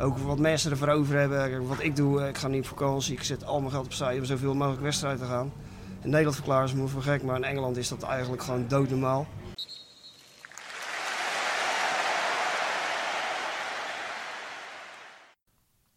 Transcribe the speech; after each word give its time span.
ook 0.00 0.18
wat 0.18 0.38
mensen 0.38 0.70
ervoor 0.70 0.88
over 0.88 1.18
hebben. 1.18 1.66
Wat 1.66 1.82
ik 1.82 1.96
doe, 1.96 2.28
ik 2.28 2.38
ga 2.38 2.48
niet 2.48 2.60
op 2.60 2.66
vakantie. 2.68 3.14
Ik 3.14 3.22
zet 3.22 3.44
al 3.44 3.60
mijn 3.60 3.72
geld 3.72 3.84
opzij 3.84 4.18
om 4.18 4.24
zoveel 4.24 4.54
mogelijk 4.54 4.82
wedstrijden 4.82 5.20
te 5.20 5.26
gaan. 5.26 5.52
In 6.02 6.10
Nederland 6.10 6.34
verklaren 6.34 6.68
ze 6.68 6.76
me 6.76 6.88
voor 6.88 7.02
gek, 7.02 7.22
maar 7.22 7.36
in 7.36 7.44
Engeland 7.44 7.76
is 7.76 7.88
dat 7.88 8.02
eigenlijk 8.02 8.42
gewoon 8.42 8.68
doodnormaal. 8.68 9.26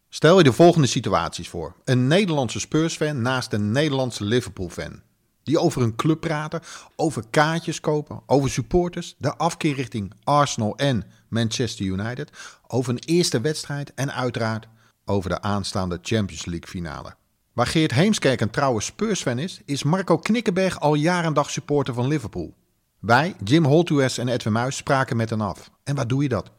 Stel 0.08 0.38
je 0.38 0.44
de 0.44 0.52
volgende 0.52 0.86
situaties 0.86 1.48
voor. 1.48 1.74
Een 1.84 2.06
Nederlandse 2.06 2.60
Spurs-fan 2.60 3.22
naast 3.22 3.52
een 3.52 3.72
Nederlandse 3.72 4.24
Liverpool-fan. 4.24 5.02
Die 5.44 5.58
over 5.58 5.82
een 5.82 5.96
club 5.96 6.20
praten, 6.20 6.60
over 6.96 7.24
kaartjes 7.30 7.80
kopen, 7.80 8.22
over 8.26 8.50
supporters, 8.50 9.14
de 9.18 9.36
afkeer 9.36 9.74
richting 9.74 10.12
Arsenal 10.24 10.76
en 10.76 11.04
Manchester 11.28 11.86
United, 11.86 12.30
over 12.66 12.92
een 12.92 13.02
eerste 13.04 13.40
wedstrijd 13.40 13.94
en 13.94 14.14
uiteraard 14.14 14.68
over 15.04 15.30
de 15.30 15.42
aanstaande 15.42 15.98
Champions 16.02 16.44
League 16.44 16.68
finale. 16.68 17.14
Waar 17.52 17.66
Geert 17.66 17.92
Heemskerk 17.92 18.40
een 18.40 18.50
trouwe 18.50 18.80
Spurs-fan 18.80 19.38
is, 19.38 19.60
is 19.64 19.82
Marco 19.82 20.18
Knikkenberg 20.18 20.80
al 20.80 20.94
jaar 20.94 21.24
en 21.24 21.32
dag 21.32 21.50
supporter 21.50 21.94
van 21.94 22.06
Liverpool. 22.06 22.54
Wij, 23.00 23.34
Jim 23.44 23.64
Holtues 23.64 24.18
en 24.18 24.28
Edwin 24.28 24.52
Muis, 24.52 24.76
spraken 24.76 25.16
met 25.16 25.30
hen 25.30 25.40
af. 25.40 25.70
En 25.82 25.94
waar 25.94 26.06
doe 26.06 26.22
je 26.22 26.28
dat? 26.28 26.50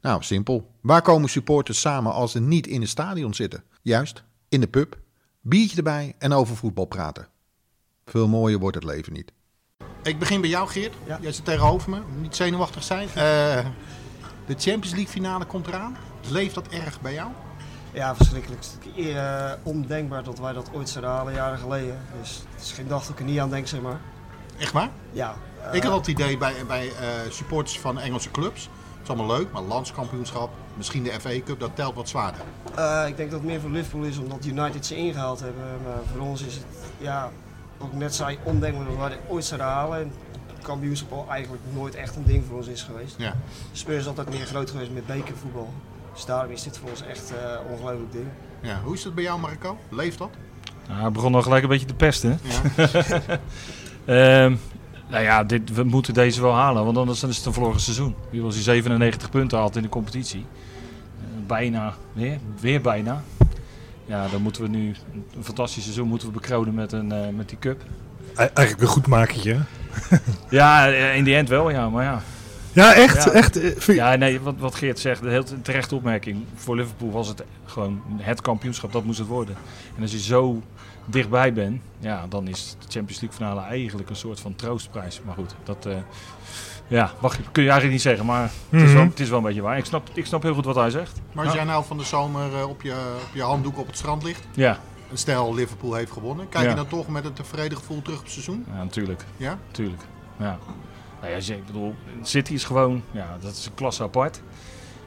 Nou, 0.00 0.22
simpel. 0.22 0.70
Waar 0.80 1.02
komen 1.02 1.28
supporters 1.28 1.80
samen 1.80 2.12
als 2.12 2.32
ze 2.32 2.40
niet 2.40 2.66
in 2.66 2.80
het 2.80 2.90
stadion 2.90 3.34
zitten? 3.34 3.64
Juist, 3.82 4.22
in 4.48 4.60
de 4.60 4.66
pub. 4.66 4.98
Biertje 5.40 5.76
erbij 5.76 6.14
en 6.18 6.32
over 6.32 6.56
voetbal 6.56 6.84
praten. 6.84 7.28
Veel 8.04 8.28
mooier 8.28 8.58
wordt 8.58 8.74
het 8.76 8.84
leven 8.84 9.12
niet. 9.12 9.32
Ik 10.02 10.18
begin 10.18 10.40
bij 10.40 10.50
jou, 10.50 10.68
Geert. 10.68 10.94
Ja. 11.06 11.18
Jij 11.20 11.32
zit 11.32 11.44
tegenover 11.44 11.90
me. 11.90 11.98
Niet 12.20 12.36
zenuwachtig 12.36 12.82
zijn. 12.82 13.08
Eh, 13.08 13.14
de 14.46 14.54
Champions 14.58 14.90
League 14.90 15.06
finale 15.08 15.44
komt 15.44 15.66
eraan. 15.66 15.96
Leeft 16.28 16.54
dat 16.54 16.68
erg 16.68 17.00
bij 17.00 17.12
jou? 17.12 17.30
Ja, 17.92 18.14
verschrikkelijk. 18.16 18.62
Het 18.62 18.70
is 18.70 18.76
natuurlijk, 18.92 19.16
eh, 19.16 19.52
ondenkbaar 19.62 20.22
dat 20.22 20.38
wij 20.38 20.52
dat 20.52 20.70
ooit 20.72 20.88
zouden 20.88 21.12
halen, 21.14 21.34
jaren 21.34 21.58
geleden. 21.58 21.98
Dus 22.20 22.42
het 22.54 22.62
is 22.62 22.72
geen 22.72 22.88
dag 22.88 23.00
dat 23.00 23.10
ik 23.10 23.18
er 23.18 23.24
niet 23.24 23.38
aan 23.38 23.50
denk, 23.50 23.66
zeg 23.66 23.80
maar. 23.80 24.00
Echt 24.58 24.72
waar? 24.72 24.90
Ja, 25.12 25.34
eh, 25.62 25.74
Ik 25.74 25.82
had 25.82 25.96
het 25.96 26.06
idee 26.06 26.38
bij, 26.38 26.54
bij 26.66 26.88
eh, 26.88 27.08
supporters 27.30 27.78
van 27.80 27.98
Engelse 28.00 28.30
clubs. 28.30 28.62
Het 28.62 29.02
is 29.02 29.08
allemaal 29.08 29.36
leuk, 29.36 29.52
maar 29.52 29.62
landskampioenschap, 29.62 30.50
misschien 30.76 31.02
de 31.02 31.10
FA 31.20 31.40
Cup, 31.44 31.60
dat 31.60 31.70
telt 31.74 31.94
wat 31.94 32.08
zwaarder. 32.08 32.40
Eh, 32.74 33.04
ik 33.08 33.16
denk 33.16 33.30
dat 33.30 33.40
het 33.40 33.48
meer 33.48 33.60
voor 33.60 33.70
Liverpool 33.70 34.02
is 34.02 34.18
omdat 34.18 34.44
United 34.44 34.86
ze 34.86 34.96
ingehaald 34.96 35.40
hebben. 35.40 35.64
Maar 35.84 35.98
voor 36.12 36.20
ons 36.26 36.42
is 36.42 36.54
het, 36.54 36.64
ja, 36.98 37.30
wat 37.84 37.92
ik 37.92 37.98
net 37.98 38.14
zei, 38.14 38.38
ondenkbaar 38.42 38.86
dat 38.86 38.96
wij 38.96 39.08
dit 39.08 39.18
ooit 39.28 39.44
zouden 39.44 39.68
halen. 39.68 40.00
En 40.00 40.12
kampioenschap 40.64 41.28
eigenlijk 41.28 41.62
nooit 41.74 41.94
echt 41.94 42.16
een 42.16 42.24
ding 42.24 42.44
voor 42.48 42.56
ons 42.56 42.66
is 42.66 42.82
geweest. 42.82 43.14
Ja. 43.18 43.34
Spurs 43.72 43.98
is 43.98 44.06
altijd 44.06 44.30
meer 44.30 44.46
groot 44.46 44.70
geweest 44.70 44.90
met 44.90 45.06
bekervoetbal. 45.06 45.72
Dus 46.14 46.24
daarom 46.24 46.52
is 46.52 46.62
dit 46.62 46.78
voor 46.78 46.90
ons 46.90 47.02
echt 47.02 47.32
eh, 47.32 47.50
een 47.50 47.72
ongelooflijk 47.72 48.12
ding. 48.12 48.26
Ja. 48.60 48.80
Hoe 48.84 48.94
is 48.94 49.04
het 49.04 49.14
bij 49.14 49.24
jou, 49.24 49.40
Marco? 49.40 49.78
Leeft 49.88 50.18
dat? 50.18 50.30
Nou, 50.88 51.00
hij 51.00 51.10
begon 51.10 51.34
al 51.34 51.42
gelijk 51.42 51.62
een 51.62 51.68
beetje 51.68 51.86
te 51.86 51.94
pesten. 51.94 52.40
Ja. 52.42 52.60
Ehm, 54.04 54.56
nou 55.08 55.22
ja, 55.22 55.44
dit, 55.44 55.74
we 55.74 55.82
moeten 55.82 56.14
deze 56.14 56.40
wel 56.40 56.54
halen, 56.54 56.84
want 56.84 56.96
anders 56.96 57.22
is 57.22 57.36
het 57.36 57.46
een 57.46 57.52
verloren 57.52 57.80
seizoen. 57.80 58.14
Wie 58.30 58.42
als 58.42 58.54
hij 58.54 58.62
97 58.62 59.30
punten 59.30 59.58
haalt 59.58 59.76
in 59.76 59.82
de 59.82 59.88
competitie, 59.88 60.46
eh, 61.20 61.46
bijna, 61.46 61.94
weer, 62.12 62.38
weer 62.60 62.80
bijna. 62.80 63.22
Ja, 64.06 64.28
dan 64.28 64.42
moeten 64.42 64.62
we 64.62 64.68
nu 64.68 64.94
een 65.36 65.44
fantastisch 65.44 65.82
seizoen 65.82 66.08
moeten 66.08 66.28
we 66.28 66.34
bekronen 66.34 66.74
met, 66.74 66.92
een, 66.92 67.12
eh, 67.12 67.28
met 67.28 67.48
die 67.48 67.58
cup. 67.58 67.82
Eigenlijk 68.34 68.80
een 68.80 68.86
goed 68.86 69.06
makertje. 69.06 69.52
hè? 69.52 69.60
Ja, 70.50 70.88
eh, 70.92 71.16
in 71.16 71.24
die 71.24 71.34
end 71.34 71.48
wel, 71.48 71.70
ja, 71.70 71.88
maar 71.90 72.04
ja. 72.04 72.22
Ja, 72.72 72.94
echt? 72.94 73.24
Ja. 73.24 73.30
echt 73.30 73.56
eh, 73.88 73.96
Ja, 73.96 74.16
nee, 74.16 74.40
wat, 74.40 74.54
wat 74.58 74.74
Geert 74.74 74.98
zegt, 74.98 75.22
een 75.22 75.30
heel 75.30 75.44
terechte 75.62 75.94
opmerking. 75.94 76.44
Voor 76.54 76.76
Liverpool 76.76 77.10
was 77.10 77.28
het 77.28 77.42
gewoon 77.64 78.02
het 78.16 78.40
kampioenschap, 78.40 78.92
dat 78.92 79.04
moest 79.04 79.18
het 79.18 79.28
worden. 79.28 79.54
En 79.96 80.02
als 80.02 80.10
je 80.10 80.20
zo 80.20 80.62
dichtbij 81.04 81.52
bent, 81.52 81.82
ja, 81.98 82.26
dan 82.28 82.48
is 82.48 82.76
de 82.78 82.86
Champions 82.88 83.20
League 83.20 83.38
finale 83.38 83.60
eigenlijk 83.60 84.10
een 84.10 84.16
soort 84.16 84.40
van 84.40 84.54
troostprijs. 84.54 85.20
Maar 85.24 85.34
goed, 85.34 85.54
dat 85.64 85.86
ja, 86.88 87.12
mag, 87.20 87.36
je- 87.36 87.42
kun 87.52 87.62
je 87.62 87.68
eigenlijk 87.70 87.90
niet 87.92 88.02
zeggen, 88.02 88.26
maar 88.26 88.42
het, 88.42 88.80
is 88.82 88.92
wel, 88.92 89.00
Mhm. 89.02 89.10
het 89.10 89.20
is 89.20 89.28
wel 89.28 89.38
een 89.38 89.44
beetje 89.44 89.62
waar. 89.62 89.78
Ik 89.78 89.84
snap, 89.84 90.08
ik 90.12 90.26
snap 90.26 90.42
heel 90.42 90.54
goed 90.54 90.64
wat 90.64 90.74
hij 90.74 90.90
zegt. 90.90 91.20
Maar 91.32 91.44
als 91.44 91.52
Ja. 91.54 91.58
jij 91.60 91.68
nou 91.70 91.84
van 91.84 91.96
de 91.98 92.04
zomer 92.04 92.54
eh, 92.58 92.68
op 92.68 92.82
je, 92.82 92.92
op 93.28 93.34
je 93.34 93.42
handdoek 93.42 93.78
op 93.78 93.86
het 93.86 93.96
strand 93.96 94.22
ligt, 94.22 94.46
Ja, 94.54 94.78
en 95.10 95.18
stel 95.18 95.54
Liverpool 95.54 95.94
heeft 95.94 96.12
gewonnen, 96.12 96.48
kijk 96.48 96.64
Ja. 96.64 96.70
je 96.70 96.76
dan 96.76 96.86
toch 96.88 97.08
met 97.08 97.24
een 97.24 97.32
tevreden 97.32 97.78
gevoel 97.78 98.02
terug 98.02 98.18
op 98.18 98.24
het 98.24 98.32
seizoen? 98.32 98.64
ja 98.76 98.82
natuurlijk. 98.82 99.24
Ja? 99.36 99.58
Tuurlijk. 99.70 100.02
Ja. 100.38 100.58
Nou 101.20 101.32
ja, 101.42 101.54
ik 101.54 101.66
bedoel, 101.66 101.94
City 102.22 102.52
is 102.52 102.64
gewoon, 102.64 103.02
ja, 103.10 103.36
dat 103.40 103.52
is 103.52 103.66
een 103.66 103.74
klasse 103.74 104.02
apart. 104.02 104.40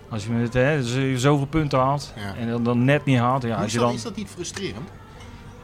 Als 0.10 0.24
je 0.24 0.30
met 0.32 0.54
hè, 0.54 0.78
als 0.78 0.94
je 0.94 1.20
zoveel 1.20 1.46
punten 1.46 1.80
haalt 1.80 2.14
Ja. 2.16 2.36
en 2.36 2.50
dan, 2.50 2.64
dan 2.64 2.86
net 2.86 3.06
niet 3.06 3.18
haalt, 3.20 3.44
ja, 3.44 3.56
als 3.62 3.72
je 3.72 3.80
dan, 3.80 3.94
is 3.94 4.02
dat 4.04 4.16
niet 4.16 4.30
frustrerend? 4.30 4.90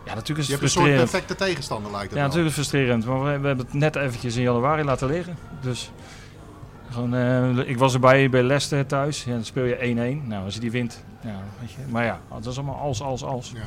Ja, 0.06 0.14
natuurlijk 0.14 0.40
is 0.40 0.48
Je 0.48 0.54
het 0.54 0.62
hebt 0.62 0.76
een 0.76 0.82
soort 0.82 0.96
perfecte 0.96 1.36
tegenstander 1.36 1.92
lijkt 1.92 2.10
het 2.10 2.20
Ja, 2.20 2.20
wel. 2.20 2.28
natuurlijk 2.28 2.56
is 2.56 2.58
het 2.58 2.68
frustrerend, 2.68 3.06
maar 3.06 3.24
we, 3.24 3.40
we 3.40 3.48
hebben 3.48 3.66
het 3.66 3.74
net 3.74 3.96
eventjes 3.96 4.36
in 4.36 4.42
januari 4.42 4.84
laten 4.84 5.08
liggen. 5.08 5.38
Dus 5.62 5.92
gewoon, 6.92 7.16
eh, 7.16 7.70
ik 7.70 7.78
was 7.78 7.94
erbij 7.94 8.30
bij 8.30 8.44
Leicester 8.44 8.86
thuis. 8.86 9.24
Ja, 9.24 9.32
dan 9.32 9.46
speel 9.46 9.66
je 9.66 9.78
1-1. 9.78 10.28
Nou, 10.28 10.44
als 10.46 10.54
je 10.54 10.60
die 10.60 10.72
wint, 10.72 11.04
ja, 11.22 11.44
weet 11.60 11.72
je. 11.72 11.78
Maar 11.90 12.06
ja, 12.06 12.22
dat 12.30 12.46
is 12.46 12.58
allemaal 12.58 12.80
als, 12.80 13.02
als, 13.02 13.24
als. 13.24 13.52
Ja. 13.56 13.64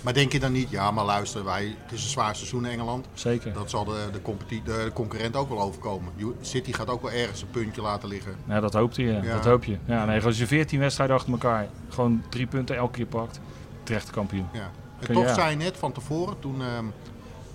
Maar 0.00 0.14
denk 0.14 0.32
je 0.32 0.40
dan 0.40 0.52
niet, 0.52 0.70
ja 0.70 0.90
maar 0.90 1.04
luister, 1.04 1.44
wij, 1.44 1.76
het 1.82 1.92
is 1.92 2.02
een 2.02 2.10
zwaar 2.10 2.36
seizoen 2.36 2.64
in 2.64 2.70
Engeland. 2.70 3.06
Zeker. 3.14 3.52
Dat 3.52 3.70
zal 3.70 3.84
de, 3.84 4.08
de, 4.12 4.62
de, 4.64 4.90
concurrent 4.94 5.36
ook 5.36 5.48
wel 5.48 5.60
overkomen. 5.60 6.12
City 6.40 6.72
gaat 6.72 6.88
ook 6.88 7.02
wel 7.02 7.10
ergens 7.10 7.42
een 7.42 7.50
puntje 7.50 7.82
laten 7.82 8.08
liggen. 8.08 8.34
Ja, 8.48 8.60
dat 8.60 8.74
hoopt 8.74 8.96
je. 8.96 9.04
Ja. 9.04 9.22
Ja. 9.22 9.34
Dat 9.34 9.44
hoop 9.44 9.64
je. 9.64 9.76
Ja, 9.84 10.04
nee, 10.04 10.22
als 10.22 10.38
je 10.38 10.46
14 10.46 10.78
wedstrijden 10.78 11.16
achter 11.16 11.32
elkaar 11.32 11.68
gewoon 11.88 12.22
drie 12.28 12.46
punten 12.46 12.76
elke 12.76 12.92
keer 12.92 13.06
pakt, 13.06 13.40
terecht 13.82 14.10
kampioen. 14.10 14.46
Ja. 14.52 14.70
En 15.08 15.14
toch 15.14 15.24
ja. 15.24 15.34
zei 15.34 15.50
je 15.50 15.56
net 15.56 15.76
van 15.76 15.92
tevoren, 15.92 16.38
toen 16.38 16.62
ehm, 16.62 16.84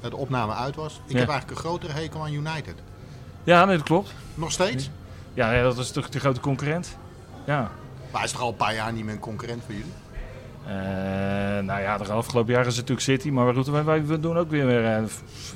de 0.09 0.16
opname 0.16 0.53
uit 0.53 0.75
was, 0.75 0.94
ik 1.06 1.11
Ja. 1.13 1.19
heb 1.19 1.29
eigenlijk 1.29 1.59
een 1.59 1.66
grotere 1.66 1.94
hekel 1.94 2.22
aan 2.22 2.33
United. 2.33 2.75
Ja, 3.44 3.66
nee, 3.66 3.78
dat 3.78 3.85
klopt. 3.85 4.13
Nog 4.33 4.51
steeds? 4.51 4.89
Ja, 5.33 5.51
ja, 5.51 5.63
dat 5.63 5.78
is 5.78 5.91
toch 5.91 6.09
de 6.09 6.19
grote 6.19 6.39
concurrent. 6.39 6.97
Ja. 7.45 7.59
Maar 7.59 7.69
hij 8.11 8.23
is 8.23 8.31
toch 8.31 8.41
al 8.41 8.50
een 8.50 8.56
paar 8.56 8.75
jaar 8.75 8.94
niet 8.94 9.03
meer 9.06 9.13
een 9.13 9.19
concurrent 9.19 9.63
voor 9.66 9.73
jullie? 9.73 9.94
Eh, 10.66 10.73
nou 11.63 11.81
ja, 11.81 11.97
de 11.97 12.11
afgelopen 12.11 12.53
jaar 12.53 12.66
is 12.66 12.78
het 12.78 12.89
natuurlijk 12.89 13.22
City, 13.22 13.29
maar 13.29 13.53
goed, 13.53 13.67
wij, 13.67 14.06
we 14.06 14.19
doen 14.19 14.38
ook 14.38 14.50
weer, 14.50 14.66
weer 14.66 14.85
eh, 14.85 15.01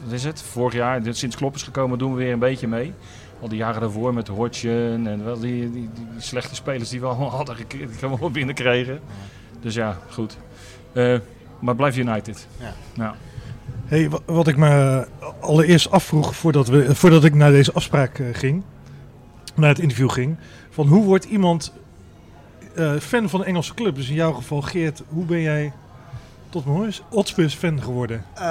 wat 0.04 0.14
is 0.14 0.24
het? 0.24 0.42
Vorig 0.42 0.74
jaar, 0.74 1.02
sinds 1.10 1.36
Klopp 1.36 1.56
is 1.56 1.64
gekomen, 1.64 1.98
doen 1.98 2.12
we 2.12 2.18
weer 2.18 2.34
een 2.34 2.40
beetje 2.40 2.68
mee. 2.68 2.94
Al 3.42 3.48
die 3.48 3.58
jaren 3.58 3.82
daarvoor 3.82 4.14
met 4.14 4.28
Hodgson 4.28 5.08
en 5.08 5.24
wel 5.24 5.40
die, 5.40 5.72
die, 5.72 5.90
die, 5.94 6.08
slechte 6.18 6.56
spelers 6.56 6.90
die 6.90 7.00
we 7.00 7.06
allemaal 7.06 7.30
hadden 7.30 7.56
gekregen, 7.56 8.20
we 8.20 8.30
binnenkregen. 8.30 9.00
Dus 9.62 9.74
ja, 9.74 9.98
goed. 10.10 10.38
Eh, 10.94 11.18
maar 11.60 11.76
blijf 11.76 11.98
United. 11.98 12.48
Ja. 12.60 12.74
Nou, 12.96 13.16
Hey, 13.86 14.10
wa- 14.10 14.20
wat 14.26 14.48
ik 14.48 14.58
me 14.58 15.06
allereerst 15.40 15.92
afvroeg 15.92 16.36
voordat, 16.36 16.68
we, 16.68 16.96
voordat 16.96 17.24
ik 17.24 17.34
naar 17.34 17.52
deze 17.52 17.74
afspraak 17.74 18.20
eh, 18.20 18.26
ging, 18.32 18.64
naar 19.56 19.70
het 19.70 19.80
interview 19.80 20.10
ging, 20.10 20.38
van 20.70 20.88
hoe 20.88 21.04
wordt 21.06 21.26
iemand 21.26 21.74
eh, 22.76 22.96
fan 22.96 23.30
van 23.30 23.40
een 23.40 23.46
Engelse 23.46 23.74
club? 23.74 23.96
Dus 23.96 24.10
in 24.10 24.16
jouw 24.16 24.32
geval 24.34 24.62
Geert, 24.62 25.04
hoe 25.08 25.26
ben 25.26 25.42
jij 25.42 25.74
tot 26.50 26.66
mijn 26.66 26.94
Hotspurs 27.10 27.54
fan 27.54 27.82
geworden? 27.82 28.26
Eh, 28.34 28.44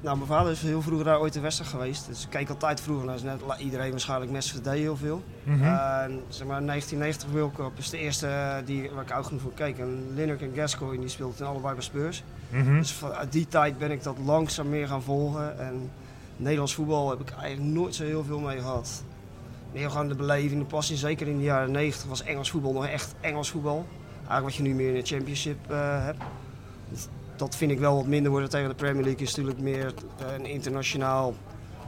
nou, 0.00 0.16
mijn 0.16 0.26
vader 0.26 0.52
is 0.52 0.62
heel 0.62 0.82
vroeger 0.82 1.04
daar 1.04 1.20
ooit 1.20 1.36
in 1.36 1.42
wedstrijd 1.42 1.70
geweest. 1.70 2.06
Dus 2.06 2.24
ik 2.24 2.30
keek 2.30 2.48
altijd 2.48 2.80
vroeger 2.80 3.06
naar, 3.06 3.18
net 3.24 3.40
iedereen 3.58 3.90
waarschijnlijk 3.90 4.30
Mes 4.30 4.52
VD 4.52 4.66
heel 4.66 4.96
veel. 4.96 5.22
Mhm. 5.42 5.58
Zeg 6.28 6.46
maar 6.46 6.62
1990 6.62 7.28
World 7.30 7.54
Cup 7.54 7.78
is 7.78 7.90
de 7.90 7.98
eerste 7.98 8.26
eh, 8.26 8.56
die, 8.64 8.90
waar 8.90 9.04
ik 9.04 9.16
ook 9.16 9.24
genoeg 9.24 9.42
voor 9.42 9.52
keek. 9.54 9.78
En 9.78 10.14
en 10.16 10.52
Gascoigne 10.54 11.00
die 11.00 11.08
speelden 11.08 11.46
allebei 11.46 11.74
bij 11.74 11.82
Spurs. 11.82 12.22
Mhm. 12.48 12.78
Dus 12.78 12.92
vanuit 12.92 13.32
die 13.32 13.48
tijd 13.48 13.78
ben 13.78 13.90
ik 13.90 14.02
dat 14.02 14.16
langzaam 14.24 14.68
meer 14.68 14.88
gaan 14.88 15.02
volgen. 15.02 15.58
En 15.58 15.90
Nederlands 16.36 16.74
voetbal 16.74 17.10
heb 17.10 17.20
ik 17.20 17.30
eigenlijk 17.30 17.74
nooit 17.74 17.94
zo 17.94 18.04
heel 18.04 18.24
veel 18.24 18.38
mee 18.38 18.58
gehad. 18.58 19.02
Meer 19.72 19.90
gewoon 19.90 20.08
de 20.08 20.14
beleving, 20.14 20.60
de 20.60 20.66
passie. 20.66 20.96
Zeker 20.96 21.28
in 21.28 21.38
de 21.38 21.44
jaren 21.44 21.70
90 21.70 22.08
was 22.08 22.22
Engels 22.22 22.50
voetbal 22.50 22.72
nog 22.72 22.86
echt 22.86 23.14
Engels 23.20 23.50
voetbal. 23.50 23.86
Eigenlijk 24.16 24.44
wat 24.44 24.54
je 24.54 24.62
nu 24.62 24.74
meer 24.74 24.88
in 24.88 24.94
de 24.94 25.06
Championship 25.06 25.70
eh, 25.70 26.04
hebt. 26.04 26.22
Dat- 27.40 27.56
vind 27.56 27.70
ik 27.70 27.78
wel 27.78 27.96
wat 27.96 28.06
minder 28.06 28.30
worden 28.30 28.50
tegen 28.50 28.68
de 28.68 28.74
Premier 28.74 29.02
League. 29.04 29.22
is 29.22 29.34
natuurlijk 29.34 29.60
meer 29.60 29.94
eh, 30.18 30.34
een 30.38 30.46
internationaal 30.46 31.34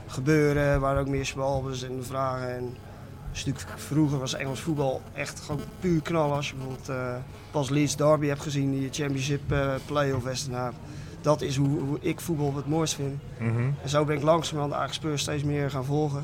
gebeuren. 0.07 0.79
Waar 0.79 0.99
ook 0.99 1.07
meer 1.07 1.25
spelbers 1.25 1.83
en 1.83 2.05
vragen. 2.05 2.55
En 2.55 2.75
stuk 3.31 3.65
vroeger 3.75 4.19
was 4.19 4.33
Engels 4.33 4.59
voetbal 4.59 5.01
echt 5.13 5.39
gewoon 5.39 5.61
puur 5.79 6.01
knallen. 6.01 6.35
Als 6.35 6.49
je 6.49 6.55
bijvoorbeeld 6.55 6.89
eh, 6.89 7.15
pas 7.51 7.69
Leeds 7.69 7.95
Derby 7.95 8.27
hebt 8.27 8.41
gezien, 8.41 8.71
die 8.71 8.89
Championship 8.91 9.51
eh 9.51 9.73
play-off. 9.85 10.47
Nou, 10.49 10.73
dat 11.21 11.41
is 11.41 11.55
hoe, 11.55 11.79
hoe 11.79 11.97
ik 12.01 12.19
voetbal 12.19 12.55
het 12.55 12.67
mooist 12.67 12.93
vind. 12.95 13.19
Mhm. 13.39 13.69
En 13.83 13.89
zo 13.89 14.05
ben 14.05 14.15
ik 14.15 14.23
langzamerhand 14.23 14.73
eigenlijk 14.73 15.03
Spurs 15.05 15.21
steeds 15.21 15.43
meer 15.43 15.69
gaan 15.71 15.85
volgen. 15.85 16.23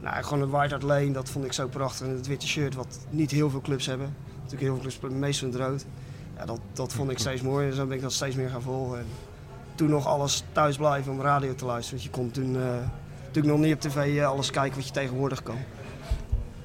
Nou, 0.00 0.22
gewoon 0.24 0.42
een 0.42 0.50
White 0.50 0.70
Hart 0.74 0.82
Lane, 0.82 1.10
dat 1.12 1.28
vond 1.30 1.44
ik 1.44 1.52
zo 1.52 1.68
prachtig. 1.68 2.06
En 2.06 2.12
het 2.16 2.26
witte 2.26 2.46
shirt, 2.46 2.74
wat 2.74 2.98
niet 3.10 3.30
heel 3.30 3.50
veel 3.50 3.60
clubs 3.60 3.86
hebben. 3.86 4.14
Natuurlijk 4.34 4.62
heel 4.62 4.80
veel 4.80 4.90
clubs, 4.98 5.18
meestal 5.18 5.48
in 5.48 5.54
het 5.54 5.62
rood. 5.62 5.84
Ja, 6.42 6.48
dat, 6.48 6.60
dat 6.72 6.92
vond 6.92 7.10
ik 7.10 7.18
steeds 7.18 7.42
mooi 7.42 7.68
en 7.68 7.74
zo 7.74 7.86
ben 7.86 7.96
ik 7.96 8.02
dat 8.02 8.12
steeds 8.12 8.36
meer 8.36 8.48
gaan 8.50 8.62
volgen. 8.62 8.98
En 8.98 9.06
toen 9.74 9.90
nog 9.90 10.06
alles 10.06 10.44
thuis 10.52 10.76
blijven 10.76 11.12
om 11.12 11.20
radio 11.20 11.54
te 11.54 11.64
luisteren. 11.64 11.98
Want 12.00 12.14
je 12.14 12.20
kon 12.20 12.30
toen 12.30 12.56
eh, 12.56 12.62
natuurlijk 13.26 13.54
nog 13.54 13.64
niet 13.64 13.74
op 13.74 13.80
tv 13.80 14.18
eh, 14.18 14.26
alles 14.26 14.50
kijken 14.50 14.76
wat 14.76 14.86
je 14.86 14.92
tegenwoordig 14.92 15.42
kan. 15.42 15.56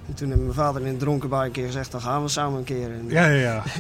En 0.08 0.14
toen 0.14 0.28
heeft 0.28 0.42
mijn 0.42 0.54
vader 0.54 0.82
in 0.82 0.88
een 0.88 0.98
dronken 0.98 1.30
bar 1.30 1.46
een 1.46 1.52
keer 1.52 1.66
gezegd, 1.66 1.92
dan 1.92 2.02
gaan 2.02 2.22
we 2.22 2.28
samen 2.28 2.58
een 2.58 2.64
keer. 2.64 2.92
En, 2.92 3.06
Ja, 3.08 3.26
ja, 3.26 3.40
ja. 3.42 3.64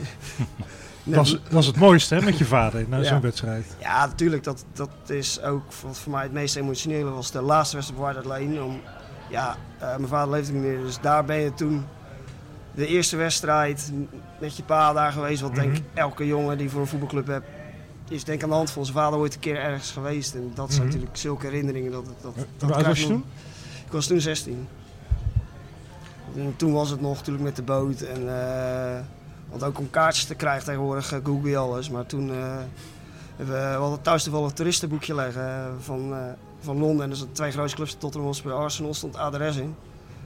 Dat 1.03 1.25
is, 1.25 1.39
dat 1.49 1.61
is 1.61 1.67
het 1.67 1.77
mooiste 1.77 2.15
hè, 2.15 2.21
met 2.21 2.37
je 2.37 2.45
vader 2.45 2.85
na 2.89 2.97
Ja. 2.97 3.03
zo'n 3.03 3.21
wedstrijd. 3.21 3.65
Ja, 3.79 4.05
natuurlijk. 4.05 4.43
Dat, 4.43 4.65
dat 4.73 4.89
is 5.05 5.41
ook 5.41 5.63
wat 5.85 5.97
voor 5.97 6.11
mij 6.11 6.23
het 6.23 6.31
meest 6.31 6.55
emotionele 6.55 7.09
was 7.09 7.31
de 7.31 7.41
laatste 7.41 7.75
wedstrijd 7.75 8.01
op 8.01 8.07
White 8.07 8.27
Lane. 8.27 8.63
Om, 8.63 8.81
ja, 9.29 9.55
eh, 9.77 9.87
mijn 9.95 10.07
vader 10.07 10.29
leeft 10.33 10.51
niet 10.51 10.61
meer, 10.61 10.77
dus 10.81 10.99
daar 11.01 11.25
ben 11.25 11.37
je 11.37 11.53
toen 11.53 11.85
de 12.77 12.87
eerste 12.87 13.15
wedstrijd 13.15 13.91
met 14.39 14.57
je 14.57 14.63
pa 14.63 14.93
daar 14.93 15.11
geweest. 15.11 15.41
Wat 15.41 15.55
denk 15.55 15.75
ik 15.77 15.83
Mhm. 15.83 15.97
elke 15.97 16.27
jongen 16.27 16.57
die 16.57 16.69
voor 16.69 16.81
een 16.81 16.87
voetbalclub 16.87 17.27
hebt, 17.27 17.47
is 18.09 18.23
denk 18.23 18.43
aan 18.43 18.49
de 18.49 18.55
hand 18.55 18.71
van 18.71 18.85
zijn 18.85 18.97
vader 18.97 19.19
ooit 19.19 19.33
een 19.33 19.39
keer 19.39 19.57
ergens 19.57 19.91
geweest. 19.91 20.33
En 20.35 20.51
dat 20.55 20.67
zijn 20.69 20.81
Mhm. 20.81 20.91
natuurlijk 20.91 21.17
zulke 21.17 21.45
herinneringen. 21.45 21.91
Dat, 21.91 22.05
dat, 22.05 22.35
dat, 22.57 22.69
Hoe 22.75 22.83
was 22.83 22.99
je 22.99 23.07
toen? 23.07 23.23
Ik 23.85 23.91
was 23.91 24.07
toen 24.07 24.19
16. 24.21 24.67
En 26.35 26.53
toen 26.55 26.73
was 26.73 26.89
het 26.89 27.01
nog 27.01 27.15
natuurlijk 27.17 27.45
met 27.45 27.55
de 27.55 27.61
boot. 27.61 28.01
En, 28.01 28.39
eh, 28.41 28.99
want 29.49 29.63
ook 29.63 29.79
om 29.79 29.89
kaartjes 29.89 30.25
te 30.25 30.35
krijgen 30.35 30.65
tegenwoordig 30.65 31.11
eh, 31.11 31.19
google 31.23 31.49
je 31.49 31.57
alles. 31.57 31.89
Maar 31.89 32.05
toen 32.05 32.29
eh, 32.29 32.35
hebben 33.35 33.55
we, 33.55 33.61
we 33.61 33.77
hadden 33.81 34.01
thuis 34.01 34.23
toevallig 34.23 34.49
een 34.49 34.55
toeristenboekje 34.55 35.15
leggen 35.15 35.75
van, 35.79 36.15
van 36.59 36.77
Londen. 36.77 37.03
En 37.05 37.09
er 37.11 37.17
zijn 37.17 37.31
twee 37.31 37.51
grote 37.51 37.75
clubs, 37.75 37.93
Tottenham 37.97 38.29
Hotspur 38.29 38.51
en 38.51 38.57
Arsenal, 38.57 38.93
stond 38.93 39.15
adres 39.17 39.55
in. 39.55 39.75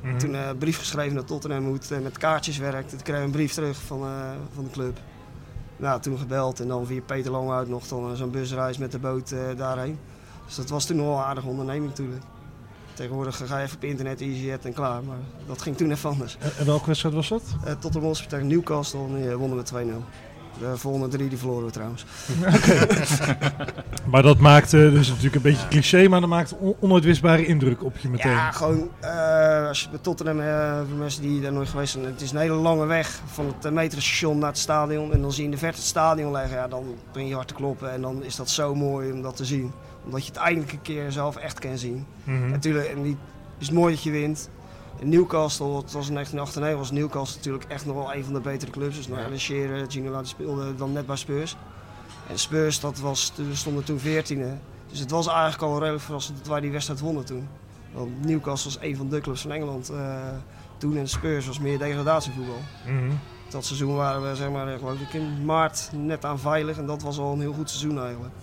Mhm. 0.02 0.18
Toen 0.18 0.36
eh, 0.36 0.48
een 0.48 0.58
brief 0.58 0.78
geschreven 0.78 1.14
naar 1.16 1.24
Tottenham 1.24 1.64
hoe 1.66 1.74
het 1.74 1.92
eh, 1.92 2.00
met 2.00 2.18
kaartjes 2.18 2.58
werkt. 2.58 2.90
Toen 2.90 3.02
kreeg 3.02 3.18
ik 3.18 3.24
een 3.24 3.32
brief 3.32 3.54
terug 3.54 3.78
van, 3.82 4.02
eh, 4.04 4.30
van 4.54 4.64
de 4.64 4.70
club. 4.70 5.00
Nou, 5.78 6.02
toen 6.02 6.18
gebeld 6.18 6.60
en 6.60 6.68
dan 6.68 6.86
via 6.86 7.02
Peter 7.06 7.32
Langhout 7.32 7.68
nog 7.68 7.88
dan 7.88 8.12
eh, 8.12 8.16
zo'n 8.18 8.32
busreis 8.32 8.78
met 8.78 8.92
de 8.92 9.00
boot 9.00 9.32
eh, 9.32 9.40
daarheen. 9.58 10.00
Dus 10.46 10.56
dat 10.56 10.70
was 10.70 10.86
toen 10.86 10.96
nog 10.98 11.06
wel 11.06 11.16
een 11.18 11.24
aardige 11.24 11.48
onderneming 11.48 11.86
natuurlijk. 11.88 12.22
Tegenwoordig 12.94 13.38
ga 13.48 13.58
je 13.58 13.64
even 13.64 13.76
op 13.78 13.84
internet, 13.84 14.22
EasyJet 14.22 14.66
en 14.66 14.74
klaar. 14.74 15.04
Maar 15.04 15.18
dat 15.48 15.62
ging 15.62 15.78
toen 15.78 15.92
even 15.92 16.10
anders. 16.10 16.38
En- 16.58 16.66
welke 16.66 16.86
wedstrijd 16.86 17.16
was 17.16 17.28
dat? 17.30 17.44
Uh, 17.66 17.72
Tottenham 17.72 18.04
Hotspur 18.04 18.30
tegen 18.30 18.48
Newcastle 18.48 19.00
en 19.00 19.16
die, 19.16 19.30
eh, 19.30 19.36
wonnen 19.36 19.58
we 19.58 19.64
2-0. 19.64 20.04
De 20.60 20.78
volgende 20.78 21.08
drie 21.08 21.30
die 21.30 21.38
verloren 21.38 21.66
we 21.66 21.72
trouwens. 21.72 22.06
Maar 24.12 24.22
dat 24.22 24.38
maakte, 24.40 24.78
dus 24.92 25.08
natuurlijk 25.08 25.36
een 25.36 25.42
beetje 25.42 25.68
cliché, 25.68 26.08
maar 26.08 26.20
dat 26.20 26.30
maakt 26.30 26.56
on- 26.58 26.76
onuitwisbare 26.80 27.46
indruk 27.46 27.84
op 27.84 27.98
je 27.98 28.10
meteen. 28.10 28.32
Ja, 28.32 28.52
gewoon 28.52 28.90
eh, 29.00 29.68
als 29.68 29.82
je 29.82 29.90
bij 29.90 30.00
Tottenham, 30.02 30.40
eh, 30.40 30.78
voor 30.90 30.98
mensen 30.98 31.22
die 31.22 31.42
daar 31.42 31.54
nooit 31.54 31.70
geweest 31.70 31.92
zijn, 31.92 32.06
het 32.06 32.22
is 32.22 32.32
een 32.32 32.38
hele 32.38 32.54
lange 32.56 32.86
weg 32.86 33.20
van 33.26 33.54
het 33.62 33.74
metrostation 33.74 34.38
naar 34.38 34.50
het 34.50 34.58
stadion. 34.58 35.14
En 35.14 35.22
dan 35.22 35.32
zie 35.32 35.40
je 35.40 35.46
in 35.46 35.52
de 35.52 35.58
verte 35.60 35.78
het 35.78 35.86
stadion 35.88 36.32
liggen, 36.32 36.58
ja, 36.58 36.68
dan 36.68 36.84
begin 37.12 37.28
je 37.28 37.34
hard 37.36 37.48
te 37.48 37.54
kloppen. 37.54 37.92
En 37.92 38.02
dan 38.02 38.24
is 38.24 38.36
dat 38.36 38.50
zo 38.50 38.76
mooi 38.76 39.12
om 39.12 39.22
dat 39.22 39.36
te 39.36 39.46
zien. 39.46 39.72
Omdat 40.06 40.26
je 40.26 40.32
het 40.32 40.42
eindelijk 40.42 40.72
een 40.72 40.82
keer 40.82 41.12
zelf 41.12 41.36
echt 41.36 41.60
kan 41.60 41.78
zien. 41.78 42.06
Mhm. 42.24 42.50
Natuurlijk, 42.50 42.88
en 42.88 43.02
die 43.04 43.18
is 43.58 43.66
het 43.68 43.76
mooi 43.76 43.94
dat 43.94 44.04
je 44.04 44.12
wint. 44.12 44.50
En 45.02 45.10
Newcastle, 45.10 45.76
het 45.76 45.92
was 45.92 46.08
in 46.08 46.14
1998, 46.14 46.78
was 46.78 46.92
Newcastle 46.92 47.38
natuurlijk 47.38 47.66
echt 47.68 47.86
nog 47.86 47.96
wel 47.96 48.14
een 48.14 48.24
van 48.24 48.34
de 48.34 48.40
betere 48.40 48.72
clubs. 48.72 48.96
Dus 48.96 49.08
nou, 49.08 49.26
Alan 49.26 49.40
Shearer, 49.40 49.86
Gino 49.92 50.12
Laat 50.12 50.28
speelde 50.28 50.76
dan 50.76 50.92
net 50.92 51.06
bij 51.06 51.16
Spurs. 51.16 51.56
En 52.30 52.40
Spurs, 52.40 52.80
dat 52.80 53.00
was, 53.00 53.34
stonden 53.54 53.84
toen 53.84 54.00
14e. 54.00 54.60
Dus 54.90 55.00
het 55.00 55.12
was 55.12 55.28
eigenlijk 55.28 55.62
al 55.62 55.80
redelijk 55.80 56.04
verrassend 56.04 56.38
dat 56.38 56.48
wij 56.48 56.60
die 56.60 56.72
wedstrijd 56.72 57.00
wonnen 57.00 57.26
toen. 57.26 57.48
Want 57.94 58.26
Newcastle 58.26 58.72
was 58.72 58.82
een 58.90 58.96
van 58.98 59.10
de 59.10 59.22
clubs 59.22 59.42
van 59.42 59.52
Engeland 59.52 59.90
eh, 59.90 60.16
toen. 60.78 60.98
En 60.98 61.08
Spurs 61.10 61.48
was 61.48 61.60
meer 61.60 61.78
degradatievoetbal. 61.80 62.62
Mhm. 62.86 63.12
Dat 63.50 63.66
seizoen 63.66 63.96
waren 63.96 64.30
we 64.30 64.36
zeg 64.36 64.50
maar, 64.50 64.78
geloof 64.78 65.00
ik 65.00 65.14
in 65.14 65.46
maart 65.46 65.90
net 65.94 66.26
aan 66.26 66.40
veilig. 66.40 66.78
En 66.78 66.86
dat 66.86 67.02
was 67.02 67.18
al 67.18 67.34
een 67.34 67.40
heel 67.40 67.54
goed 67.54 67.70
seizoen 67.70 68.00
eigenlijk. 68.02 68.34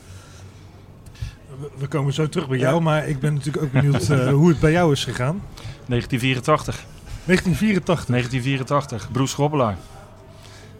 We- 1.79 1.87
komen 1.89 2.13
zo 2.13 2.29
terug 2.29 2.49
bij 2.49 2.59
Ja. 2.59 2.69
jou, 2.69 2.81
maar 2.83 3.09
ik 3.09 3.21
ben 3.21 3.35
natuurlijk 3.35 3.65
ook 3.65 3.73
benieuwd 3.73 4.09
eh, 4.09 4.29
hoe 4.33 4.49
het 4.49 4.61
bij 4.61 4.73
jou 4.73 4.93
is 4.93 5.05
gegaan. 5.05 5.43
1984. 5.89 6.85
1984. 7.25 8.07
1984, 8.07 9.09
Broes 9.13 9.31
Schrobbelaar. 9.31 9.77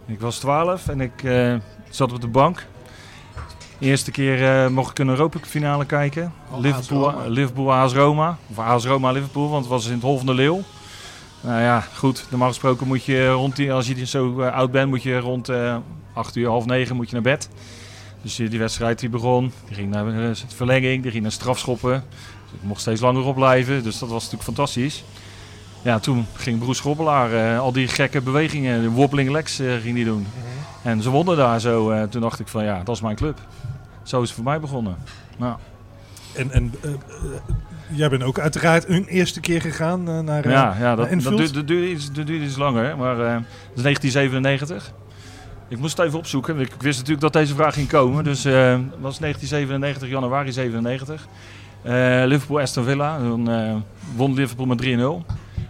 Ik 0.05 0.19
was 0.19 0.37
12 0.37 0.87
en 0.87 1.01
ik 1.01 1.23
eh, 1.23 1.55
zat 1.89 2.13
op 2.13 2.21
de 2.21 2.27
bank. 2.27 2.65
De 3.77 3.85
eerste 3.85 4.11
keer 4.11 4.63
eh, 4.63 4.69
mocht 4.69 4.91
ik 4.91 4.99
een 4.99 5.09
Europa 5.09 5.39
finale 5.41 5.85
kijken. 5.85 6.33
Oh, 6.51 6.59
Liverpool, 7.27 7.73
AS 7.73 7.93
Roma. 7.93 8.37
Of 8.49 8.59
AS 8.59 8.85
Roma 8.85 9.11
Liverpool, 9.11 9.49
want 9.49 9.61
het 9.61 9.73
was 9.73 9.85
in 9.85 9.93
het 9.93 10.01
Hol 10.01 10.17
van 10.17 10.25
de 10.25 10.33
Leeuw. 10.33 10.61
Nou 11.41 11.61
ja, 11.61 11.79
goed. 11.79 12.25
Normaal 12.29 12.47
gesproken 12.47 12.87
moet 12.87 13.03
je 13.03 13.29
rond 13.29 13.55
die, 13.55 13.73
als 13.73 13.87
je 13.87 14.05
zo 14.05 14.41
eh, 14.41 14.53
oud 14.53 14.71
bent, 14.71 14.89
moet 14.89 15.03
je 15.03 15.19
rond 15.19 15.49
eh 15.49 15.77
8 16.13 16.35
uur, 16.35 16.47
half 16.47 16.65
9 16.65 16.95
moet 16.95 17.07
je 17.07 17.13
naar 17.13 17.23
bed. 17.23 17.49
Dus 18.21 18.35
die 18.35 18.59
wedstrijd 18.59 18.99
die 18.99 19.09
begon, 19.09 19.51
die 19.65 19.75
ging 19.75 19.89
naar 19.89 20.35
verlenging, 20.47 21.01
die 21.01 21.11
ging 21.11 21.23
naar 21.23 21.31
strafschoppen. 21.31 22.03
Ik 22.53 22.63
mocht 22.63 22.81
steeds 22.81 23.01
langer 23.01 23.23
opblijven, 23.23 23.83
dus 23.83 23.99
dat 23.99 24.09
was 24.09 24.17
natuurlijk 24.23 24.43
fantastisch. 24.43 25.03
Ja, 25.81 25.99
toen 25.99 26.25
ging 26.33 26.59
Broes 26.59 26.77
Schrobbelaar 26.77 27.33
eh, 27.33 27.59
al 27.59 27.71
die 27.71 27.87
gekke 27.87 28.21
bewegingen, 28.21 28.81
de 28.81 28.89
wobbling 28.89 29.29
legs 29.29 29.59
eh, 29.59 29.73
ging 29.81 29.95
die 29.95 30.05
doen. 30.05 30.27
En 30.83 31.01
ze 31.01 31.09
wonnen 31.09 31.37
daar 31.37 31.59
zo. 31.59 31.89
eh, 31.91 32.03
toen 32.03 32.21
dacht 32.21 32.39
ik 32.39 32.47
van 32.47 32.63
ja, 32.63 32.83
dat 32.83 32.95
is 32.95 33.01
mijn 33.01 33.15
club. 33.15 33.39
Zo 34.03 34.21
is 34.21 34.27
het 34.27 34.35
voor 34.35 34.43
mij 34.43 34.59
begonnen. 34.59 34.97
Nou, 35.37 35.55
En, 36.35 36.51
en 36.51 36.73
jij 37.87 38.09
bent 38.09 38.23
ook 38.23 38.39
uiteraard 38.39 38.89
een 38.89 39.05
eerste 39.05 39.39
keer 39.39 39.61
gegaan 39.61 40.03
naar... 40.25 40.49
ja, 40.49 40.75
ja, 40.79 40.95
dat, 40.95 41.09
dat, 41.09 41.21
duurde, 41.23 41.51
dat, 41.51 41.67
duurde 41.67 41.89
iets, 41.91 42.11
dat 42.11 42.27
duurde 42.27 42.45
iets 42.45 42.57
langer, 42.57 42.97
maar 42.97 43.15
dat 43.15 43.41
is 43.75 43.81
1997. 43.81 44.91
Ik 45.67 45.77
moest 45.77 45.97
het 45.97 46.05
even 46.05 46.19
opzoeken. 46.19 46.59
Ik 46.59 46.73
wist 46.79 46.97
natuurlijk 46.97 47.21
dat 47.21 47.33
deze 47.33 47.55
vraag 47.55 47.73
ging 47.73 47.87
komen. 47.87 48.23
Dus 48.23 48.41
dat 48.41 48.79
was 48.99 49.19
1997, 49.19 50.09
januari 50.09 50.51
97. 50.51 51.27
Eh, 51.81 52.21
Liverpool 52.25 52.59
Aston 52.59 52.83
Villa. 52.83 53.17
Toen 53.17 53.49
eh, 53.49 53.75
won 54.15 54.33
Liverpool 54.33 54.65
met 54.65 54.81
3-0. 54.81 54.85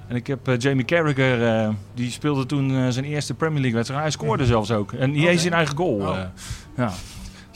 En 0.08 0.16
ik 0.16 0.28
heb 0.28 0.48
eh, 0.48 0.58
Jamie 0.58 0.86
Carragher, 0.86 1.48
eh, 1.48 1.70
die 1.94 2.12
speelde 2.12 2.46
toen 2.46 2.92
zijn 2.92 3.06
eerste 3.06 3.34
Premier 3.34 3.60
League 3.60 3.76
wedstrijd. 3.76 4.02
Hij 4.02 4.12
scoorde 4.12 4.46
zelfs 4.46 4.72
ook. 4.72 4.92
En 4.92 5.12
niet 5.12 5.22
Oké. 5.22 5.30
eens 5.32 5.46
in 5.46 5.54
eigen 5.54 5.78
goal. 5.78 5.96
Oh. 6.00 6.18
ja. 6.78 6.92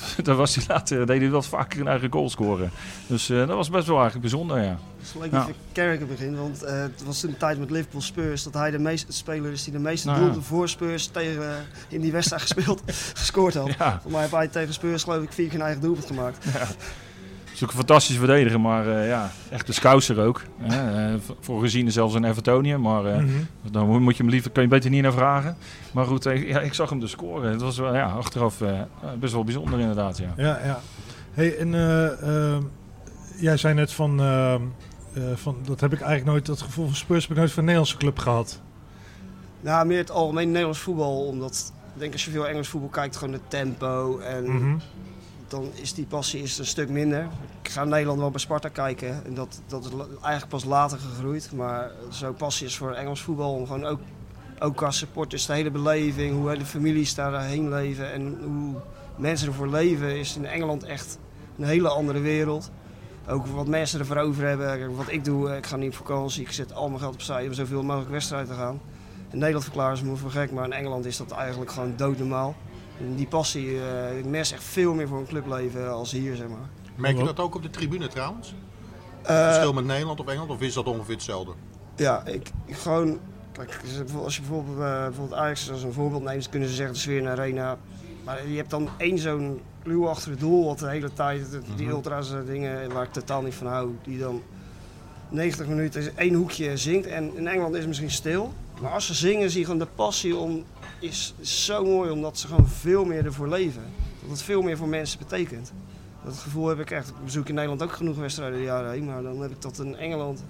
Daar 0.23 0.35
was 0.35 0.55
hij 0.55 0.63
later, 0.67 1.05
deed 1.05 1.21
hij 1.21 1.29
wat 1.29 1.45
vaker 1.45 1.79
een 1.79 1.87
eigen 1.87 2.11
goal 2.11 2.29
scoren. 2.29 2.71
Dus 3.07 3.29
eh, 3.29 3.37
dat 3.37 3.55
was 3.55 3.69
best 3.69 3.87
wel 3.87 3.99
eigenlijk 3.99 4.29
bijzonder, 4.29 4.61
ja. 4.61 4.77
Het 4.97 5.07
is 5.07 5.13
leuk 5.21 5.31
dat 5.31 5.47
je 5.47 5.53
Carragher 5.73 6.07
begint, 6.07 6.37
want 6.37 6.63
eh, 6.63 6.81
het 6.81 7.03
was 7.05 7.19
toen 7.19 7.29
een 7.29 7.37
tijd 7.37 7.59
met 7.59 7.69
Liverpool 7.69 8.01
Spurs 8.01 8.43
dat 8.43 8.53
hij 8.53 8.71
de 8.71 8.79
meeste 8.79 9.13
speler 9.13 9.51
is 9.51 9.63
die 9.63 9.73
de 9.73 9.79
meeste 9.79 10.07
Nou 10.07 10.25
ja. 10.25 10.41
voor 10.41 10.69
Spurs 10.69 11.07
tegen, 11.07 11.65
in 11.87 12.01
die 12.01 12.11
wedstrijd 12.11 12.41
gespeeld, 12.51 12.81
gescoord 13.13 13.53
had. 13.53 13.73
ja. 13.77 13.99
Voor 14.01 14.11
mij 14.11 14.19
heeft 14.19 14.33
hij 14.33 14.47
tegen 14.47 14.73
Spurs 14.73 15.03
geloof 15.03 15.23
ik 15.23 15.31
vier 15.31 15.47
keer 15.47 15.59
een 15.59 15.65
eigen 15.65 15.81
doelpunt 15.81 16.05
gemaakt. 16.05 16.45
Is 17.53 17.63
ook 17.63 17.69
een 17.69 17.75
fantastische 17.77 18.19
verdediger, 18.19 18.59
maar 18.61 18.87
eh, 18.87 19.07
ja, 19.07 19.31
echt 19.49 19.67
de 19.67 19.73
scouser 19.73 20.19
ook. 20.19 20.41
hè. 20.61 21.19
V- 21.19 21.29
voor 21.39 21.59
gezien 21.61 21.91
zelfs 21.91 22.13
een 22.15 22.23
Evertonië, 22.23 22.77
maar 22.77 23.05
eh, 23.05 23.17
mhm. 23.17 23.27
dan 23.71 24.01
moet- 24.01 24.17
je 24.17 24.21
hem 24.23 24.31
liever, 24.31 24.51
kan 24.51 24.63
je 24.63 24.69
beter 24.69 24.89
niet 24.89 25.01
naar 25.01 25.11
vragen. 25.13 25.57
Maar 25.91 26.05
goed, 26.05 26.25
eh, 26.25 26.47
ja, 26.49 26.59
ik 26.59 26.73
zag 26.73 26.89
hem 26.89 26.99
dus 26.99 27.11
scoren. 27.11 27.51
Het 27.51 27.61
was 27.61 27.77
wel, 27.77 27.95
ja, 27.95 28.05
achteraf 28.05 28.61
eh, 28.61 28.79
best 29.19 29.33
wel 29.33 29.43
bijzonder 29.43 29.79
inderdaad, 29.79 30.17
ja. 30.17 30.33
Ja, 30.37 30.59
ja. 30.65 30.79
Hey, 31.31 31.57
en 31.57 31.69
jij 33.37 33.57
zei 33.57 33.73
net 33.73 33.93
van, 33.93 34.17
van, 35.35 35.57
dat 35.65 35.79
heb 35.79 35.93
ik 35.93 35.99
eigenlijk 36.01 36.31
nooit, 36.31 36.45
dat 36.45 36.61
gevoel 36.61 36.85
van 36.85 36.95
Spurs 36.95 37.21
heb 37.21 37.31
ik 37.31 37.37
nooit 37.37 37.49
van 37.49 37.59
een 37.59 37.65
Nederlandse 37.65 37.97
club 37.97 38.19
gehad. 38.19 38.61
Nou, 39.61 39.85
meer 39.87 39.97
het 39.97 40.11
algemeen 40.11 40.47
Nederlands 40.47 40.79
voetbal, 40.79 41.25
omdat 41.25 41.73
ik 41.93 41.99
denk 41.99 42.13
als 42.13 42.25
je 42.25 42.31
veel 42.31 42.47
Engels 42.47 42.67
voetbal 42.67 42.89
kijkt, 42.89 43.15
gewoon 43.17 43.33
het 43.33 43.41
tempo 43.49 44.17
en 44.19 44.43
Mhm. 44.55 44.75
Dan 45.53 45.71
is 45.73 45.93
die 45.93 46.05
passie 46.05 46.41
is 46.41 46.57
een 46.57 46.65
stuk 46.65 46.89
minder. 46.89 47.27
Ik 47.61 47.69
ga 47.69 47.81
in 47.81 47.89
Nederland 47.89 48.19
wel 48.19 48.31
bij 48.31 48.39
Sparta 48.39 48.69
kijken 48.69 49.25
en 49.25 49.33
dat, 49.33 49.61
dat 49.67 49.85
is 49.85 49.91
eigenlijk 50.11 50.47
pas 50.47 50.63
later 50.63 50.97
gegroeid. 50.97 51.51
Maar 51.55 51.91
zo'n 52.09 52.33
passie 52.33 52.67
is 52.67 52.77
voor 52.77 52.91
Engels 52.91 53.21
voetbal 53.21 53.53
om 53.53 53.65
gewoon 53.67 53.85
ook, 53.85 53.99
ook 54.59 54.81
als 54.81 54.97
supporters 54.97 55.45
de 55.45 55.53
hele 55.53 55.71
beleving, 55.71 56.35
hoe 56.35 56.57
de 56.57 56.65
families 56.65 57.15
daarheen 57.15 57.69
leven 57.69 58.11
en 58.11 58.37
hoe 58.43 58.81
mensen 59.15 59.47
ervoor 59.47 59.67
leven, 59.67 60.19
is 60.19 60.35
in 60.35 60.45
Engeland 60.45 60.83
echt 60.83 61.17
een 61.57 61.65
hele 61.65 61.89
andere 61.89 62.19
wereld. 62.19 62.71
Ook 63.27 63.45
wat 63.45 63.67
mensen 63.67 63.99
ervoor 63.99 64.17
over 64.17 64.47
hebben. 64.47 64.95
Wat 64.95 65.11
ik 65.11 65.25
doe, 65.25 65.49
eh, 65.49 65.57
ik 65.57 65.65
ga 65.65 65.75
niet 65.75 65.89
op 65.89 65.95
vakantie, 65.95 66.41
ik 66.41 66.51
zet 66.51 66.73
al 66.73 66.87
mijn 66.87 66.99
geld 66.99 67.13
opzij 67.13 67.47
om 67.47 67.53
zoveel 67.53 67.83
mogelijk 67.83 68.11
wedstrijden 68.11 68.49
te 68.49 68.59
gaan. 68.59 68.79
In 69.31 69.37
Nederland 69.37 69.63
verklaren 69.63 69.97
ze 69.97 70.05
me 70.05 70.15
voor 70.15 70.31
gek, 70.31 70.51
maar 70.51 70.65
in 70.65 70.73
Engeland 70.73 71.05
is 71.05 71.17
dat 71.17 71.31
eigenlijk 71.31 71.71
gewoon 71.71 71.93
doodnormaal. 71.95 72.55
En 73.03 73.15
die 73.15 73.27
passie, 73.27 73.79
eh 73.81 74.17
ik 74.17 74.25
mes 74.25 74.51
echt 74.51 74.63
veel 74.63 74.93
meer 74.93 75.07
voor 75.07 75.17
een 75.17 75.27
clubleven 75.27 75.91
als 75.91 76.11
hier, 76.11 76.35
zeg 76.35 76.47
maar. 76.47 76.69
Merk 76.95 77.17
je 77.17 77.23
dat 77.23 77.39
ook 77.39 77.55
op 77.55 77.63
de 77.63 77.69
tribune 77.69 78.07
trouwens? 78.07 78.53
Eh, 79.21 79.45
Verschil 79.45 79.73
met 79.73 79.85
Nederland 79.85 80.19
of 80.19 80.27
Engeland? 80.27 80.49
Of 80.51 80.61
is 80.61 80.73
dat 80.73 80.85
ongeveer 80.85 81.13
hetzelfde? 81.13 81.51
ja, 81.95 82.25
ik, 82.25 82.49
ik 82.65 82.75
gewoon... 82.75 83.19
Kijk, 83.51 83.79
als 84.23 84.35
je 84.35 84.41
bijvoorbeeld, 84.41 84.77
eh, 84.77 85.03
bijvoorbeeld 85.03 85.39
Ajax 85.39 85.71
als 85.71 85.83
een 85.83 85.93
voorbeeld 85.93 86.23
neemt, 86.23 86.49
kunnen 86.49 86.69
ze 86.69 86.75
zeggen 86.75 86.93
de 86.93 86.99
sfeer 86.99 87.17
in 87.17 87.23
de 87.23 87.29
arena. 87.29 87.77
Maar 88.25 88.47
je 88.47 88.57
hebt 88.57 88.69
dan 88.69 88.89
één 88.97 89.17
zo'n 89.17 89.61
kluw 89.83 90.07
achter 90.07 90.31
het 90.31 90.39
doel, 90.39 90.65
wat 90.65 90.79
de 90.79 90.89
hele 90.89 91.13
tijd, 91.13 91.59
die 91.75 91.87
ultra's 91.87 92.31
eh, 92.31 92.37
dingen 92.45 92.93
waar 92.93 93.03
ik 93.03 93.11
totaal 93.11 93.41
niet 93.41 93.53
van 93.53 93.67
hou, 93.67 93.89
die 94.03 94.19
dan 94.19 94.41
90 95.29 95.67
minuten 95.67 96.17
één 96.17 96.33
hoekje 96.33 96.77
zingt. 96.77 97.07
En 97.07 97.35
in 97.35 97.47
Engeland 97.47 97.73
is 97.73 97.79
het 97.79 97.87
misschien 97.87 98.11
stil. 98.11 98.53
Maar 98.81 98.91
als 98.91 99.05
ze 99.05 99.13
zingen, 99.13 99.49
zie 99.49 99.59
je 99.59 99.65
gewoon 99.65 99.79
de 99.79 99.87
passie 99.95 100.35
om, 100.35 100.63
is, 101.03 101.33
is 101.39 101.65
zo 101.65 101.83
mooi, 101.85 102.09
omdat 102.11 102.37
ze 102.37 102.47
gewoon 102.47 102.67
veel 102.67 103.05
meer 103.05 103.25
ervoor 103.25 103.47
leven. 103.49 103.81
Dat 104.21 104.29
het 104.29 104.41
veel 104.41 104.61
meer 104.61 104.77
voor 104.77 104.87
mensen 104.87 105.19
betekent. 105.19 105.71
Dat 106.25 106.33
gevoel 106.37 106.67
heb 106.67 106.79
ik 106.79 106.91
echt. 106.91 107.07
Ik 107.09 107.23
bezoek 107.23 107.47
in 107.47 107.53
Nederland 107.53 107.83
ook 107.83 107.91
genoeg 107.91 108.15
wedstrijden 108.17 108.57
de 108.57 108.63
jaren 108.65 108.91
heen, 108.91 109.05
maar 109.05 109.21
dan 109.23 109.41
heb 109.41 109.51
ik 109.51 109.61
dat 109.61 109.79
in 109.79 109.95
Engeland 109.95 110.43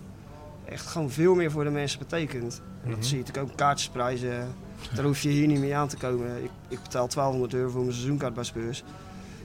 echt 0.65 0.85
gewoon 0.87 1.09
veel 1.09 1.35
meer 1.35 1.51
voor 1.51 1.63
de 1.63 1.69
mensen 1.69 1.99
betekent. 1.99 2.61
En 2.83 2.89
Mhm. 2.89 2.95
dat 2.95 3.05
zie 3.05 3.17
je 3.17 3.23
natuurlijk 3.23 3.51
ook 3.51 3.57
kaartjesprijzen. 3.57 4.47
Daar 4.95 5.05
hoef 5.05 5.21
je 5.21 5.29
hier 5.29 5.47
niet 5.47 5.59
mee 5.59 5.75
aan 5.75 5.87
te 5.87 5.97
komen. 5.97 6.43
Ik, 6.43 6.49
ik 6.67 6.81
betaal 6.81 7.07
1200 7.07 7.53
euro 7.53 7.69
voor 7.69 7.81
mijn 7.81 7.93
seizoenkaart 7.93 8.33
bij 8.33 8.43
Spurs. 8.43 8.83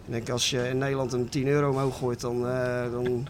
Ik 0.06 0.12
denk 0.12 0.28
als 0.30 0.50
je 0.50 0.68
in 0.68 0.78
Nederland 0.78 1.12
een 1.12 1.28
10 1.28 1.46
euro 1.46 1.70
omhoog 1.70 1.98
gooit, 1.98 2.20
dan, 2.20 2.48
eh, 2.48 2.90
dan, 2.92 3.26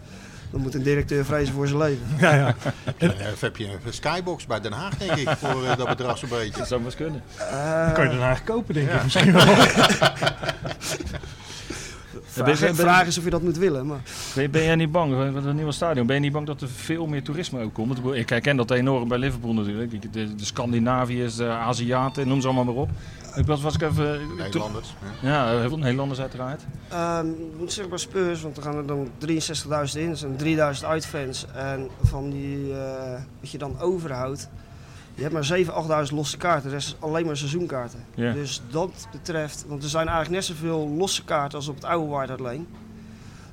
dan 0.50 0.60
moet 0.60 0.74
een 0.74 0.82
directeur 0.82 1.24
vrezen 1.24 1.54
voor 1.54 1.66
zijn 1.66 1.78
leven. 1.78 2.06
Ja, 2.18 2.34
ja. 2.34 2.54
En, 2.98 3.18
eh, 3.20 3.32
of 3.32 3.40
heb 3.40 3.56
je 3.56 3.64
een 3.66 3.92
skybox 3.92 4.46
bij 4.46 4.60
Den 4.60 4.72
Haag, 4.72 4.96
denk 4.96 5.12
ik, 5.16 5.28
voor 5.38 5.64
eh, 5.64 5.76
dat 5.76 5.88
bedrag 5.88 6.18
zo'n 6.18 6.28
beetje. 6.28 6.58
Dat 6.58 6.68
zou 6.68 6.80
maar 6.80 6.88
eens 6.90 6.98
kunnen. 6.98 7.22
Eh, 7.36 7.92
Kan 7.92 8.04
je 8.04 8.10
daarna 8.18 8.34
kopen, 8.44 8.74
denk 8.74 8.88
Ja. 8.90 8.96
ik 8.96 9.02
misschien 9.02 9.32
wel. 9.32 9.44
vraag, 12.28 12.46
ben- 12.46 12.60
ben- 12.60 12.74
vraag 12.74 13.06
is 13.06 13.18
of 13.18 13.24
je 13.24 13.30
dat 13.30 13.42
moet 13.42 13.56
willen. 13.56 13.86
Maar. 13.86 14.00
Ben, 14.34 14.50
ben 14.50 14.64
jij 14.64 14.74
niet 14.74 14.92
bang, 14.92 15.32
met 15.32 15.44
het 15.44 15.54
nieuwe 15.54 15.72
stadion, 15.72 16.06
ben 16.06 16.14
je 16.14 16.22
niet 16.22 16.32
bang 16.32 16.46
dat 16.46 16.60
er 16.60 16.68
veel 16.68 17.06
meer 17.06 17.22
toerisme 17.22 17.62
ook 17.62 17.74
komt? 17.74 17.98
Ik 18.14 18.28
herken 18.28 18.56
dat 18.56 18.70
enorm 18.70 19.08
bij 19.08 19.18
Liverpool 19.18 19.54
natuurlijk. 19.54 20.12
De, 20.12 20.34
de 20.34 20.44
Scandinaviërs, 20.44 21.36
de 21.36 21.48
Aziaten, 21.48 22.28
noem 22.28 22.40
ze 22.40 22.46
allemaal 22.46 22.64
maar 22.64 22.74
op. 22.82 22.90
Ik 23.36 23.46
was, 23.46 23.60
was 23.60 23.74
ik 23.74 23.82
even... 23.82 24.20
Nederlanders. 24.38 24.94
ja. 25.22 25.28
Ja, 25.30 25.58
heel 25.58 25.68
veel 25.68 25.78
Nederlanders 25.78 26.20
uiteraard. 26.20 26.62
Ehm, 26.88 27.26
moet 27.58 27.72
zeggen 27.72 27.88
bij 27.88 27.98
Spurs, 27.98 28.42
want 28.42 28.56
er 28.56 28.62
gaan 28.62 28.76
er 28.76 28.86
dan 28.86 29.08
63.000 29.18 29.98
in, 30.00 30.08
dat 30.08 30.18
zijn 30.18 30.36
3000 30.36 30.86
uitfans. 30.86 31.46
En 31.54 31.88
van 32.02 32.30
die, 32.30 32.72
eh, 32.72 33.20
wat 33.40 33.50
je 33.50 33.58
dan 33.58 33.80
overhoudt, 33.80 34.48
je 35.18 35.24
hebt 35.24 35.34
maar 35.34 36.04
7.000, 36.04 36.08
8.000 36.08 36.14
losse 36.14 36.36
kaarten. 36.36 36.68
De 36.68 36.74
rest 36.74 36.88
is 36.88 36.96
alleen 36.98 37.26
maar 37.26 37.36
seizoenkaarten. 37.36 38.04
Dus 38.14 38.62
dat 38.70 39.08
betreft, 39.12 39.64
want 39.68 39.82
er 39.82 39.88
zijn 39.88 40.06
eigenlijk 40.06 40.36
net 40.36 40.44
zoveel 40.44 40.88
losse 40.88 41.24
kaarten 41.24 41.58
als 41.58 41.68
op 41.68 41.74
het 41.74 41.84
oude 41.84 42.10
White 42.10 42.28
Hart 42.28 42.40
Lane. 42.40 42.64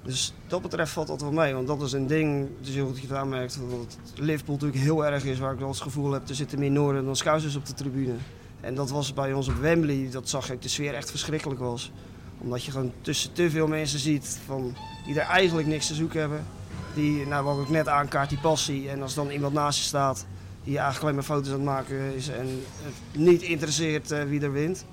Dus 0.04 0.34
dat 0.48 0.62
betreft 0.62 0.92
valt 0.92 1.08
dat 1.08 1.22
wel 1.22 1.32
mee, 1.32 1.54
want 1.54 1.68
dat 1.68 1.82
is 1.82 1.92
een 1.92 2.08
ding, 2.08 2.48
het 2.60 2.68
is 2.68 2.76
heel 2.76 2.86
goed 2.86 2.94
dat 2.94 3.02
je 3.02 3.08
het 3.08 3.18
aanmerkt, 3.18 3.60
dat 3.70 3.98
Liverpool 4.16 4.56
natuurlijk 4.56 4.84
heel 4.84 5.06
erg 5.06 5.24
is, 5.24 5.40
waar 5.40 5.54
ik 5.54 5.60
wel 5.60 5.68
het 5.68 5.82
gevoel 5.82 6.12
heb, 6.12 6.30
er 6.30 6.36
zitten 6.36 6.60
meer 6.60 6.72
Noorden 6.72 7.06
dan 7.06 7.16
Scousers 7.16 7.56
op 7.56 7.66
de 7.66 7.74
tribune. 7.74 8.14
En 8.62 8.76
dat 8.76 8.90
was 8.90 9.14
bij 9.14 9.34
ons 9.34 9.48
op 9.48 9.56
Wembley, 9.56 10.10
dat 10.12 10.30
zag 10.30 10.52
ik 10.52 10.62
de 10.62 10.68
sfeer 10.68 10.94
echt 10.94 11.10
verschrikkelijk 11.10 11.60
was. 11.60 11.92
Omdat 12.38 12.64
je 12.64 12.72
gewoon 12.72 12.92
tussen 13.02 13.34
te 13.34 13.50
veel 13.50 13.68
mensen 13.68 14.00
ziet 14.00 14.40
van, 14.46 14.76
die 15.06 15.20
er 15.20 15.28
eigenlijk 15.28 15.68
niks 15.68 15.88
te 15.88 15.94
zoeken 15.94 16.20
hebben. 16.20 16.46
Die, 16.94 17.28
nou 17.28 17.46
wat 17.46 17.60
ik 17.60 17.70
net 17.70 17.88
aankaart, 17.88 18.30
die 18.30 18.40
passie. 18.40 18.90
En 18.90 19.02
als 19.02 19.14
dan 19.14 19.30
iemand 19.30 19.54
naast 19.54 19.80
je 19.80 19.86
staat 19.86 20.26
die 20.66 20.78
eigenlijk 20.78 21.02
alleen 21.02 21.16
maar 21.16 21.24
foto's 21.24 21.48
aan 21.48 21.54
het 21.54 21.64
maken 21.64 22.16
is 22.16 22.30
en 22.30 22.48
het 22.82 23.22
niet 23.22 23.42
interesseert 23.42 24.12
eh, 24.12 24.24
wie 24.24 24.42
er 24.42 24.52
wint. 24.52 24.86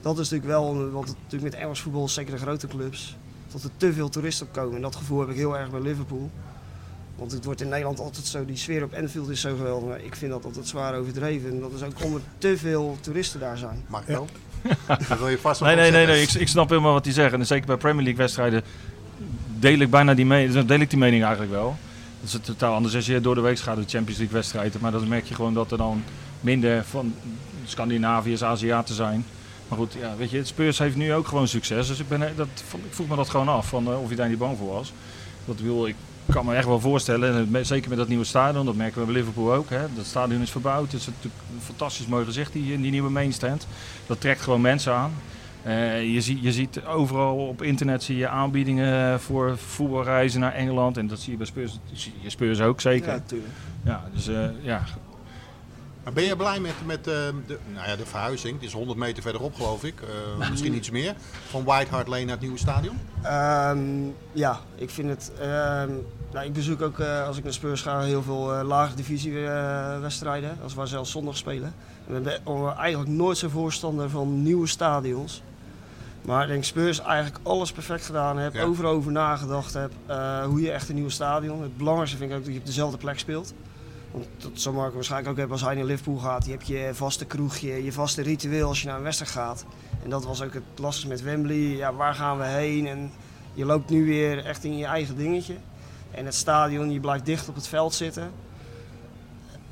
Dat 0.00 0.18
is 0.18 0.30
natuurlijk 0.30 0.50
wel, 0.50 0.90
want 0.90 1.08
het, 1.08 1.16
natuurlijk 1.22 1.52
met 1.52 1.62
Engels 1.62 1.80
voetbal, 1.80 2.08
zeker 2.08 2.32
de 2.32 2.38
grote 2.38 2.66
clubs, 2.66 3.16
dat 3.52 3.62
er 3.62 3.70
te 3.76 3.92
veel 3.92 4.08
toeristen 4.08 4.46
op 4.46 4.52
komen. 4.52 4.76
En 4.76 4.82
dat 4.82 4.96
gevoel 4.96 5.20
heb 5.20 5.28
ik 5.28 5.36
heel 5.36 5.58
erg 5.58 5.70
bij 5.70 5.80
Liverpool. 5.80 6.30
Want 7.16 7.32
het 7.32 7.44
wordt 7.44 7.60
in 7.60 7.68
Nederland 7.68 8.00
altijd 8.00 8.26
zo, 8.26 8.44
die 8.44 8.56
sfeer 8.56 8.82
op 8.82 8.94
Anfield 8.94 9.28
is 9.28 9.40
zo 9.40 9.56
geweldig. 9.56 9.88
Maar 9.88 10.00
ik 10.00 10.14
vind 10.16 10.30
dat 10.30 10.44
altijd 10.44 10.68
zwaar 10.68 10.94
overdreven. 10.94 11.50
En 11.50 11.60
dat 11.60 11.72
is 11.72 11.82
ook 11.82 12.04
omdat 12.04 12.20
er 12.20 12.26
te 12.38 12.58
veel 12.58 12.96
toeristen 13.00 13.40
daar 13.40 13.58
zijn. 13.58 13.84
Marco? 13.86 14.26
Dat 15.08 15.18
wil 15.18 15.28
je 15.28 15.38
vast 15.38 15.60
wel 15.60 15.68
Nee, 15.68 15.76
nee, 15.76 15.90
nee, 15.90 16.00
zeggen. 16.00 16.14
nee. 16.14 16.22
Ik, 16.22 16.40
ik 16.40 16.48
snap 16.48 16.68
helemaal 16.68 16.92
wat 16.92 17.04
hij 17.04 17.14
zegt. 17.14 17.32
En 17.32 17.46
zeker 17.46 17.66
bij 17.66 17.76
Premier 17.76 18.02
League 18.02 18.20
wedstrijden 18.20 18.62
deel 19.58 19.78
ik 19.78 19.90
bijna 19.90 20.14
die, 20.14 20.26
me 20.26 20.64
deel 20.66 20.80
ik 20.80 20.90
die 20.90 20.98
mening 20.98 21.22
eigenlijk 21.22 21.52
wel. 21.52 21.76
Dat 22.24 22.32
is 22.32 22.38
het 22.38 22.58
totaal 22.58 22.74
anders 22.74 22.94
als 22.94 23.06
je 23.06 23.20
door 23.20 23.34
de 23.34 23.40
week 23.40 23.58
gaat 23.58 23.76
de 23.76 23.84
Champions 23.86 24.18
League 24.18 24.36
wedstrijden. 24.36 24.80
Maar 24.80 24.92
dan 24.92 25.08
merk 25.08 25.26
je 25.26 25.34
gewoon 25.34 25.54
dat 25.54 25.72
er 25.72 25.78
dan 25.78 26.04
minder 26.40 26.84
van 26.84 27.14
Scandinaviërs, 27.64 28.44
Aziaten 28.44 28.94
zijn. 28.94 29.24
Maar 29.68 29.78
goed, 29.78 29.92
ja, 29.92 30.16
weet 30.16 30.30
je, 30.30 30.44
Spurs 30.44 30.78
heeft 30.78 30.96
nu 30.96 31.14
ook 31.14 31.28
gewoon 31.28 31.48
succes. 31.48 31.86
Dus 31.86 32.00
ik, 32.00 32.08
ben, 32.08 32.20
dat, 32.36 32.46
ik 32.72 32.94
vroeg 32.94 33.08
me 33.08 33.16
dat 33.16 33.28
gewoon 33.30 33.48
af, 33.48 33.68
van, 33.68 33.86
eh, 33.86 34.02
of 34.02 34.10
je 34.10 34.16
daar 34.16 34.28
niet 34.28 34.38
bang 34.38 34.58
voor 34.58 34.72
was. 34.72 34.92
Dat 35.44 35.60
wil 35.60 35.86
ik 35.86 35.94
kan 36.30 36.44
me 36.44 36.54
echt 36.54 36.66
wel 36.66 36.80
voorstellen, 36.80 37.48
en 37.54 37.66
zeker 37.66 37.88
met 37.88 37.98
dat 37.98 38.08
nieuwe 38.08 38.24
stadion, 38.24 38.66
dat 38.66 38.74
merken 38.74 39.00
we 39.00 39.06
bij 39.06 39.14
Liverpool 39.14 39.52
ook. 39.52 39.70
Hè. 39.70 39.80
Dat 39.94 40.04
stadion 40.04 40.42
is 40.42 40.50
verbouwd, 40.50 40.92
het 40.92 41.00
is 41.00 41.06
natuurlijk 41.06 41.42
een 41.54 41.62
fantastisch 41.62 42.06
mooi 42.06 42.24
gezicht, 42.24 42.52
die, 42.52 42.80
die 42.80 42.90
nieuwe 42.90 43.10
mainstand. 43.10 43.66
Dat 44.06 44.20
trekt 44.20 44.40
gewoon 44.40 44.60
mensen 44.60 44.92
aan. 44.92 45.12
Eh, 45.64 46.12
je, 46.14 46.20
ziet, 46.20 46.42
je 46.42 46.52
ziet 46.52 46.84
overal 46.84 47.36
op 47.46 47.62
internet 47.62 48.02
zie 48.02 48.16
je 48.16 48.28
aanbiedingen 48.28 49.20
voor 49.20 49.58
voetbalreizen 49.58 50.40
naar 50.40 50.52
Engeland. 50.52 50.96
En 50.96 51.06
dat 51.06 51.18
zie 51.20 51.30
je 51.32 51.38
bij 51.38 51.46
Spurs, 51.46 51.78
zie 51.92 52.12
je 52.20 52.30
Spurs 52.30 52.60
ook 52.60 52.80
zeker. 52.80 53.08
Ja, 53.08 53.12
Ja, 53.14 53.18
natuurlijk. 53.18 53.52
dus 54.12 54.28
eh, 54.28 54.48
ja, 54.62 54.82
Maar 56.04 56.12
ben 56.12 56.24
je 56.24 56.36
blij 56.36 56.60
met, 56.60 56.74
met 56.86 56.98
eh, 56.98 57.14
de, 57.46 57.58
nou 57.74 57.88
ja, 57.88 57.96
de 57.96 58.06
verhuizing? 58.06 58.54
Het 58.54 58.62
is 58.62 58.72
100 58.72 58.98
meter 58.98 59.22
verderop, 59.22 59.54
geloof 59.54 59.84
ik. 59.84 60.00
Eh, 60.00 60.48
misschien 60.50 60.74
iets 60.74 60.90
meer. 60.90 61.14
Van 61.48 61.64
White 61.64 61.90
Hart 61.90 62.06
Lane 62.08 62.22
naar 62.22 62.30
het 62.32 62.40
nieuwe 62.40 62.58
stadion? 62.58 62.98
Ehm, 63.22 63.78
ja, 64.32 64.60
ik 64.76 64.90
vind 64.90 65.08
het. 65.08 65.32
ehm, 65.40 65.90
nou, 66.32 66.46
ik 66.46 66.52
bezoek 66.52 66.82
ook 66.82 66.98
eh, 66.98 67.26
als 67.26 67.36
ik 67.36 67.44
naar 67.44 67.52
Spurs 67.52 67.82
ga 67.82 68.00
heel 68.00 68.22
veel 68.22 68.54
eh 68.54 68.66
lage 68.66 68.94
divisie 68.94 69.46
eh, 69.46 70.00
wedstrijden, 70.00 70.58
als 70.62 70.74
waar 70.74 70.86
zelfs 70.88 71.10
zondag 71.10 71.36
spelen. 71.36 71.74
En 72.08 72.16
ik 72.16 72.22
ben 72.22 72.76
eigenlijk 72.76 73.10
nooit 73.10 73.38
zo 73.38 73.48
voorstander 73.48 74.10
van 74.10 74.42
nieuwe 74.42 74.66
stadions. 74.66 75.42
Maar 76.24 76.42
ik 76.42 76.48
denk 76.48 76.64
Spurs 76.64 77.00
eigenlijk 77.00 77.38
alles 77.42 77.72
perfect 77.72 78.04
gedaan 78.04 78.38
heeft, 78.38 78.54
Ja. 78.54 78.62
overal 78.62 78.92
over 78.92 79.12
nagedacht 79.12 79.74
heb, 79.74 79.92
eh, 80.06 80.44
hoe 80.44 80.60
je 80.60 80.70
echt 80.70 80.88
een 80.88 80.94
nieuw 80.94 81.08
stadion. 81.08 81.62
Het 81.62 81.76
belangrijkste 81.76 82.16
vind 82.18 82.30
ik 82.30 82.36
ook 82.36 82.44
dat 82.44 82.52
je 82.52 82.58
op 82.58 82.66
dezelfde 82.66 82.96
plek 82.98 83.18
speelt. 83.18 83.54
Want 84.10 84.26
dat 84.38 84.50
zal 84.54 84.72
Marco 84.72 84.94
waarschijnlijk 84.94 85.30
ook 85.30 85.36
hebben 85.36 85.56
als 85.56 85.66
hij 85.66 85.74
naar 85.74 85.84
Liverpool 85.84 86.16
gaat. 86.18 86.44
Je 86.44 86.50
hebt 86.50 86.66
je 86.66 86.90
vaste 86.92 87.24
kroegje, 87.24 87.84
je 87.84 87.92
vaste 87.92 88.22
ritueel 88.22 88.68
als 88.68 88.80
je 88.82 88.86
naar 88.88 88.96
een 88.96 89.02
wedstrijd 89.02 89.32
gaat. 89.32 89.64
En 90.02 90.10
dat 90.10 90.24
was 90.24 90.42
ook 90.42 90.54
het 90.54 90.62
lastigste 90.76 91.08
met 91.08 91.22
Wembley. 91.22 91.56
Ja, 91.56 91.94
waar 91.94 92.14
gaan 92.14 92.38
we 92.38 92.44
heen? 92.44 92.86
En 92.86 93.10
je 93.54 93.64
loopt 93.64 93.90
nu 93.90 94.04
weer 94.04 94.44
echt 94.44 94.64
in 94.64 94.76
je 94.76 94.84
eigen 94.84 95.16
dingetje. 95.16 95.54
En 96.10 96.24
het 96.24 96.34
stadion, 96.34 96.90
je 96.92 97.00
blijft 97.00 97.26
dicht 97.26 97.48
op 97.48 97.54
het 97.54 97.66
veld 97.66 97.94
zitten. 97.94 98.30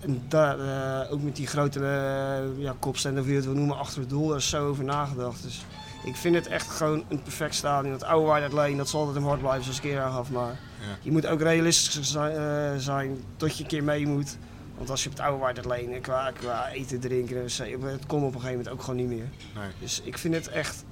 En 0.00 0.22
daar, 0.28 0.58
eh, 0.58 1.12
ook 1.12 1.22
met 1.22 1.36
die 1.36 1.46
grote 1.46 1.78
uh, 1.78 2.62
ja, 2.62 2.74
kopstand 2.78 3.18
of 3.18 3.26
je 3.26 3.34
het 3.34 3.44
wil 3.44 3.54
noemen, 3.54 3.78
achter 3.78 4.00
het 4.00 4.08
doel, 4.10 4.28
daar 4.28 4.36
is 4.36 4.48
zo 4.48 4.68
over 4.68 4.84
nagedacht. 4.84 5.42
Dus 5.42 5.64
ik 6.04 6.16
vind 6.16 6.34
het 6.34 6.46
echt 6.46 6.68
gewoon 6.70 7.04
een 7.08 7.22
perfect 7.22 7.54
stadion. 7.54 7.92
Het 7.92 8.02
oude 8.04 8.54
Lane, 8.54 8.76
dat 8.76 8.88
zal 8.88 9.00
altijd 9.00 9.18
een 9.18 9.24
hart 9.28 9.40
blijven 9.40 9.62
zoals 9.62 9.78
ik 9.78 9.84
eerder 9.84 10.02
aangaf. 10.02 10.30
Maar 10.30 10.50
Ja. 10.80 10.86
je 11.02 11.12
moet 11.12 11.26
ook 11.26 11.40
realistisch 11.40 12.00
zijn, 12.10 12.32
eh, 12.36 12.78
zijn 12.80 13.16
tot 13.36 13.56
je 13.56 13.62
een 13.62 13.68
keer 13.68 13.84
mee 13.84 14.06
moet. 14.06 14.36
Want 14.76 14.90
als 14.90 15.02
je 15.02 15.08
op 15.10 15.16
het 15.16 15.24
oude 15.24 15.42
Hart 15.44 15.64
Lane 15.64 16.00
qua, 16.00 16.30
qua 16.30 16.68
eten, 16.68 17.00
drinken, 17.00 17.42
en 17.42 17.50
zo, 17.50 17.64
het 17.64 18.06
kon 18.06 18.18
op 18.22 18.34
een 18.34 18.40
gegeven 18.40 18.50
moment 18.56 18.68
ook 18.68 18.80
gewoon 18.82 18.96
niet 18.96 19.08
meer. 19.08 19.28
Nee. 19.54 19.68
Dus 19.78 20.00
ik 20.04 20.18
vind 20.18 20.34
het 20.34 20.48
echt, 20.48 20.84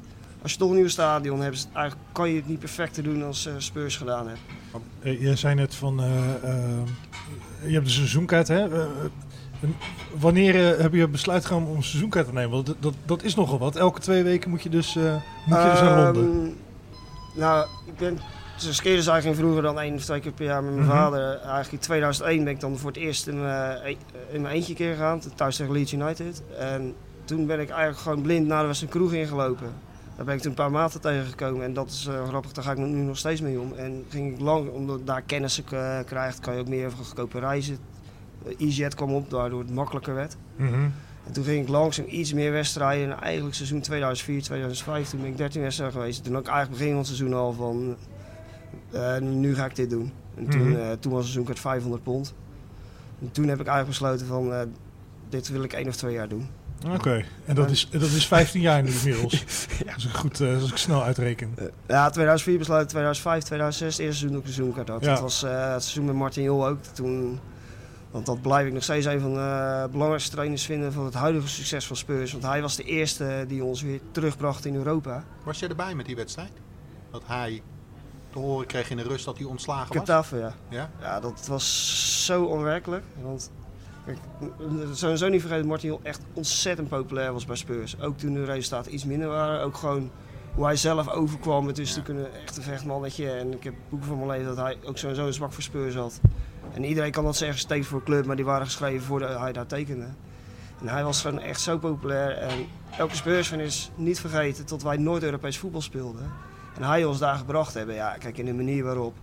als 0.42 0.52
je 0.52 0.58
toch 0.58 0.70
een 0.70 0.76
nieuw 0.76 0.88
stadion 0.88 1.40
hebt, 1.40 1.68
eigenlijk 1.72 2.06
kan 2.12 2.28
je 2.30 2.36
het 2.36 2.48
niet 2.48 2.58
perfecter 2.58 3.02
doen 3.02 3.24
als 3.24 3.46
eh, 3.46 3.52
Spurs 3.58 3.96
gedaan. 3.96 4.28
Eh, 5.02 5.22
jij 5.22 5.36
zei 5.36 5.54
net 5.54 5.74
van, 5.74 6.00
eh, 6.00 6.34
eh, 6.44 6.78
je 7.66 7.72
hebt 7.72 7.86
een 7.86 7.92
seizoenkaart, 7.92 8.48
hè? 8.48 8.68
Eh, 9.60 9.68
en 9.68 9.74
wanneer 10.20 10.72
eh, 10.74 10.80
heb 10.82 10.92
je 10.92 11.08
besluit 11.08 11.44
genomen 11.44 11.68
om 11.70 11.76
een 11.76 11.82
seizoenkaart 11.82 12.26
te 12.26 12.32
nemen? 12.32 12.50
Want 12.50 12.66
dat, 12.66 12.76
dat, 12.80 12.94
dat 13.04 13.22
is 13.22 13.34
nogal 13.34 13.58
wat. 13.58 13.76
Elke 13.76 14.00
twee 14.00 14.22
weken 14.22 14.50
moet 14.50 14.62
je 14.62 14.68
dus, 14.68 14.96
eh, 14.96 15.14
moet 15.46 15.62
je 15.62 15.68
dus 15.70 15.80
naar 15.80 16.04
Londen. 16.12 16.24
Ehm, 16.44 16.48
Nou, 17.34 17.66
ik 17.86 17.96
ben 17.96 18.18
dus 18.64 18.80
keer 18.80 19.02
zei 19.02 19.20
ging 19.22 19.36
vroeger 19.36 19.62
dan 19.62 19.80
één 19.80 19.94
of 19.94 20.04
twee 20.04 20.20
keer 20.20 20.32
per 20.32 20.44
jaar 20.44 20.62
met 20.62 20.74
mijn 20.74 20.86
Mhm. 20.86 20.96
vader. 20.96 21.30
Eigenlijk 21.36 21.72
in 21.72 21.78
2001 21.78 22.44
ben 22.44 22.52
ik 22.52 22.60
dan 22.60 22.78
voor 22.78 22.90
het 22.90 22.98
eerst 22.98 23.26
in 23.26 23.40
mijn, 23.40 23.78
e- 23.84 23.96
in 24.34 24.40
mijn 24.40 24.54
eentje 24.54 24.74
keer 24.74 24.92
gegaan, 24.92 25.20
thuis 25.34 25.56
tegen 25.56 25.72
Leeds 25.72 25.92
United. 25.92 26.42
En 26.58 26.94
toen 27.24 27.46
ben 27.46 27.60
ik 27.60 27.68
eigenlijk 27.70 28.00
gewoon 28.00 28.22
blind 28.22 28.46
naar 28.46 28.60
de 28.60 28.66
Western 28.66 28.90
Kroeg 28.90 29.12
ingelopen. 29.12 29.66
Daar 30.16 30.24
ben 30.24 30.34
ik 30.34 30.40
toen 30.40 30.50
een 30.50 30.56
paar 30.56 30.70
maten 30.70 31.00
tegengekomen 31.00 31.64
en 31.64 31.72
dat 31.74 31.88
is 31.90 32.06
eh, 32.06 32.28
grappig, 32.28 32.52
daar 32.52 32.64
ga 32.64 32.70
ik 32.72 32.78
nu 32.78 32.86
nog 33.02 33.16
steeds 33.18 33.40
mee 33.40 33.60
om. 33.60 33.72
En 33.76 34.04
ging 34.08 34.32
ik 34.34 34.40
lang, 34.40 34.70
omdat 34.70 35.06
daar 35.06 35.22
kennis 35.22 35.62
eh, 35.72 35.98
krijgt, 36.06 36.40
kan 36.40 36.54
je 36.54 36.60
ook 36.60 36.68
meer 36.68 36.90
goedkope 36.90 37.38
reizen. 37.38 37.78
Eh, 38.46 38.52
EasyJet 38.66 38.94
kwam 38.94 39.12
op, 39.14 39.30
waardoor 39.30 39.60
het 39.60 39.74
makkelijker 39.74 40.14
werd. 40.14 40.36
Mhm. 40.56 40.74
En 41.26 41.32
toen 41.32 41.44
ging 41.44 41.62
ik 41.62 41.68
langzaam 41.68 42.04
iets 42.08 42.32
meer 42.32 42.52
wedstrijden. 42.52 43.10
En 43.12 43.20
eigenlijk 43.20 43.54
seizoen 43.54 43.80
2004, 43.80 44.42
2005, 44.42 45.08
toen 45.08 45.20
ben 45.20 45.30
ik 45.30 45.36
13 45.36 45.62
wedstrijden 45.62 45.96
geweest. 46.00 46.24
Toen 46.24 46.36
ook 46.36 46.46
eigenlijk 46.46 46.70
begin 46.78 46.88
van 46.88 46.96
het 46.98 47.06
seizoen 47.06 47.34
al 47.34 47.52
van, 47.52 47.96
eh, 48.90 49.18
nu 49.18 49.54
ga 49.54 49.64
ik 49.64 49.76
dit 49.76 49.90
doen. 49.90 50.12
En 50.36 50.46
toen, 50.48 50.68
Mhm. 50.70 50.80
eh, 50.80 50.90
toen 51.00 51.12
was 51.12 51.24
het 51.24 51.32
seizoen 51.32 51.56
500 51.56 52.02
pond. 52.02 52.34
En 53.20 53.30
toen 53.32 53.48
heb 53.48 53.60
ik 53.60 53.66
eigenlijk 53.66 53.98
besloten 53.98 54.26
van, 54.26 54.52
eh, 54.52 54.60
dit 55.28 55.48
wil 55.48 55.62
ik 55.62 55.72
één 55.72 55.88
of 55.88 55.96
twee 55.96 56.12
jaar 56.14 56.28
doen. 56.28 56.48
Oké, 56.94 57.24
en 57.44 57.54
dat 57.54 57.70
is, 57.70 57.88
dat 57.90 58.02
is 58.02 58.26
15 58.26 58.60
jaar 58.60 58.82
nu 58.82 58.90
inmiddels. 58.90 59.44
Als 59.94 60.04
ik 60.06 60.12
goed, 60.12 60.40
eh, 60.40 60.60
als 60.60 60.70
ik 60.70 60.76
snel 60.76 61.02
uitreken. 61.04 61.52
Eh, 61.56 61.64
ja, 61.86 62.10
2004 62.10 62.58
besloten, 62.58 62.86
2005, 62.86 63.42
2006, 63.42 63.96
het 63.96 64.06
eerste 64.06 64.18
seizoen 64.18 64.38
ik 64.40 64.46
een 64.46 64.52
seizoenkaart 64.52 64.88
had. 64.88 65.04
Ja. 65.04 65.10
Dat 65.10 65.20
was 65.20 65.42
eh, 65.42 65.72
het 65.72 65.82
seizoen 65.82 66.04
met 66.04 66.14
Martin 66.14 66.42
Jol 66.42 66.66
ook. 66.66 66.82
Toen, 66.82 67.40
want 68.10 68.26
dat 68.26 68.40
blijf 68.42 68.66
ik 68.66 68.72
nog 68.72 68.82
steeds 68.82 69.06
een 69.06 69.20
van 69.20 69.34
de 69.34 69.88
belangrijkste 69.90 70.30
trainers 70.30 70.64
vinden 70.64 70.92
van 70.92 71.04
het 71.04 71.14
huidige 71.14 71.48
succes 71.48 71.86
van 71.86 71.96
Spurs. 71.96 72.32
Want 72.32 72.44
hij 72.44 72.60
was 72.62 72.76
de 72.76 72.82
eerste 72.84 73.44
die 73.48 73.64
ons 73.64 73.82
weer 73.82 74.00
terugbracht 74.10 74.64
in 74.64 74.74
Europa. 74.74 75.24
Was 75.44 75.58
jij 75.58 75.68
erbij 75.68 75.94
met 75.94 76.06
die 76.06 76.16
wedstrijd? 76.16 76.50
Dat 77.10 77.22
hij 77.26 77.62
te 78.32 78.38
horen 78.38 78.66
kreeg 78.66 78.90
in 78.90 78.96
de 78.96 79.02
rust 79.02 79.24
dat 79.24 79.38
hij 79.38 79.46
ontslagen 79.46 79.88
was? 79.88 79.96
Getafe, 79.96 80.36
ja. 80.36 80.54
Ja? 80.68 80.90
Ja, 81.00 81.20
dat 81.20 81.46
was 81.46 82.24
zo 82.26 82.44
onwerkelijk. 82.44 83.04
Want 83.22 83.50
kijk, 84.06 84.18
sowieso 84.92 85.28
niet 85.28 85.40
vergeten 85.40 85.68
dat 85.68 85.70
Martin 85.82 85.98
echt 86.02 86.20
ontzettend 86.32 86.88
populair 86.88 87.32
was 87.32 87.44
bij 87.44 87.56
Spurs. 87.56 88.00
Ook 88.00 88.18
toen 88.18 88.34
de 88.34 88.44
resultaten 88.44 88.94
iets 88.94 89.04
minder 89.04 89.28
waren. 89.28 89.60
Ook 89.62 89.76
gewoon 89.76 90.10
hoe 90.54 90.64
hij 90.64 90.76
zelf 90.76 91.08
overkwam. 91.08 91.66
Het 91.66 91.78
is 91.78 91.90
Ja. 91.94 91.96
natuurlijk 91.96 92.26
een 92.34 92.40
echte 92.40 92.62
vechtmannetje. 92.62 93.30
En 93.30 93.52
ik 93.52 93.64
heb 93.64 93.74
boeken 93.88 94.08
van 94.08 94.16
mijn 94.16 94.30
leven 94.30 94.46
dat 94.46 94.56
hij 94.64 94.76
ook 94.84 94.98
sowieso 94.98 95.26
een 95.26 95.32
zwak 95.32 95.52
voor 95.52 95.62
Spurs 95.62 95.94
had. 95.94 96.20
En 96.72 96.84
iedereen 96.84 97.10
kan 97.10 97.24
dat 97.24 97.36
zeggen, 97.36 97.58
steeds 97.58 97.86
voor 97.86 98.02
club, 98.02 98.26
maar 98.26 98.36
die 98.36 98.44
waren 98.44 98.66
geschreven 98.66 99.06
voordat 99.06 99.38
hij 99.38 99.52
daar 99.52 99.66
tekende. 99.66 100.06
En 100.80 100.88
hij 100.88 101.04
was 101.04 101.20
gewoon 101.20 101.40
echt 101.40 101.60
zo 101.60 101.78
populair. 101.78 102.30
En 102.38 102.66
elke 102.98 103.16
Spurs 103.16 103.52
is 103.52 103.90
niet 103.94 104.20
vergeten 104.20 104.64
tot 104.66 104.82
wij 104.82 104.96
nooit 104.96 105.22
Europees 105.22 105.58
voetbal 105.58 105.80
speelden. 105.82 106.30
En 106.76 106.82
hij 106.82 107.04
ons 107.04 107.18
daar 107.18 107.36
gebracht 107.36 107.74
hebben. 107.74 107.94
Ja, 107.94 108.16
kijk, 108.18 108.38
in 108.38 108.44
de 108.44 108.52
manier 108.54 108.84
waarop. 108.84 109.14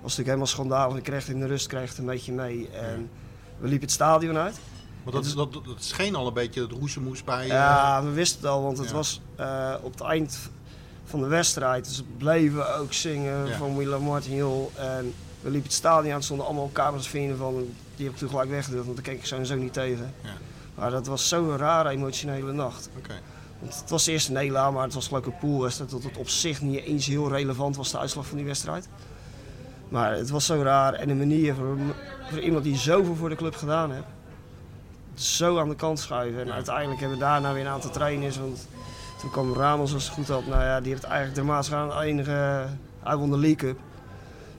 was 0.00 0.16
natuurlijk 0.16 0.26
helemaal 0.26 0.46
schandalig. 0.46 0.96
Ik 0.96 1.02
kreeg 1.02 1.28
in 1.28 1.40
de 1.40 1.46
rust 1.46 1.66
kreeg 1.66 1.88
het 1.88 1.98
een 1.98 2.06
beetje 2.06 2.32
mee. 2.32 2.68
En 2.70 3.10
we 3.58 3.66
liepen 3.68 3.84
het 3.86 3.90
stadion 3.96 4.36
uit. 4.36 4.58
Want 5.02 5.16
dat, 5.16 5.24
is, 5.26 5.34
dat, 5.34 5.52
dat 5.52 5.62
scheen 5.78 6.14
al 6.14 6.26
een 6.26 6.32
beetje 6.32 6.60
het 6.62 6.72
roezemoes 6.72 7.24
bij... 7.24 7.42
eh, 7.42 7.46
Ja, 7.48 8.02
we 8.04 8.10
wisten 8.10 8.40
het 8.40 8.50
al, 8.50 8.62
want 8.62 8.78
het 8.78 8.88
Ja. 8.88 8.94
was 8.94 9.20
eh, 9.36 9.74
op 9.82 9.92
het 9.92 10.00
eind 10.00 10.38
van 11.04 11.20
de 11.20 11.26
wedstrijd. 11.26 11.84
Dus 11.84 11.96
we 11.98 12.04
bleven 12.18 12.76
ook 12.78 12.92
zingen 12.92 13.46
Ja. 13.46 13.56
van 13.56 13.76
We 13.76 13.84
Love 13.86 14.02
Martin 14.04 14.32
Hill. 14.32 14.68
En 14.74 15.14
we 15.46 15.52
liepen 15.52 15.70
het 15.70 15.78
stadion 15.78 16.14
uit, 16.14 16.24
stonden 16.24 16.46
allemaal 16.46 16.70
camera's 16.72 17.08
vrienden 17.08 17.36
van. 17.36 17.74
Die 17.96 18.04
heb 18.04 18.14
ik 18.14 18.20
toen 18.20 18.28
gelijk 18.28 18.50
weggedrukt, 18.50 18.84
want 18.84 18.96
daar 18.96 19.06
keek 19.06 19.18
ik 19.18 19.26
sowieso 19.26 19.54
niet 19.54 19.72
tegen. 19.72 20.14
Ja. 20.22 20.30
Maar 20.74 20.90
dat 20.90 21.06
was 21.06 21.28
zo'n 21.28 21.56
rare 21.56 21.88
emotionele 21.88 22.52
nacht. 22.52 22.88
Want 23.58 23.80
het 23.80 23.90
was 23.90 24.04
de 24.04 24.12
eerste 24.12 24.32
nederlaag, 24.32 24.72
maar 24.72 24.82
het 24.82 24.94
was 24.94 25.06
gelijk 25.06 25.26
een 25.26 25.38
poolwedstrijd. 25.38 25.90
Dat 25.90 26.02
het 26.02 26.16
op 26.16 26.28
zich 26.28 26.60
niet 26.62 26.84
eens 26.84 27.06
heel 27.06 27.28
relevant 27.28 27.76
was, 27.76 27.90
de 27.90 27.98
uitslag 27.98 28.26
van 28.26 28.36
die 28.36 28.46
wedstrijd. 28.46 28.88
Maar 29.88 30.14
het 30.14 30.30
was 30.30 30.46
zo 30.46 30.62
raar. 30.62 30.94
En 30.94 31.08
de 31.08 31.14
manier 31.14 31.54
voor, 31.54 31.76
voor 32.30 32.40
iemand 32.40 32.64
die 32.64 32.76
zoveel 32.76 33.14
voor 33.14 33.28
de 33.28 33.36
club 33.36 33.54
gedaan 33.54 33.92
heeft. 33.92 34.06
Zo 35.14 35.58
aan 35.58 35.68
de 35.68 35.76
kant 35.76 35.98
schuiven. 35.98 36.40
En 36.40 36.52
uiteindelijk 36.52 37.00
hebben 37.00 37.18
we 37.18 37.24
daarna 37.24 37.52
weer 37.52 37.66
een 37.66 37.72
aantal 37.72 37.90
trainers. 37.90 38.38
Want 38.38 38.66
toen 39.20 39.30
kwam 39.30 39.54
Ramos 39.54 39.94
als 39.94 40.04
het 40.04 40.12
goed 40.12 40.28
had. 40.28 40.46
Nou 40.46 40.62
ja, 40.62 40.80
die 40.80 40.92
heeft 40.92 41.04
eigenlijk 41.04 41.34
dramatisch 41.34 41.68
gedaan. 41.68 42.00
Enige, 42.00 42.66
hij 43.02 43.16
won 43.16 43.30
de 43.30 43.38
League 43.38 43.56
Cup. 43.56 43.78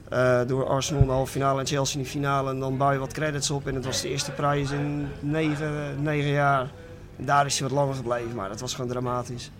Eh, 0.09 0.41
door 0.47 0.67
Arsenal 0.67 1.05
de 1.05 1.11
halve 1.11 1.31
finale 1.31 1.59
en 1.59 1.65
Chelsea 1.65 1.97
in 1.97 2.03
de 2.03 2.09
finale. 2.09 2.49
En 2.49 2.59
dan 2.59 2.77
bouw 2.77 2.91
je 2.91 2.97
wat 2.97 3.13
credits 3.13 3.49
op. 3.49 3.67
En 3.67 3.75
het 3.75 3.85
was 3.85 4.01
de 4.01 4.09
eerste 4.09 4.31
prijs 4.31 4.71
in 4.71 5.07
negen, 5.19 6.03
negen 6.03 6.29
jaar. 6.29 6.69
En 7.17 7.25
daar 7.25 7.45
is 7.45 7.59
hij 7.59 7.67
wat 7.67 7.77
langer 7.77 7.95
gebleven, 7.95 8.35
maar 8.35 8.49
dat 8.49 8.59
was 8.59 8.73
gewoon 8.73 8.89
dramatisch. 8.89 9.51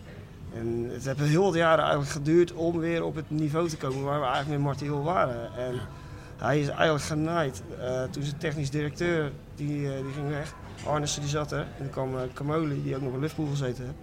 En 0.53 0.89
het 0.91 1.05
heeft 1.05 1.19
heel 1.19 1.43
wat 1.43 1.53
jaren 1.53 1.79
eigenlijk 1.79 2.11
geduurd 2.11 2.53
om 2.53 2.77
weer 2.79 3.03
op 3.03 3.15
het 3.15 3.29
niveau 3.29 3.69
te 3.69 3.77
komen 3.77 4.03
waar 4.03 4.19
we 4.19 4.25
eigenlijk 4.25 4.55
met 4.55 4.65
Martin 4.65 4.91
Hill 4.91 5.03
waren. 5.03 5.55
En 5.57 5.79
hij 6.37 6.59
is 6.59 6.67
eigenlijk 6.67 7.03
genaaid. 7.03 7.61
Eh, 7.79 8.03
toen 8.03 8.23
zijn 8.23 8.37
technisch 8.37 8.69
directeur, 8.69 9.31
die, 9.55 9.93
eh, 9.93 10.03
die 10.03 10.13
ging 10.13 10.29
weg. 10.29 10.53
Arnissen 10.85 11.21
die 11.21 11.29
zat 11.29 11.51
er. 11.51 11.59
En 11.59 11.67
toen 11.77 11.89
kwam 11.89 12.09
Camoli, 12.33 12.83
die 12.83 12.95
ook 12.95 13.01
nog 13.01 13.13
in 13.13 13.19
Liverpool 13.19 13.47
gezeten 13.47 13.83
heeft. 13.83 13.97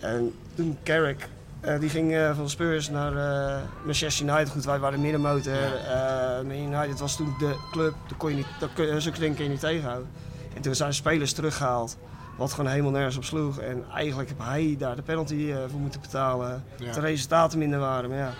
En 0.00 0.34
toen 0.54 0.78
Carrick, 0.82 1.28
eh, 1.60 1.80
die 1.80 1.88
ging 1.88 2.14
eh, 2.14 2.36
van 2.36 2.50
Spurs 2.50 2.90
naar 2.90 3.16
eh, 3.16 3.62
Manchester 3.84 4.26
United. 4.26 4.48
Goed, 4.48 4.64
wij 4.64 4.78
waren 4.78 5.00
middenmotor. 5.00 5.52
Eh 5.52 6.64
United 6.66 7.00
was 7.00 7.16
toen 7.16 7.34
de 7.38 7.56
club, 7.70 7.94
daar 8.08 8.18
kon 8.18 8.30
je 8.30 8.36
niet, 8.36 8.46
dat 8.60 8.70
kun, 8.72 9.02
zulke 9.02 9.18
dingen 9.18 9.34
kun 9.34 9.44
je 9.44 9.50
niet 9.50 9.60
tegenhouden. 9.60 10.08
En 10.54 10.62
toen 10.62 10.74
zijn 10.74 10.94
spelers 10.94 11.32
teruggehaald. 11.32 11.96
Wat 12.36 12.52
gewoon 12.52 12.70
helemaal 12.70 12.90
nergens 12.90 13.16
op 13.16 13.24
sloeg. 13.24 13.58
En 13.58 13.84
eigenlijk 13.94 14.28
heb 14.28 14.38
hij 14.38 14.76
daar 14.78 14.96
de 14.96 15.02
penalty 15.02 15.50
eh, 15.50 15.56
voor 15.68 15.80
moeten 15.80 16.00
betalen. 16.00 16.64
Ja. 16.76 16.92
De 16.92 17.00
resultaten 17.00 17.58
minder 17.58 17.78
waren. 17.78 18.08
Maar 18.10 18.18
ja, 18.18 18.32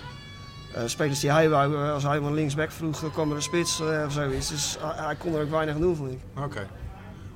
eh, 0.74 0.82
spelers 0.86 1.20
die 1.20 1.30
hij 1.30 1.48
wou, 1.48 1.90
als 1.90 2.02
hij 2.02 2.20
maar 2.20 2.32
linksback 2.32 2.70
vroeg, 2.70 3.00
dan 3.00 3.10
kwam 3.10 3.30
er 3.30 3.36
een 3.36 3.42
spits 3.42 3.80
eh, 3.80 4.02
of 4.06 4.12
zoiets. 4.12 4.48
Dus 4.48 4.76
hij, 4.80 5.04
hij 5.04 5.16
kon 5.16 5.34
er 5.34 5.42
ook 5.42 5.50
weinig 5.50 5.74
aan 5.74 5.80
doen, 5.80 5.96
vond 5.96 6.12
ik. 6.12 6.18
Oké. 6.36 6.66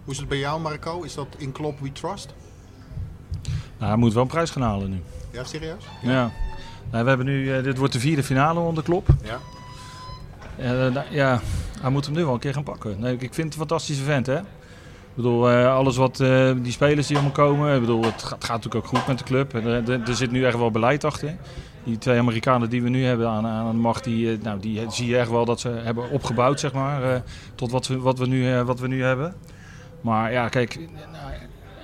Hoe 0.04 0.12
is 0.12 0.18
het 0.18 0.28
bij 0.28 0.38
jou, 0.38 0.60
Marco? 0.60 1.02
Is 1.02 1.14
dat 1.14 1.26
in 1.36 1.52
Klopp 1.52 1.80
We 1.80 1.92
Trust? 1.92 2.34
Nou, 3.78 3.90
hij 3.90 3.96
moet 3.96 4.12
wel 4.12 4.22
een 4.22 4.28
prijs 4.28 4.50
gaan 4.50 4.62
halen 4.62 4.90
nu. 4.90 5.02
Ja, 5.30 5.44
serieus? 5.44 5.84
Ja. 6.02 6.30
Nou, 6.90 7.02
we 7.02 7.08
hebben 7.08 7.26
nu, 7.26 7.56
eh, 7.56 7.62
dit 7.62 7.78
wordt 7.78 7.92
de 7.92 8.00
vierde 8.00 8.22
finale 8.22 8.60
onder 8.60 8.82
Klop. 8.82 9.06
Ja. 9.24 9.38
Eh, 10.56 10.70
nou, 10.70 11.06
ja, 11.10 11.40
hij 11.80 11.90
moet 11.90 12.04
hem 12.06 12.14
nu 12.14 12.24
wel 12.24 12.34
een 12.34 12.40
keer 12.40 12.52
gaan 12.54 12.62
pakken. 12.62 12.96
Nee, 12.98 13.12
ik 13.12 13.18
vind 13.20 13.36
het 13.36 13.46
een 13.46 13.52
fantastische 13.68 14.02
vent, 14.02 14.26
hè. 14.26 14.36
Ik 14.38 15.16
bedoel, 15.16 15.50
eh, 15.50 15.74
alles 15.74 15.96
wat 15.96 16.20
eh, 16.20 16.52
die 16.62 16.72
spelers 16.72 17.06
die 17.06 17.16
allemaal 17.16 17.34
komen. 17.34 17.74
Ik 17.74 17.80
bedoel, 17.80 18.02
het 18.04 18.22
gaat, 18.22 18.44
gaat 18.44 18.56
natuurlijk 18.64 18.74
ook 18.86 18.96
goed 18.96 19.06
met 19.06 19.18
de 19.18 19.24
club. 19.24 19.54
En, 19.54 19.62
eh, 19.66 19.88
er- 19.88 20.08
er 20.08 20.14
zit 20.16 20.30
nu 20.30 20.44
echt 20.44 20.56
wel 20.58 20.70
beleid 20.70 21.04
achter. 21.04 21.36
Die 21.84 21.98
twee 21.98 22.18
Amerikanen 22.18 22.70
die 22.70 22.82
we 22.82 22.88
nu 22.88 23.04
hebben 23.04 23.28
aan, 23.28 23.46
aan 23.46 23.70
de 23.70 23.76
macht, 23.80 24.04
die, 24.04 24.32
eh, 24.32 24.42
nou, 24.42 24.60
die 24.60 24.84
zie 24.90 25.06
je 25.08 25.18
echt 25.18 25.30
wel 25.30 25.44
dat 25.44 25.60
ze 25.60 25.68
hebben 25.68 26.10
opgebouwd, 26.10 26.60
zeg 26.60 26.72
maar. 26.72 27.02
eh, 27.14 27.20
tot 27.54 27.70
wat 27.70 27.86
we, 27.86 27.98
wat, 27.98 28.18
we 28.18 28.26
nu, 28.26 28.52
eh, 28.52 28.62
wat 28.62 28.80
we 28.80 28.88
nu 28.88 29.02
hebben. 29.02 29.34
Maar 30.00 30.32
ja, 30.32 30.48
kijk, 30.48 30.78
nou, 31.12 31.32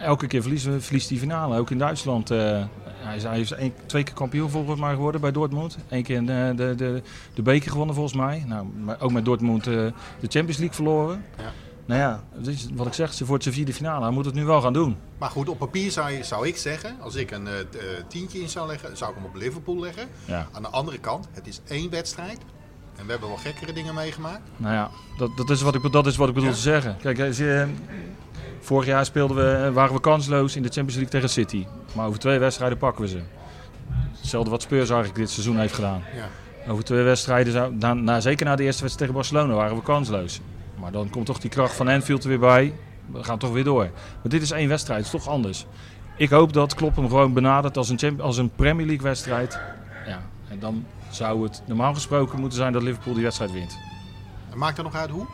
elke 0.00 0.26
keer 0.26 0.40
verliezen 0.42 0.72
we 0.72 0.80
verliest 0.80 1.08
die 1.08 1.18
finale. 1.18 1.58
Ook 1.58 1.70
in 1.70 1.78
Duitsland. 1.78 2.30
Hij 2.96 3.16
is, 3.16 3.22
hij 3.22 3.40
is 3.40 3.52
één- 3.52 3.74
twee 3.86 4.02
keer 4.02 4.14
kampioen 4.14 4.50
volgens 4.50 4.80
mij 4.80 4.94
geworden 4.94 5.20
bij 5.20 5.32
Dortmund. 5.32 5.78
Eén 5.88 6.02
keer 6.02 6.26
de, 6.26 6.52
de, 6.56 6.74
de, 6.76 7.02
de 7.34 7.42
beker 7.42 7.70
gewonnen 7.70 7.94
volgens 7.94 8.16
mij. 8.16 8.44
Nou, 8.46 8.66
maar 8.66 9.00
ook 9.00 9.12
met 9.12 9.24
Dortmund 9.24 9.66
eh, 9.66 9.72
de 9.72 9.92
Champions 10.20 10.56
League 10.56 10.74
verloren. 10.74 11.24
Ja. 11.38 11.52
Nou 11.86 12.00
ja, 12.00 12.22
het 12.44 12.68
wat 12.74 12.86
ik 12.86 12.92
zeg, 12.92 13.12
ze 13.12 13.24
wordt 13.26 13.42
zijn 13.42 13.54
vierde 13.54 13.72
finale. 13.72 14.04
Hij 14.04 14.12
moet 14.14 14.24
het 14.24 14.34
nu 14.34 14.44
wel 14.44 14.60
gaan 14.60 14.72
doen. 14.72 14.96
Maar 15.18 15.30
goed, 15.30 15.48
op 15.48 15.58
papier 15.58 15.90
zou, 15.90 16.10
je- 16.10 16.22
zou 16.24 16.46
ik 16.46 16.56
zeggen, 16.56 16.96
als 17.00 17.14
ik 17.14 17.30
een 17.30 17.46
eh, 17.46 17.60
eh, 17.60 17.66
tientje 18.08 18.40
in 18.40 18.48
zou 18.48 18.66
leggen, 18.66 18.96
zou 18.96 19.10
ik 19.10 19.16
hem 19.16 19.26
op 19.26 19.34
Liverpool 19.34 19.80
leggen. 19.80 20.08
Ja. 20.24 20.46
Aan 20.52 20.62
de 20.62 20.68
andere 20.68 20.98
kant, 20.98 21.28
het 21.32 21.46
is 21.46 21.60
één 21.68 21.90
wedstrijd. 21.90 22.38
En 22.96 23.04
we 23.04 23.10
hebben 23.10 23.28
wel 23.28 23.38
gekkere 23.38 23.72
dingen 23.72 23.94
meegemaakt. 23.94 24.40
Nou 24.56 24.74
ja, 24.74 24.90
dat, 25.18 25.30
dat, 25.36 25.50
is, 25.50 25.62
wat 25.62 25.74
ik, 25.74 25.92
dat 25.92 26.06
is 26.06 26.16
wat 26.16 26.28
ik 26.28 26.34
bedoel 26.34 26.48
Ja? 26.48 26.54
te 26.54 26.60
zeggen. 26.60 26.96
Kijk, 27.02 27.20
als 27.20 27.36
je, 27.36 27.66
vorig 28.66 28.86
jaar 28.86 29.04
speelden 29.04 29.36
we, 29.36 29.72
waren 29.72 29.94
we 29.94 30.00
kansloos 30.00 30.56
in 30.56 30.62
de 30.62 30.68
Champions 30.68 30.94
League 30.94 31.12
tegen 31.12 31.28
City. 31.28 31.66
Maar 31.92 32.06
over 32.06 32.18
twee 32.18 32.38
wedstrijden 32.38 32.78
pakken 32.78 33.02
we 33.02 33.08
ze. 33.08 33.20
Hetzelfde 34.20 34.50
wat 34.50 34.62
Spurs 34.62 34.90
eigenlijk 34.90 35.18
dit 35.18 35.30
seizoen 35.30 35.58
heeft 35.58 35.74
gedaan. 35.74 36.02
Ja. 36.14 36.72
Over 36.72 36.84
twee 36.84 37.02
wedstrijden, 37.02 37.52
zou, 37.52 37.74
na, 37.74 37.94
na, 37.94 38.20
zeker 38.20 38.46
na 38.46 38.56
de 38.56 38.62
eerste 38.62 38.82
wedstrijd 38.82 39.10
tegen 39.10 39.14
Barcelona, 39.14 39.54
waren 39.54 39.76
we 39.76 39.82
kansloos. 39.82 40.40
Maar 40.80 40.92
dan 40.92 41.10
komt 41.10 41.26
toch 41.26 41.38
die 41.38 41.50
kracht 41.50 41.74
van 41.74 41.88
Anfield 41.88 42.22
er 42.22 42.28
weer 42.28 42.38
bij. 42.38 42.74
We 43.12 43.24
gaan 43.24 43.38
toch 43.38 43.52
weer 43.52 43.64
door. 43.64 43.90
Maar 44.22 44.30
dit 44.30 44.42
is 44.42 44.50
één 44.50 44.68
wedstrijd, 44.68 45.04
het 45.04 45.14
is 45.14 45.20
toch 45.22 45.32
anders. 45.32 45.66
Ik 46.16 46.30
hoop 46.30 46.52
dat 46.52 46.74
Klopp 46.74 46.96
hem 46.96 47.08
gewoon 47.08 47.32
benadert 47.32 47.76
als 47.76 47.88
een, 47.88 48.20
als 48.20 48.36
een 48.36 48.50
Premier 48.50 48.86
League 48.86 49.04
wedstrijd. 49.04 49.60
Ja, 50.06 50.20
en 50.48 50.58
dan 50.58 50.84
zou 51.10 51.42
het 51.42 51.62
normaal 51.66 51.94
gesproken 51.94 52.40
moeten 52.40 52.58
zijn 52.58 52.72
dat 52.72 52.82
Liverpool 52.82 53.14
die 53.14 53.22
wedstrijd 53.22 53.52
wint. 53.52 53.78
En 54.50 54.58
maakt 54.58 54.78
er 54.78 54.84
nog 54.84 54.94
uit 54.94 55.10
hoe? 55.10 55.26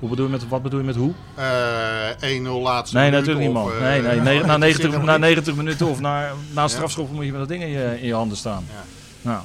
Hoe 0.00 0.08
bedoel 0.08 0.24
je 0.26 0.30
met, 0.32 0.48
wat 0.48 0.62
bedoel 0.62 0.80
je 0.80 0.84
met 0.86 0.96
hoe? 0.96 1.12
Eh 1.34 2.40
1-0 2.40 2.42
laatste 2.62 2.96
Nee, 2.96 3.10
minuut 3.10 3.26
natuurlijk 3.26 3.38
niet, 3.38 3.56
of, 3.56 3.62
man. 3.64 3.72
eh, 3.72 3.80
Nee, 3.80 4.02
nee, 4.02 4.20
nee, 4.28 4.40
na, 4.40 4.46
dat 4.46 4.58
90, 4.58 4.82
zit 4.82 4.90
na 4.92 4.98
helemaal 4.98 5.18
90 5.18 5.54
minuten 5.56 5.86
of 5.86 6.00
na, 6.00 6.28
na 6.54 6.62
een 6.62 6.68
strafschop 6.68 7.12
moet 7.12 7.24
je 7.24 7.30
met 7.30 7.40
dat 7.40 7.48
ding 7.48 7.62
in 7.62 7.68
je, 7.68 7.96
in 8.00 8.06
je 8.06 8.14
handen 8.14 8.36
staan. 8.36 8.64
Ja. 8.68 8.82
Nou, 9.30 9.40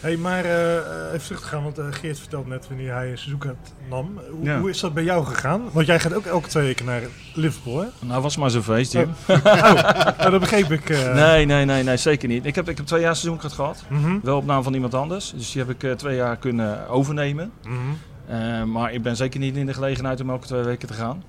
Hey, 0.00 0.16
maar 0.16 0.44
eh, 0.44 0.76
eh, 0.76 0.82
even 1.12 1.22
terug 1.26 1.40
te 1.40 1.46
gaan, 1.46 1.62
want 1.62 1.78
eh, 1.78 1.84
Geert 1.90 2.18
vertelde 2.18 2.48
net 2.48 2.68
wanneer 2.68 2.92
hij 2.94 3.10
een 3.10 3.18
seizoenkaart 3.18 3.72
nam. 3.90 4.20
Hoe, 4.30 4.44
Ja. 4.44 4.58
hoe 4.60 4.70
is 4.70 4.80
dat 4.80 4.94
bij 4.94 5.04
jou 5.04 5.24
gegaan? 5.24 5.62
Want 5.72 5.86
jij 5.86 6.00
gaat 6.00 6.14
ook 6.14 6.26
elke 6.26 6.48
twee 6.48 6.64
weken 6.64 6.84
naar 6.84 7.02
Liverpool, 7.34 7.78
hè? 7.80 7.86
nou 8.00 8.22
was 8.22 8.36
maar 8.36 8.50
zo'n 8.50 8.62
feest, 8.62 8.92
Jim. 8.92 9.10
Nou, 9.44 10.30
dat 10.30 10.40
begreep 10.40 10.70
ik. 10.72 10.90
eh. 10.90 11.14
Nee, 11.14 11.44
nee, 11.46 11.64
nee, 11.64 11.82
nee, 11.82 11.96
zeker 11.96 12.28
niet. 12.28 12.46
Ik 12.46 12.54
heb, 12.54 12.68
ik 12.68 12.76
heb 12.76 12.86
twee 12.86 13.00
jaar 13.00 13.16
seizoenkaart 13.16 13.52
gehad. 13.52 13.84
Mhm, 13.88 14.18
Wel 14.22 14.36
op 14.36 14.46
naam 14.46 14.62
van 14.62 14.74
iemand 14.74 14.94
anders. 14.94 15.32
Dus 15.36 15.52
die 15.52 15.62
heb 15.62 15.70
ik 15.70 15.82
eh, 15.82 15.92
twee 15.92 16.16
jaar 16.16 16.36
kunnen 16.36 16.88
overnemen. 16.88 17.50
mhm. 17.64 17.72
Eh, 17.74 17.76
maar 18.72 18.92
ik 18.92 19.02
ben 19.02 19.16
zeker 19.16 19.40
niet 19.40 19.56
in 19.56 19.66
de 19.66 19.74
gelegenheid 19.74 20.20
om 20.20 20.30
elke 20.30 20.46
twee 20.46 20.62
weken 20.62 20.88
te 20.88 20.94
gaan. 20.94 21.22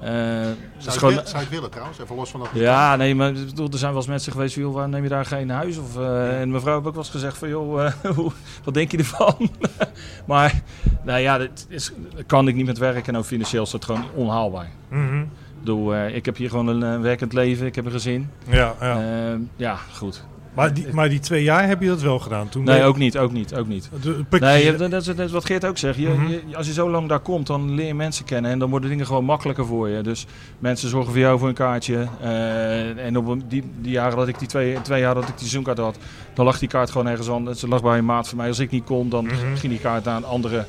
Eh, 0.00 0.10
het 0.12 0.56
Zou 0.78 0.98
gewoon- 0.98 1.14
willen, 1.14 1.28
zou 1.28 1.38
je 1.38 1.44
het 1.44 1.54
willen 1.54 1.70
trouwens? 1.70 1.98
Even 1.98 2.16
los 2.16 2.30
van 2.30 2.40
dat. 2.40 2.48
Ja, 2.52 2.96
nee, 2.96 3.14
maar 3.14 3.28
ik 3.30 3.46
bedoel, 3.46 3.68
er 3.72 3.78
zijn 3.78 3.90
wel 3.90 4.00
eens 4.00 4.10
mensen 4.10 4.32
geweest 4.32 4.54
van, 4.54 4.62
joh, 4.62 4.74
waar 4.74 4.88
neem 4.88 5.02
je 5.02 5.08
daar 5.08 5.24
geen 5.26 5.50
huis? 5.50 5.78
Of, 5.78 5.96
eh, 5.96 6.40
en 6.40 6.50
mevrouw 6.50 6.74
heeft 6.74 6.86
ook 6.86 6.94
wel 6.94 7.02
eens 7.02 7.12
gezegd 7.12 7.38
van, 7.38 7.48
joh, 7.48 7.84
eh, 7.84 7.92
hoe- 8.16 8.32
wat 8.64 8.74
denk 8.74 8.90
je 8.90 8.98
ervan? 8.98 9.50
maar, 10.26 10.62
nou 11.02 11.20
ja, 11.20 11.38
dat, 11.38 11.66
is, 11.68 11.92
dat 12.14 12.26
kan 12.26 12.48
ik 12.48 12.54
niet 12.54 12.66
met 12.66 12.78
werk 12.78 13.08
en 13.08 13.16
ook 13.16 13.24
financieel 13.24 13.62
is 13.62 13.70
dat 13.70 13.84
gewoon 13.84 14.04
onhaalbaar. 14.14 14.68
Mhm. 14.88 15.20
Ik 15.20 15.28
bedoel, 15.68 15.94
eh, 15.94 16.14
ik 16.14 16.24
heb 16.24 16.36
hier 16.36 16.48
gewoon 16.50 16.66
een 16.68 16.82
eh, 16.94 17.00
werkend 17.00 17.32
leven, 17.32 17.66
ik 17.66 17.74
heb 17.74 17.84
een 17.84 17.90
gezin. 17.90 18.30
Ja, 18.48 18.74
ja. 18.80 18.98
Ja, 19.00 19.38
ja 19.56 19.76
goed. 19.94 20.24
Maar, 20.54 20.74
die, 20.74 20.86
maar 20.92 21.08
die 21.08 21.18
twee 21.20 21.42
jaar 21.42 21.66
heb 21.68 21.80
je 21.82 21.88
dat 21.88 22.00
wel 22.02 22.18
gedaan? 22.18 22.48
Toen 22.48 22.64
Nee, 22.64 22.82
ook 22.82 22.96
niet, 22.96 23.18
ook 23.18 23.32
niet, 23.32 23.54
ook 23.54 23.66
niet. 23.66 23.90
de- 24.02 24.24
Nee, 24.40 24.76
dat 24.76 24.92
is, 24.92 25.04
dat 25.04 25.18
is 25.18 25.32
wat 25.32 25.44
Geert 25.44 25.64
ook 25.64 25.78
zegt. 25.78 25.98
Je, 25.98 26.08
Mhm. 26.08 26.28
je- 26.28 26.56
als 26.56 26.66
je 26.66 26.72
zo 26.72 26.90
lang 26.90 27.08
daar 27.08 27.20
komt, 27.20 27.46
dan 27.46 27.74
leer 27.74 27.86
je 27.86 27.94
mensen 27.94 28.24
kennen 28.24 28.50
en 28.50 28.58
dan 28.58 28.70
worden 28.70 28.90
dingen 28.90 29.06
gewoon 29.06 29.24
makkelijker 29.24 29.66
voor 29.66 29.88
je. 29.88 30.02
Dus 30.02 30.26
mensen 30.58 30.88
zorgen 30.88 31.10
voor 31.12 31.20
jou 31.20 31.38
voor 31.38 31.48
een 31.48 31.54
kaartje. 31.54 32.06
eh, 32.20 33.04
en 33.06 33.16
op 33.16 33.42
die, 33.48 33.62
die 33.80 33.92
jaren 33.92 34.16
dat 34.16 34.28
ik 34.28 34.38
die 34.38 34.48
twee, 34.48 34.80
twee 34.82 35.00
jaar 35.00 35.14
dat 35.14 35.22
ik 35.22 35.28
die 35.28 35.38
seizoenkaart 35.38 35.78
had, 35.78 35.98
dan 36.34 36.44
lag 36.44 36.58
die 36.58 36.68
kaart 36.68 36.90
gewoon 36.90 37.08
ergens 37.08 37.28
anders. 37.28 37.60
Ze 37.60 37.68
lag 37.68 37.82
bij 37.82 37.98
een 37.98 38.04
maat 38.04 38.28
van 38.28 38.36
mij. 38.38 38.48
Als 38.48 38.58
ik 38.58 38.70
niet 38.70 38.84
kon, 38.84 39.08
dan 39.08 39.24
Mhm. 39.24 39.34
ging 39.36 39.72
die 39.72 39.80
kaart 39.80 40.04
naar 40.04 40.16
een 40.16 40.24
andere 40.24 40.64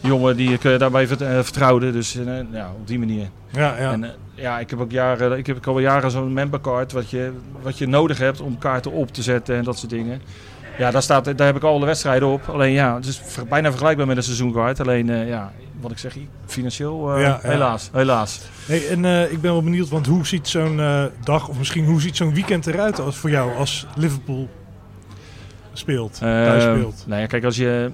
jongen 0.00 0.36
die 0.36 0.52
ik 0.52 0.64
eh, 0.64 0.78
daarbij 0.78 1.02
eh, 1.08 1.16
vertrouwde. 1.42 1.92
Dus 1.92 2.12
ja, 2.52 2.72
op 2.80 2.86
die 2.86 2.98
manier. 2.98 3.28
ja, 3.52 3.76
ja. 3.78 3.92
En 3.92 4.10
ja, 4.40 4.58
ik 4.58 4.70
heb 4.70 4.80
ook 4.80 4.90
jaren, 4.90 5.38
ik 5.38 5.46
heb 5.46 5.66
al 5.66 5.78
jaren 5.78 6.10
zo'n 6.10 6.32
membercard 6.32 6.92
wat 6.92 7.10
je, 7.10 7.32
wat 7.62 7.78
je 7.78 7.86
nodig 7.86 8.18
hebt 8.18 8.40
om 8.40 8.58
kaarten 8.58 8.92
op 8.92 9.12
te 9.12 9.22
zetten 9.22 9.56
en 9.56 9.64
dat 9.64 9.78
soort 9.78 9.90
dingen. 9.90 10.22
Ja, 10.78 10.90
daar, 10.90 11.02
staat, 11.02 11.24
daar 11.36 11.46
heb 11.46 11.56
ik 11.56 11.62
alle 11.62 11.86
wedstrijden 11.86 12.28
op. 12.28 12.48
Alleen 12.48 12.72
ja, 12.72 12.94
het 12.94 13.06
is 13.06 13.22
bijna 13.48 13.68
vergelijkbaar 13.68 14.06
met 14.06 14.16
een 14.16 14.22
seizoenkaart. 14.22 14.80
Alleen 14.80 15.10
eh, 15.10 15.28
ja, 15.28 15.52
wat 15.80 15.90
ik 15.90 15.98
zeg, 15.98 16.16
financieel 16.46 17.14
eh, 17.14 17.20
Ja, 17.22 17.28
ja. 17.42 17.48
helaas, 17.48 17.90
helaas. 17.92 18.40
Hey, 18.66 18.88
en 18.88 19.04
eh, 19.04 19.32
ik 19.32 19.40
ben 19.40 19.52
wel 19.52 19.62
benieuwd, 19.62 19.88
want 19.88 20.06
hoe 20.06 20.26
ziet 20.26 20.48
zo'n 20.48 20.80
dag, 21.24 21.48
of 21.48 21.58
misschien 21.58 21.84
hoe 21.84 22.00
ziet 22.00 22.16
zo'n 22.16 22.34
weekend 22.34 22.66
eruit 22.66 23.00
als 23.00 23.16
voor 23.16 23.30
jou 23.30 23.56
als 23.56 23.86
Liverpool 23.96 24.48
speelt, 25.72 26.14
thuis 26.18 26.64
Eh, 26.64 26.72
speelt? 26.74 27.04
nou 27.06 27.20
ja, 27.20 27.26
kijk, 27.26 27.44
als 27.44 27.56
je... 27.56 27.90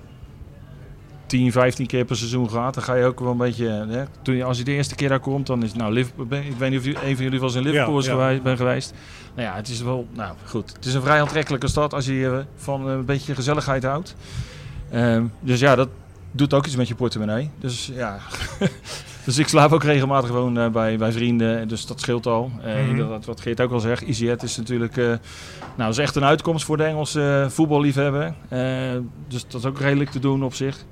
10, 1.26 1.52
15 1.52 1.86
keer 1.86 2.04
per 2.04 2.16
seizoen 2.16 2.50
gaat, 2.50 2.74
dan 2.74 2.82
ga 2.82 2.94
je 2.94 3.04
ook 3.04 3.20
wel 3.20 3.30
een 3.30 3.36
beetje. 3.36 3.68
Hè, 3.88 4.04
toen 4.22 4.34
je, 4.36 4.44
als 4.44 4.58
je 4.58 4.64
de 4.64 4.72
eerste 4.72 4.94
keer 4.94 5.08
daar 5.08 5.20
komt, 5.20 5.46
dan 5.46 5.62
is 5.62 5.72
nou 5.74 5.92
Liverpool. 5.92 6.26
ben- 6.26 6.44
Ik 6.46 6.56
weet 6.58 6.70
niet 6.70 6.78
of 6.80 6.86
een 7.02 7.14
van 7.16 7.24
jullie 7.24 7.42
eens 7.42 7.54
in 7.54 7.62
Liverpool 7.62 7.92
Ja, 7.94 7.98
is 8.00 8.06
ja. 8.06 8.12
geweest, 8.12 8.42
ben 8.42 8.56
geweest. 8.56 8.94
Nou 9.34 9.48
ja, 9.48 9.54
het 9.54 9.68
is 9.68 9.82
wel. 9.82 10.06
Nou 10.14 10.34
goed, 10.44 10.72
het 10.72 10.84
is 10.84 10.94
een 10.94 11.02
vrij 11.02 11.20
aantrekkelijke 11.20 11.68
stad 11.68 11.94
als 11.94 12.06
je 12.06 12.26
eh, 12.26 12.38
van 12.62 12.88
een 12.88 13.04
beetje 13.04 13.34
gezelligheid 13.34 13.82
houdt. 13.84 14.14
Ehm, 14.90 15.24
dus 15.40 15.60
ja, 15.60 15.74
dat 15.74 15.88
doet 16.30 16.54
ook 16.54 16.66
iets 16.66 16.76
met 16.76 16.88
je 16.88 16.94
portemonnee. 16.94 17.50
Dus 17.60 17.90
ja. 17.94 18.18
dus 19.24 19.38
ik 19.38 19.48
slaap 19.48 19.72
ook 19.72 19.82
regelmatig 19.82 20.28
gewoon 20.28 20.58
eh, 20.58 20.68
bij, 20.68 20.98
bij 20.98 21.12
vrienden. 21.12 21.68
Dus 21.68 21.86
dat 21.86 22.00
scheelt 22.00 22.26
al. 22.26 22.50
Eh, 22.62 22.74
Mhm. 22.80 22.88
inderdaad, 22.90 23.24
wat 23.24 23.40
Geert 23.40 23.60
ook 23.60 23.72
al 23.72 23.80
zegt, 23.80 24.04
EasyJet 24.04 24.42
is 24.42 24.56
natuurlijk. 24.56 24.96
eh, 24.96 25.12
nou, 25.76 25.90
is 25.90 25.98
echt 25.98 26.16
een 26.16 26.24
uitkomst 26.24 26.64
voor 26.64 26.76
de 26.76 26.84
Engelse 26.84 27.40
eh, 27.44 27.50
voetballiefhebber. 27.50 28.34
Eh, 28.48 28.60
dus 29.28 29.42
dat 29.48 29.60
is 29.60 29.66
ook 29.66 29.78
redelijk 29.80 30.10
te 30.10 30.18
doen 30.18 30.44
op 30.44 30.54
zich. 30.54 30.84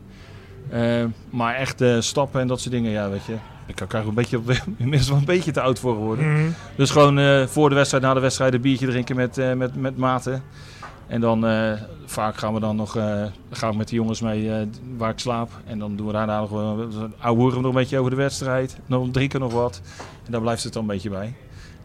Eh, 0.71 1.05
maar 1.31 1.55
echt 1.55 1.81
eh, 1.81 2.01
stappen 2.01 2.41
en 2.41 2.47
dat 2.47 2.61
soort 2.61 2.75
dingen, 2.75 2.91
ja, 2.91 3.11
weet 3.11 3.25
je. 3.25 3.35
Ik 3.67 3.75
kan 3.75 4.01
er 4.01 4.09
een 4.09 4.15
beetje, 4.15 4.41
inmiddels 4.77 5.09
wel 5.09 5.19
een 5.19 5.25
beetje 5.25 5.51
te 5.51 5.61
oud 5.61 5.79
voor 5.79 5.95
geworden. 5.95 6.33
Mhm. 6.33 6.51
Dus 6.77 6.91
gewoon 6.91 7.19
eh, 7.19 7.47
voor 7.47 7.69
de 7.69 7.75
wedstrijd, 7.75 8.03
na 8.05 8.15
de 8.15 8.21
wedstrijd 8.21 8.55
een 8.55 8.61
biertje 8.61 8.87
drinken 8.87 9.17
met, 9.17 9.39
eh, 9.39 9.53
met, 9.53 9.77
met 9.77 9.97
maten. 9.97 10.43
En 11.07 11.21
dan 11.21 11.47
eh, 11.47 11.73
vaak 12.05 12.37
gaan 12.37 12.55
we 12.55 12.61
dan 12.61 12.77
nog 12.77 12.97
eh, 12.97 13.25
gaan 13.51 13.71
we 13.71 13.77
met 13.77 13.89
de 13.89 13.95
jongens 13.95 14.21
mee 14.21 14.53
eh, 14.53 14.67
waar 14.97 15.11
ik 15.11 15.19
slaap. 15.19 15.51
En 15.67 15.79
dan 15.79 15.97
doen 15.97 16.07
we 16.07 16.13
daarna 16.13 16.41
nog 16.41 16.51
wel 16.51 16.89
ouwehoeren 17.19 17.57
we 17.57 17.63
nog 17.63 17.75
een 17.75 17.81
beetje 17.81 17.99
over 17.99 18.11
de 18.11 18.17
wedstrijd. 18.17 18.77
Nog 18.87 19.09
drinken 19.11 19.41
nog 19.41 19.53
wat. 19.53 19.81
En 20.27 20.33
daar 20.33 20.41
blijft 20.41 20.65
het 20.65 20.73
dan 20.73 20.83
een 20.83 20.89
beetje 20.89 21.11
bij. 21.11 21.35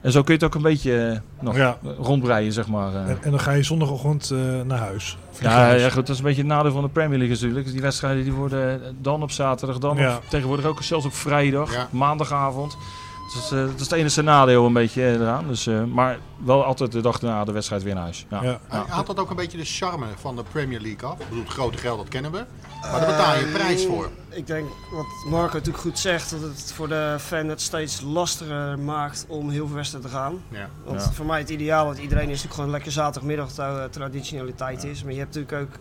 En 0.01 0.11
zo 0.11 0.21
kun 0.23 0.33
je 0.33 0.39
het 0.39 0.43
ook 0.49 0.55
een 0.55 0.69
beetje 0.69 1.07
eh, 1.07 1.43
nog 1.43 1.55
Ja. 1.55 1.77
rondbreien, 1.99 2.51
zeg 2.53 2.67
maar. 2.67 2.93
eh. 2.95 3.09
En, 3.09 3.17
en 3.21 3.29
dan 3.31 3.39
ga 3.39 3.51
je 3.51 3.63
zondagochtend 3.63 4.31
eh, 4.31 4.37
naar 4.65 4.79
huis. 4.79 5.17
Ja, 5.39 5.71
ja, 5.71 5.85
goed, 5.87 5.95
dat 5.95 6.09
is 6.09 6.17
een 6.17 6.23
beetje 6.23 6.41
het 6.41 6.51
nadeel 6.51 6.71
van 6.71 6.81
de 6.83 6.89
Premier 6.89 7.17
League 7.17 7.35
natuurlijk. 7.35 7.71
Die 7.71 7.81
wedstrijden 7.81 8.23
die 8.23 8.33
worden 8.33 8.81
dan 9.01 9.23
op 9.23 9.31
zaterdag, 9.31 9.77
dan 9.77 9.97
Ja. 9.97 10.15
op, 10.15 10.23
tegenwoordig 10.29 10.65
ook 10.65 10.83
zelfs 10.83 11.05
op 11.05 11.13
vrijdag, 11.13 11.73
Ja. 11.73 11.87
maandagavond. 11.91 12.77
Dus 13.25 13.33
dat, 13.33 13.43
is, 13.43 13.51
eh, 13.57 13.65
dat 13.71 13.75
is 13.75 13.81
het 13.81 13.91
enige 13.91 14.21
nadeel 14.21 14.65
een 14.65 14.73
beetje 14.73 15.01
eraan. 15.13 15.47
Dus, 15.47 15.67
eh, 15.67 15.83
maar 15.83 16.17
wel 16.43 16.63
altijd 16.63 16.91
de 16.91 17.01
dag 17.01 17.21
na 17.21 17.43
de 17.43 17.51
wedstrijd 17.51 17.83
weer 17.83 17.93
naar 17.93 18.03
huis. 18.03 18.25
Ja. 18.29 18.43
Ja. 18.43 18.59
Hij 18.67 18.81
haalt 18.87 19.07
dat 19.07 19.19
ook 19.19 19.29
een 19.29 19.35
beetje 19.35 19.57
de 19.57 19.65
charme 19.65 20.05
van 20.19 20.35
de 20.35 20.43
Premier 20.51 20.79
League 20.81 21.09
af. 21.09 21.19
Ik 21.19 21.29
bedoel, 21.29 21.43
het 21.43 21.53
grote 21.53 21.77
geld, 21.77 21.97
dat 21.97 22.07
kennen 22.07 22.31
we. 22.31 22.45
Maar 22.81 22.99
daar 22.99 23.09
betaal 23.09 23.35
je 23.35 23.45
een 23.45 23.51
prijs 23.51 23.85
voor. 23.85 24.09
Ik 24.29 24.47
denk 24.47 24.69
wat 24.91 25.05
Marco 25.29 25.53
natuurlijk 25.53 25.83
goed 25.83 25.99
zegt, 25.99 26.29
dat 26.31 26.41
het 26.41 26.71
voor 26.73 26.87
de 26.87 27.15
fan 27.19 27.47
het 27.47 27.61
steeds 27.61 28.01
lastiger 28.01 28.79
maakt 28.79 29.25
om 29.27 29.49
heel 29.49 29.67
veel 29.67 29.75
wedstrijden 29.75 30.09
te 30.11 30.15
gaan. 30.17 30.41
Ja. 30.49 30.69
Want 30.85 31.01
Ja. 31.03 31.11
voor 31.11 31.25
mij 31.25 31.39
het 31.39 31.49
ideaal, 31.49 31.85
want 31.85 31.97
iedereen 31.97 32.23
is 32.23 32.27
natuurlijk 32.29 32.53
gewoon 32.55 32.69
lekker 32.69 32.91
zaterdagmiddag 32.91 33.51
tra- 33.51 33.87
traditionaliteit 33.89 34.83
is. 34.83 35.03
Maar 35.03 35.13
je 35.13 35.19
hebt 35.19 35.35
natuurlijk 35.35 35.61
ook 35.69 35.79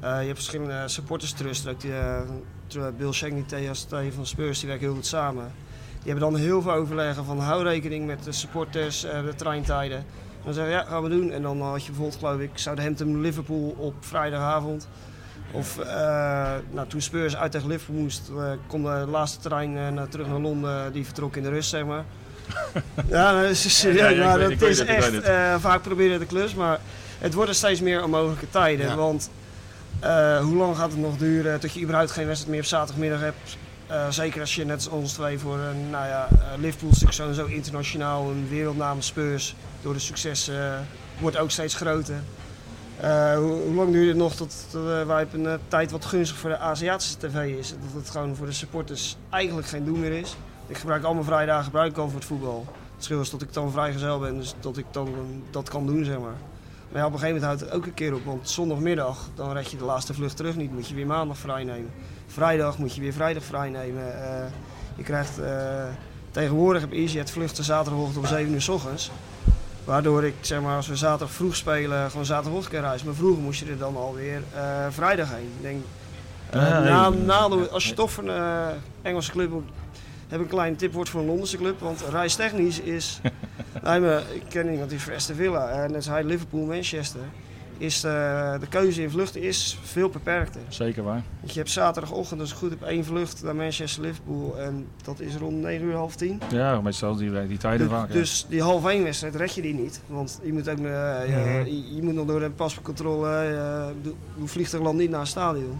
eh, 0.00 0.10
je 0.10 0.26
hebt 0.26 0.34
verschillende 0.34 0.82
supporters 0.88 1.32
trust. 1.32 1.68
Ook 1.68 1.80
die, 1.80 1.92
tr- 2.66 2.80
Bill 2.96 3.12
Shankly, 3.12 3.44
Theas 3.46 3.82
T 3.82 3.94
van 4.14 4.26
Spurs, 4.26 4.58
die 4.58 4.68
werken 4.68 4.86
heel 4.86 4.94
goed 4.94 5.06
samen. 5.06 5.52
Die 6.02 6.12
hebben 6.12 6.32
dan 6.32 6.40
heel 6.40 6.62
veel 6.62 6.72
overleggen 6.72 7.24
van 7.24 7.38
hou 7.38 7.62
rekening 7.62 8.06
met 8.06 8.24
de 8.24 8.32
supporters, 8.32 9.00
de 9.00 9.32
treintijden. 9.36 9.98
En 9.98 10.04
dan 10.44 10.54
zeggen 10.54 10.72
ja, 10.72 10.84
gaan 10.84 11.02
we 11.02 11.08
doen. 11.08 11.30
En 11.30 11.42
dan 11.42 11.60
had 11.62 11.80
je 11.84 11.90
bijvoorbeeld, 11.90 12.18
geloof 12.18 12.40
ik, 12.40 12.50
Southampton 12.54 13.20
Liverpool 13.20 13.74
op 13.78 13.94
vrijdagavond. 14.00 14.88
Of 15.54 15.78
eh, 15.78 16.52
nou, 16.70 16.88
toen 16.88 17.00
Spurs 17.00 17.36
uit 17.36 17.52
tegen 17.52 17.68
Liverpool 17.68 17.96
moest, 17.96 18.22
eh, 18.28 18.50
kon 18.66 18.82
de 18.82 19.06
laatste 19.10 19.38
trein 19.38 19.76
eh, 19.76 19.88
naar, 19.88 20.08
terug 20.08 20.26
naar 20.26 20.40
Londen, 20.40 20.92
die 20.92 21.04
vertrok 21.04 21.36
in 21.36 21.42
de 21.42 21.48
rust, 21.48 21.68
zeg 21.68 21.84
maar. 21.84 22.04
ja, 23.08 23.42
dat 23.42 23.50
is 23.50 23.78
serieus, 23.78 24.18
maar 24.18 24.38
dat 24.38 24.62
is 24.62 24.78
echt 24.80 25.30
vaak 25.58 25.82
proberen 25.82 26.18
de 26.18 26.26
klus, 26.26 26.54
maar 26.54 26.80
het 27.18 27.34
worden 27.34 27.54
steeds 27.54 27.80
meer 27.80 28.04
onmogelijke 28.04 28.50
tijden. 28.50 28.86
Ja. 28.86 28.96
Want 28.96 29.30
hoe 30.42 30.56
lang 30.56 30.76
gaat 30.76 30.90
het 30.90 31.00
nog 31.00 31.16
duren 31.16 31.60
tot 31.60 31.72
je 31.72 31.80
überhaupt 31.80 32.10
geen 32.10 32.26
wedstrijd 32.26 32.52
meer 32.52 32.62
op 32.62 32.68
zaterdagmiddag 32.68 33.20
hebt? 33.20 33.56
Zeker 34.08 34.40
als 34.40 34.54
je 34.54 34.64
net 34.64 34.74
als 34.74 34.88
ons 34.88 35.12
twee 35.12 35.38
voor 35.38 35.58
een, 35.58 35.90
nou 35.90 36.06
ja, 36.06 36.28
eh, 36.54 36.60
Liverpool 36.60 36.90
is 36.90 37.00
natuurlijk 37.00 37.36
sowieso 37.36 37.54
internationaal, 37.54 38.30
een 38.30 38.46
wereldnaam 38.48 39.00
Spurs. 39.00 39.54
Door 39.82 39.92
de 39.92 39.98
succes 39.98 40.48
eh, 40.48 40.78
wordt 41.18 41.36
ook 41.36 41.50
steeds 41.50 41.74
groter. 41.74 42.16
Eh, 43.00 43.36
hoe, 43.36 43.74
lang 43.74 43.92
duurt 43.92 44.08
het 44.08 44.16
nog 44.16 44.34
tot, 44.34 44.54
eh, 44.74 45.06
wij 45.06 45.22
op 45.22 45.32
een 45.32 45.46
eh, 45.46 45.54
tijd 45.68 45.90
wat 45.90 46.04
gunstig 46.04 46.38
voor 46.38 46.50
de 46.50 46.58
Aziatische 46.58 47.18
tv 47.18 47.58
is? 47.58 47.70
Dat 47.70 48.02
het 48.02 48.10
gewoon 48.10 48.36
voor 48.36 48.46
de 48.46 48.52
supporters 48.52 49.16
eigenlijk 49.30 49.66
geen 49.66 49.84
doen 49.84 50.00
meer 50.00 50.12
is. 50.12 50.36
Ik 50.66 50.76
gebruik 50.76 51.04
al 51.04 51.12
mijn 51.12 51.24
vrijdagen 51.24 51.64
gebruik 51.64 51.90
ik 51.90 51.98
al 51.98 52.08
voor 52.08 52.18
het 52.18 52.28
voetbal. 52.28 52.64
Het 52.66 52.92
verschil 52.94 53.20
is 53.20 53.30
dat 53.30 53.42
ik 53.42 53.52
dan 53.52 53.70
vrijgezel 53.70 54.18
ben, 54.18 54.36
dus 54.36 54.54
dat 54.60 54.76
ik 54.76 54.84
dan 54.90 55.08
dat 55.50 55.68
kan 55.68 55.86
doen, 55.86 56.04
zeg 56.04 56.18
maar. 56.18 56.36
Maar 56.90 57.00
ja, 57.00 57.06
op 57.06 57.12
een 57.12 57.18
gegeven 57.18 57.40
moment 57.40 57.44
houdt 57.44 57.60
het 57.60 57.70
ook 57.70 57.86
een 57.86 57.94
keer 57.94 58.14
op, 58.14 58.24
want 58.24 58.50
zondagmiddag 58.50 59.28
dan 59.34 59.52
red 59.52 59.70
je 59.70 59.76
de 59.76 59.84
laatste 59.84 60.14
vlucht 60.14 60.36
terug 60.36 60.56
niet. 60.56 60.72
Moet 60.72 60.88
je 60.88 60.94
weer 60.94 61.06
maandag 61.06 61.38
vrij 61.38 61.64
nemen. 61.64 61.90
Vrijdag 62.26 62.78
moet 62.78 62.94
je 62.94 63.00
weer 63.00 63.12
vrijdag 63.12 63.42
vrij 63.42 63.68
nemen. 63.68 64.04
Je 64.96 65.02
krijgt 65.02 65.40
tegenwoordig 66.30 66.80
heb 66.80 66.92
EasyJet 66.92 67.30
vluchten 67.30 67.64
zaterdagochtend 67.64 68.18
om 68.18 68.26
7 68.26 68.52
uur 68.52 68.62
s 68.62 68.68
ochtends. 68.68 69.10
Waardoor 69.84 70.24
ik, 70.24 70.34
zeg 70.40 70.60
maar, 70.60 70.76
als 70.76 70.86
we 70.86 70.96
zaterdag 70.96 71.30
vroeg 71.30 71.56
spelen, 71.56 72.10
gewoon 72.10 72.24
zaterdagochtend 72.24 72.74
kan 72.74 72.82
reizen. 72.82 73.06
Maar 73.06 73.16
vroeger 73.16 73.42
moest 73.42 73.60
je 73.60 73.70
er 73.70 73.78
dan 73.78 73.96
alweer 73.96 74.42
eh 74.54 74.86
vrijdag 74.90 75.30
heen. 75.30 75.50
Ik 75.56 75.62
denk, 75.62 75.82
Ja, 76.52 76.80
na, 76.80 77.08
na 77.08 77.36
als 77.70 77.88
je 77.88 77.94
toch 77.94 78.10
voor 78.10 78.24
een 78.24 78.36
eh, 78.36 78.66
Engelse 79.02 79.30
club 79.30 79.50
moet, 79.50 79.68
heb 80.28 80.38
ik 80.38 80.44
een 80.44 80.50
kleine 80.52 80.76
tip 80.76 80.92
wordt 80.92 81.10
voor 81.10 81.20
een 81.20 81.26
Londense 81.26 81.56
club. 81.56 81.80
Want 81.80 82.04
reistechnisch 82.10 82.80
is, 82.80 83.20
nee, 83.84 84.00
maar 84.00 84.22
ik 84.32 84.42
ken 84.48 84.70
iemand 84.70 84.88
die 84.88 84.98
is 84.98 85.04
voor 85.04 85.14
Aston 85.14 85.36
Villa. 85.36 85.68
En 85.68 85.86
net 85.86 85.96
als 85.96 86.06
hij 86.06 86.24
Liverpool, 86.24 86.64
Manchester. 86.64 87.20
Is 87.78 88.04
eh, 88.04 88.10
de 88.60 88.66
keuze 88.68 89.02
in 89.02 89.10
vluchten 89.10 89.42
is 89.42 89.78
veel 89.82 90.08
beperkter. 90.08 90.60
Zeker 90.68 91.02
waar. 91.02 91.22
Want 91.40 91.52
je 91.52 91.58
hebt 91.58 91.70
zaterdagochtend, 91.70 92.40
als 92.40 92.50
het 92.50 92.58
goed 92.58 92.72
op 92.72 92.82
één 92.82 93.04
vlucht 93.04 93.42
naar 93.42 93.56
Manchester 93.56 94.02
Liverpool. 94.02 94.58
En 94.58 94.86
dat 95.04 95.20
is 95.20 95.36
rond 95.36 95.56
9 95.56 95.86
uur, 95.86 95.94
half 95.94 96.16
10. 96.16 96.40
Ja, 96.50 96.80
meestal 96.80 97.16
die, 97.16 97.46
die 97.46 97.58
tijden 97.58 97.88
Dus, 97.88 97.96
vaak. 97.96 98.08
ja. 98.08 98.14
dus 98.14 98.46
die 98.48 98.62
half 98.62 98.86
één 98.86 99.02
wedstrijd 99.02 99.34
red 99.34 99.54
je 99.54 99.62
die 99.62 99.74
niet. 99.74 100.00
Want 100.06 100.40
je 100.42 100.52
moet, 100.52 100.68
ook, 100.68 100.76
eh, 100.78 100.82
je, 100.82 101.34
Mhm. 101.36 101.64
je, 101.66 101.94
je 101.96 102.02
moet 102.02 102.14
nog 102.14 102.26
door 102.26 102.40
de 102.40 102.50
paspoortcontrole. 102.50 103.28
eh, 103.30 103.86
doe- 104.02 104.14
Hoe 104.38 104.48
vliegtuig 104.48 104.82
landt 104.82 104.98
niet 105.00 105.10
naar 105.10 105.20
een 105.20 105.26
stadion. 105.26 105.78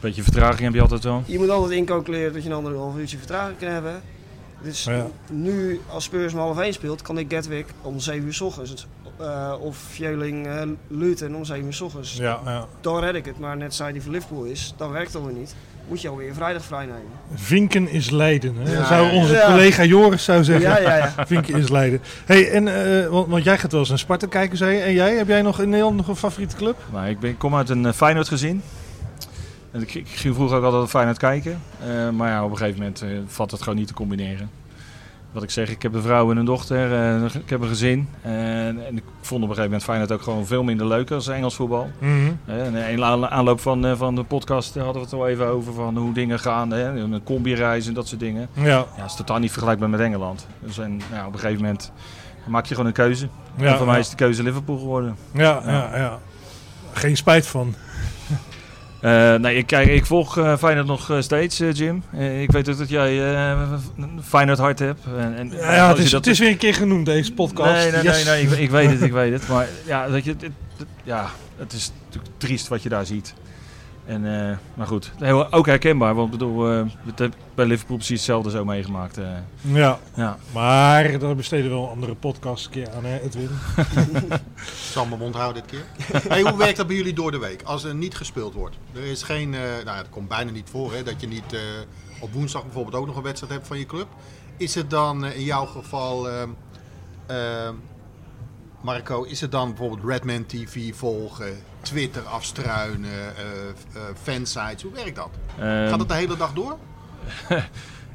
Beetje 0.00 0.22
vertraging 0.22 0.60
heb 0.60 0.74
je 0.74 0.80
altijd 0.80 1.04
wel. 1.04 1.22
Je 1.26 1.38
moet 1.38 1.50
altijd 1.50 1.72
incalculeren 1.78 2.32
dat 2.32 2.42
je 2.42 2.48
een 2.48 2.54
anderhalf 2.56 2.96
uurtje 2.96 3.18
vertraging 3.18 3.58
kan 3.58 3.68
hebben. 3.68 4.00
Dus 4.62 4.84
Ja. 4.84 5.06
nu, 5.30 5.80
als 5.88 6.04
Spurs 6.04 6.32
om 6.32 6.38
half 6.38 6.58
één 6.58 6.72
speelt, 6.72 7.02
kan 7.02 7.18
ik 7.18 7.32
Gatwick 7.32 7.66
om 7.82 8.00
7 8.00 8.26
uur 8.26 8.34
s 8.34 8.40
ochtends. 8.40 8.86
Eh, 9.20 9.54
of 9.60 9.76
Vjöling 9.76 10.46
eh 10.46 10.62
Luton 10.88 11.36
om 11.36 11.44
7 11.44 11.64
uur 11.64 11.72
s 11.72 11.80
ochtends. 11.80 12.16
Ja, 12.16 12.40
ja. 12.44 12.66
Dan 12.80 12.98
red 12.98 13.14
ik 13.14 13.24
het. 13.24 13.38
Maar 13.38 13.56
net 13.56 13.74
zei 13.74 13.92
die 13.92 14.02
voor 14.02 14.12
Liverpool 14.12 14.44
is, 14.44 14.74
dan 14.76 14.90
werkt 14.90 15.12
het 15.12 15.16
alweer 15.16 15.36
niet. 15.36 15.54
Moet 15.88 16.00
je 16.00 16.08
alweer 16.08 16.34
vrijdag 16.34 16.64
vrij 16.64 16.84
nemen. 16.84 17.10
Vinken 17.34 17.88
is 17.88 18.10
Leiden. 18.10 18.56
Hè? 18.56 18.72
Ja, 18.72 18.84
zou 18.84 19.12
onze 19.12 19.32
ja. 19.32 19.46
collega 19.46 19.84
Joris 19.84 20.24
zou 20.24 20.44
zeggen. 20.44 20.70
Ja, 20.70 20.78
ja, 20.78 20.96
ja. 20.96 21.12
Vinken 21.26 21.54
is 21.54 21.68
Leiden. 21.68 22.00
Hey, 22.24 22.50
en, 22.50 22.68
eh, 22.68 23.08
want, 23.08 23.28
want 23.28 23.44
jij 23.44 23.58
gaat 23.58 23.70
wel 23.70 23.80
eens 23.80 23.88
naar 23.88 23.98
Sparta 23.98 24.26
kijken, 24.26 24.56
zei 24.56 24.76
je. 24.76 24.82
En 24.82 24.92
jij? 24.92 25.14
Heb 25.14 25.28
jij 25.28 25.42
nog 25.42 25.60
in 25.60 25.68
Nederland 25.68 25.96
nog 25.96 26.08
een 26.08 26.16
favoriete 26.16 26.56
club? 26.56 26.76
Nou, 26.92 27.08
ik, 27.08 27.20
ben, 27.20 27.30
ik 27.30 27.38
kom 27.38 27.54
uit 27.54 27.68
een 27.68 27.84
uh, 27.84 27.92
Feyenoord 27.92 28.28
gezin. 28.28 28.62
En 29.70 29.82
ik, 29.82 29.94
ik 29.94 30.08
ging 30.08 30.34
vroeger 30.34 30.56
ook 30.56 30.64
altijd 30.64 30.90
Feyenoord 30.90 31.18
kijken. 31.18 31.60
Eh, 31.80 32.10
maar 32.10 32.30
ja, 32.30 32.44
op 32.44 32.50
een 32.50 32.56
gegeven 32.56 32.78
moment 32.78 33.02
eh, 33.02 33.08
valt 33.26 33.50
het 33.50 33.62
gewoon 33.62 33.78
niet 33.78 33.88
te 33.88 33.94
combineren. 33.94 34.50
Wat 35.32 35.42
ik 35.42 35.50
zeg, 35.50 35.70
ik 35.70 35.82
heb 35.82 35.94
een 35.94 36.02
vrouw 36.02 36.30
en 36.30 36.36
een 36.36 36.44
dochter. 36.44 36.92
eh, 36.92 37.34
ik 37.34 37.50
heb 37.50 37.60
een 37.60 37.68
gezin. 37.68 38.08
En, 38.22 38.86
en 38.86 38.96
ik 38.96 39.02
vond 39.20 39.42
op 39.42 39.48
een 39.48 39.54
gegeven 39.54 39.62
moment 39.64 39.82
Feyenoord 39.82 40.12
ook 40.12 40.22
gewoon 40.22 40.46
veel 40.46 40.62
minder 40.62 40.86
leuk 40.86 41.10
als 41.10 41.28
Engels 41.28 41.54
voetbal. 41.54 41.90
Eh, 42.46 42.66
en 42.66 42.74
in 42.74 43.04
aan- 43.04 43.28
aanloop 43.28 43.60
van, 43.60 43.96
van 43.96 44.14
de 44.14 44.22
podcast 44.22 44.74
hadden 44.74 44.94
we 44.94 45.00
het 45.00 45.12
al 45.12 45.28
even 45.28 45.46
over 45.46 45.72
van 45.72 45.96
hoe 45.96 46.12
dingen 46.12 46.38
gaan. 46.38 46.70
Hè? 46.70 47.00
Een 47.00 47.20
combi-reis 47.24 47.86
en 47.86 47.94
dat 47.94 48.08
soort 48.08 48.20
dingen. 48.20 48.48
Ja, 48.52 48.64
Ja, 48.66 48.86
het 48.94 49.10
is 49.10 49.16
totaal 49.16 49.38
niet 49.38 49.50
vergelijkbaar 49.52 49.90
met 49.90 50.00
Engeland. 50.00 50.46
Dus 50.60 50.78
en, 50.78 51.00
ja, 51.12 51.26
op 51.26 51.32
een 51.32 51.38
gegeven 51.38 51.62
moment 51.62 51.92
maak 52.46 52.66
je 52.66 52.70
gewoon 52.74 52.86
een 52.86 52.92
keuze. 52.96 53.28
ja, 53.56 53.66
en 53.66 53.76
voor 53.76 53.86
mij 53.86 53.98
is 53.98 54.08
de 54.10 54.16
keuze 54.16 54.42
Liverpool 54.42 54.78
geworden. 54.78 55.16
Ja, 55.32 55.60
ja, 55.66 55.96
ja. 55.96 56.18
Geen 56.92 57.16
spijt 57.16 57.46
van. 57.46 57.74
Eh, 59.06 59.34
nee, 59.34 59.56
ik, 59.56 59.66
kijk, 59.66 59.88
ik 59.88 60.06
volg 60.06 60.38
eh 60.38 60.56
Feyenoord 60.56 60.86
nog 60.86 61.10
eh, 61.10 61.20
steeds, 61.20 61.58
Jim. 61.72 62.02
Ik 62.40 62.50
weet 62.50 62.68
ook 62.68 62.78
dat 62.78 62.88
jij 62.88 63.22
Feyenoord 64.22 64.58
hart 64.58 64.78
hebt. 64.78 65.00
En, 65.18 65.34
en, 65.36 65.50
Ja, 65.50 65.88
het, 65.88 65.98
is, 65.98 66.10
dat- 66.10 66.24
het 66.24 66.32
is 66.34 66.38
weer 66.38 66.48
een 66.50 66.56
keer 66.56 66.74
genoemd, 66.74 67.06
deze 67.06 67.32
podcast. 67.32 67.72
Nee, 67.72 67.90
nee, 67.90 68.02
Yes. 68.02 68.24
nee, 68.24 68.34
nee 68.34 68.52
ik, 68.52 68.58
ik 68.58 68.70
weet 68.70 68.90
het, 68.90 69.02
ik 69.02 69.12
weet 69.12 69.32
het. 69.32 69.48
Maar 69.48 69.66
ja, 69.86 70.08
dat 70.08 70.24
je, 70.24 70.30
het, 70.30 70.42
het- 70.42 70.86
ja, 71.02 71.26
het 71.58 71.72
is 71.72 71.92
natuurlijk 72.04 72.32
triest 72.36 72.68
wat 72.68 72.82
je 72.82 72.88
daar 72.88 73.06
ziet. 73.06 73.34
En, 74.06 74.50
eh, 74.50 74.56
maar 74.74 74.86
goed, 74.86 75.12
heel, 75.18 75.52
ook 75.52 75.66
herkenbaar. 75.66 76.14
Want 76.14 76.32
ik 76.32 76.38
bedoel, 76.38 76.70
eh, 76.70 76.84
dat 77.04 77.18
heb 77.18 77.32
ik 77.32 77.38
bij 77.54 77.66
Liverpool 77.66 77.96
precies 77.96 78.16
hetzelfde 78.16 78.50
zo 78.50 78.64
meegemaakt. 78.64 79.18
eh. 79.18 79.28
Ja, 79.60 79.98
ja. 80.14 80.38
maar 80.52 81.18
daar 81.18 81.34
besteden 81.36 81.64
we 81.64 81.70
wel 81.70 81.82
een 81.84 81.90
andere 81.90 82.14
podcast 82.14 82.64
een 82.64 82.70
keer 82.70 82.90
aan, 82.90 83.04
hè, 83.04 83.20
Edwin? 83.20 83.48
Zal 84.92 85.06
mijn 85.06 85.20
mond 85.20 85.34
houden 85.34 85.62
dit 85.62 85.70
keer. 85.70 85.84
Hey, 86.28 86.42
hoe 86.42 86.56
werkt 86.56 86.76
dat 86.76 86.86
bij 86.86 86.96
jullie 86.96 87.12
door 87.14 87.30
de 87.30 87.38
week 87.38 87.62
als 87.62 87.84
er 87.84 87.94
niet 87.94 88.16
gespeeld 88.16 88.54
wordt? 88.54 88.76
Er 88.94 89.04
is 89.04 89.22
geen, 89.22 89.54
eh, 89.54 89.60
nou 89.84 89.96
het 89.96 90.08
komt 90.08 90.28
bijna 90.28 90.50
niet 90.50 90.68
voor 90.70 90.92
hè, 90.92 91.02
dat 91.02 91.20
je 91.20 91.26
niet 91.28 91.52
eh, 91.52 91.60
op 92.20 92.32
woensdag 92.32 92.62
bijvoorbeeld 92.62 92.94
ook 92.96 93.06
nog 93.06 93.16
een 93.16 93.22
wedstrijd 93.22 93.52
hebt 93.52 93.66
van 93.66 93.78
je 93.78 93.86
club. 93.86 94.06
Is 94.56 94.74
het 94.74 94.90
dan 94.90 95.24
eh, 95.24 95.36
in 95.36 95.44
jouw 95.44 95.66
geval 95.66 96.28
ehm, 96.30 96.48
ehm, 97.26 97.74
Marco, 98.80 99.22
is 99.22 99.40
het 99.40 99.50
dan 99.50 99.68
bijvoorbeeld 99.68 100.08
Redman 100.10 100.46
TV 100.46 100.94
volgen, 100.94 101.56
Twitter 101.86 102.22
afstruinen, 102.22 103.36
eh, 103.36 104.00
fansites? 104.22 104.82
Hoe 104.82 104.92
werkt 104.92 105.16
dat? 105.16 105.28
Eh, 105.58 105.88
Gaat 105.88 105.98
het 105.98 106.08
de 106.08 106.14
hele 106.14 106.36
dag 106.36 106.52
door? 106.52 106.76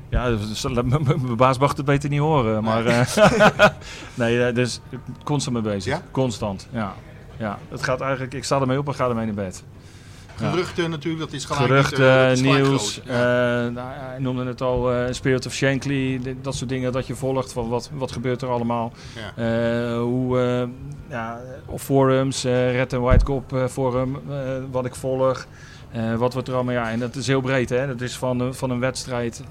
Ja, 0.10 0.38
mijn 0.89 1.36
baas 1.36 1.57
mag 1.57 1.75
het 1.75 1.86
beter 1.86 2.10
niet 2.10 2.19
horen. 2.19 2.63
Maar 2.63 2.84
nee, 4.13 4.45
eh, 4.45 4.55
dus 4.55 4.79
constant 5.23 5.55
mee 5.63 5.73
bezig. 5.73 5.93
Ja? 5.93 6.01
Constant, 6.12 6.67
ja. 6.71 6.93
ja. 7.38 7.60
Het 7.69 7.84
gaat 7.84 8.01
eigenlijk, 8.01 8.34
ik 8.34 8.43
sta 8.43 8.60
ermee 8.60 8.77
op 8.77 8.88
en 8.88 8.95
ga 8.95 9.10
ermee 9.10 9.25
naar 9.25 9.36
bed. 9.36 9.63
Geruchten 10.36 10.89
natuurlijk, 10.89 11.24
dat 11.24 11.34
is 11.34 11.46
gelijk 11.46 11.65
Geruchten, 11.65 12.30
niet, 12.44 12.54
eh, 12.56 12.62
nieuws. 12.62 13.02
eh, 13.04 13.15
nou, 13.15 13.78
hij 13.80 14.15
noemde 14.20 14.46
het 14.46 14.62
al, 14.62 14.91
eh, 14.94 15.13
Spirit 15.13 15.46
of 15.46 15.54
Shankly. 15.54 16.22
Dat 16.41 16.56
soort 16.56 16.70
dingen 16.70 16.91
dat 16.91 17.08
je 17.08 17.15
volgt. 17.15 17.54
Van 17.54 17.70
wat, 17.70 17.89
wat 17.94 18.12
gebeurt 18.12 18.41
er 18.41 18.50
allemaal? 18.50 18.91
Hoe, 20.00 20.70
ja, 21.10 21.39
op 21.65 21.80
forums, 21.80 22.44
Red 22.44 22.94
and 22.94 23.04
White 23.04 23.26
Cop 23.26 23.65
forum, 23.70 24.17
wat 24.72 24.86
ik 24.86 24.96
volg. 24.96 25.46
Eh, 25.91 26.15
wat 26.15 26.34
wordt 26.34 26.48
er 26.48 26.54
allemaal, 26.54 26.74
ja, 26.74 26.89
en 26.91 27.00
dat 27.00 27.15
is 27.15 27.28
heel 27.28 27.41
breed, 27.41 27.70
hè. 27.70 27.88
Dat 27.88 28.02
is 28.02 28.17
van, 28.17 28.39
een- 28.39 28.54
van 28.54 28.70
een 28.70 28.80
wedstrijd 28.80 29.44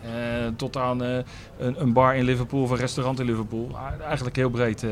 tot 0.56 0.76
aan 0.76 1.00
een, 1.00 1.24
een 1.58 1.92
bar 1.92 2.14
in 2.16 2.24
Liverpool 2.24 2.62
of 2.62 2.70
een 2.70 2.76
restaurant 2.76 3.20
in 3.20 3.26
Liverpool. 3.26 3.70
Eigenlijk 4.06 4.36
heel 4.36 4.50
breed. 4.50 4.84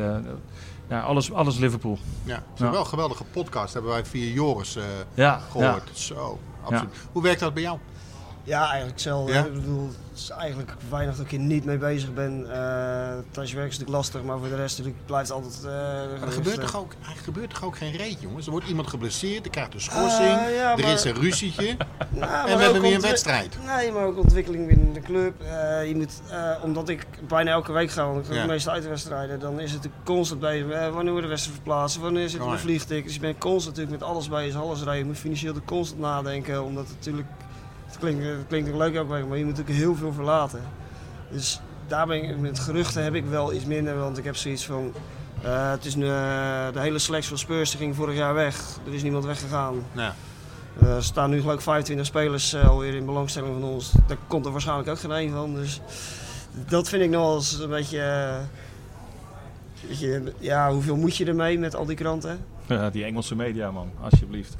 Ja, 0.89 1.01
alles, 1.01 1.33
alles 1.33 1.57
Liverpool. 1.57 1.97
Ja, 2.23 2.33
het 2.35 2.43
is 2.53 2.59
een 2.59 2.65
Ja. 2.65 2.71
wel 2.71 2.79
een 2.81 2.87
geweldige 2.87 3.23
podcast. 3.23 3.73
Hebben 3.73 3.91
wij 3.91 4.05
via 4.05 4.33
Joris 4.33 4.75
eh, 4.75 4.83
Ja, 5.13 5.41
gehoord. 5.51 5.89
Zo, 5.93 6.39
absoluut. 6.63 6.95
Hoe 7.11 7.23
werkt 7.23 7.39
dat 7.39 7.53
bij 7.53 7.63
jou? 7.63 7.77
Ja, 8.49 8.59
eigenlijk 8.61 8.91
hetzelfde. 8.91 9.33
Ja? 9.33 9.45
Ik 9.45 9.53
bedoel, 9.53 9.87
het 9.87 10.19
is 10.19 10.29
eigenlijk 10.29 10.71
weinig 10.89 11.15
dat 11.15 11.25
ik 11.25 11.31
er 11.31 11.39
niet 11.39 11.65
mee 11.65 11.77
bezig 11.77 12.13
ben. 12.13 12.39
Uh, 12.39 12.47
Thuis 13.31 13.53
werk 13.53 13.67
is 13.67 13.77
natuurlijk 13.77 13.89
lastig, 13.89 14.23
maar 14.23 14.37
voor 14.37 14.47
de 14.47 14.55
rest 14.55 14.77
natuurlijk 14.77 15.05
blijft 15.05 15.29
het 15.29 15.37
altijd... 15.37 15.63
eh, 15.63 15.71
Maar 16.19 16.27
er 16.27 16.31
gebeurt, 16.33 16.61
toch 16.61 16.77
ook, 16.77 16.91
er 16.91 17.21
gebeurt 17.23 17.49
toch 17.49 17.63
ook 17.63 17.77
geen 17.77 17.91
reet, 17.91 18.21
jongens? 18.21 18.45
Er 18.45 18.51
wordt 18.51 18.67
iemand 18.67 18.87
geblesseerd, 18.87 19.45
er 19.45 19.51
krijgt 19.51 19.73
een 19.73 19.79
Eh, 19.79 19.85
schorsing, 19.85 20.55
ja, 20.55 20.71
er 20.71 20.79
maar- 20.83 20.93
is 20.93 21.03
een 21.03 21.13
ruzietje 21.15 21.65
Ja, 21.67 21.75
en 22.11 22.17
maar 22.19 22.57
we 22.57 22.63
hebben 22.63 22.81
weer 22.81 22.95
een 22.95 23.01
wedstrijd. 23.01 23.57
Nee, 23.65 23.91
maar 23.91 24.03
ook 24.05 24.17
ontwikkeling 24.17 24.67
binnen 24.67 24.93
de 24.93 24.99
club. 25.01 25.41
Eh, 25.41 25.87
je 25.87 25.95
moet, 25.95 26.21
eh, 26.29 26.51
omdat 26.63 26.89
ik 26.89 27.05
bijna 27.27 27.51
elke 27.51 27.71
week 27.71 27.91
ga, 27.91 28.05
want 28.05 28.27
ik 28.29 28.33
ga 28.35 28.41
de 28.41 28.47
meeste 28.47 28.71
uitwedstrijden, 28.71 29.39
dan 29.39 29.59
is 29.59 29.71
het 29.71 29.87
constant 30.03 30.39
bezig. 30.41 30.69
eh, 30.69 30.89
wanneer 30.89 31.11
wordt 31.11 31.21
de 31.23 31.29
wedstrijd 31.29 31.57
verplaatst? 31.61 31.97
Wanneer 31.97 32.29
zitten 32.29 32.41
Oh, 32.47 32.51
de 32.53 32.57
ja. 32.57 32.63
vliegtickets? 32.63 33.05
Dus 33.05 33.13
je 33.15 33.19
bent 33.19 33.37
constant 33.37 33.75
natuurlijk 33.75 34.01
met 34.01 34.09
alles 34.11 34.29
bezig, 34.29 34.61
alles 34.61 34.79
rijden. 34.79 34.97
Je 34.99 35.05
moet 35.05 35.17
financieel 35.17 35.55
er 35.55 35.61
constant 35.65 35.99
nadenken, 36.01 36.63
omdat 36.63 36.87
het 36.87 36.95
natuurlijk... 36.95 37.27
Het 37.89 37.97
klinkt, 37.99 38.23
het 38.23 38.47
klinkt 38.47 38.69
ook 38.69 38.75
leuk 38.77 38.95
elke 38.95 39.11
week, 39.13 39.27
maar 39.27 39.37
je 39.37 39.45
moet 39.45 39.57
natuurlijk 39.57 39.79
heel 39.79 39.95
veel 39.95 40.13
verlaten. 40.13 40.61
Dus 41.31 41.61
daar 41.87 42.07
ben 42.07 42.23
ik, 42.23 42.37
met 42.39 42.59
geruchten 42.59 43.03
heb 43.03 43.13
ik 43.13 43.25
wel 43.25 43.53
iets 43.53 43.65
minder, 43.65 43.97
want 43.99 44.17
ik 44.17 44.23
heb 44.23 44.35
zoiets 44.35 44.65
van... 44.65 44.93
eh, 45.41 45.71
het 45.71 45.85
is 45.85 45.95
nu, 45.95 46.05
eh, 46.05 46.11
de 46.73 46.79
hele 46.79 46.99
selectie 46.99 47.29
van 47.29 47.37
Spurs 47.37 47.73
ging 47.73 47.95
vorig 47.95 48.15
jaar 48.15 48.33
weg. 48.33 48.61
Er 48.87 48.93
is 48.93 49.03
niemand 49.03 49.25
weggegaan. 49.25 49.83
Ja. 49.91 50.15
Eh, 50.81 50.95
er 50.95 51.03
staan 51.03 51.29
nu 51.29 51.39
geloof 51.39 51.55
ik 51.55 51.61
25 51.61 52.05
spelers 52.05 52.53
eh, 52.53 52.69
alweer 52.69 52.93
in 52.95 53.05
belangstelling 53.05 53.53
van 53.59 53.69
ons. 53.69 53.91
Daar 54.07 54.17
komt 54.27 54.45
er 54.45 54.51
waarschijnlijk 54.51 54.89
ook 54.89 54.99
geen 54.99 55.11
één 55.11 55.31
van. 55.31 55.55
Dus 55.55 55.81
dat 56.67 56.89
vind 56.89 57.03
ik 57.03 57.09
nog 57.09 57.21
wel 57.21 57.35
eens 57.35 57.59
een 57.59 57.69
beetje, 57.69 58.31
beetje... 59.87 60.33
Ja, 60.39 60.71
hoeveel 60.71 60.95
moet 60.95 61.17
je 61.17 61.25
ermee 61.25 61.59
met 61.59 61.75
al 61.75 61.85
die 61.85 61.95
kranten? 61.95 62.39
Ja, 62.65 62.89
die 62.89 63.03
Engelse 63.03 63.35
media, 63.35 63.71
man. 63.71 63.91
Alsjeblieft. 64.01 64.55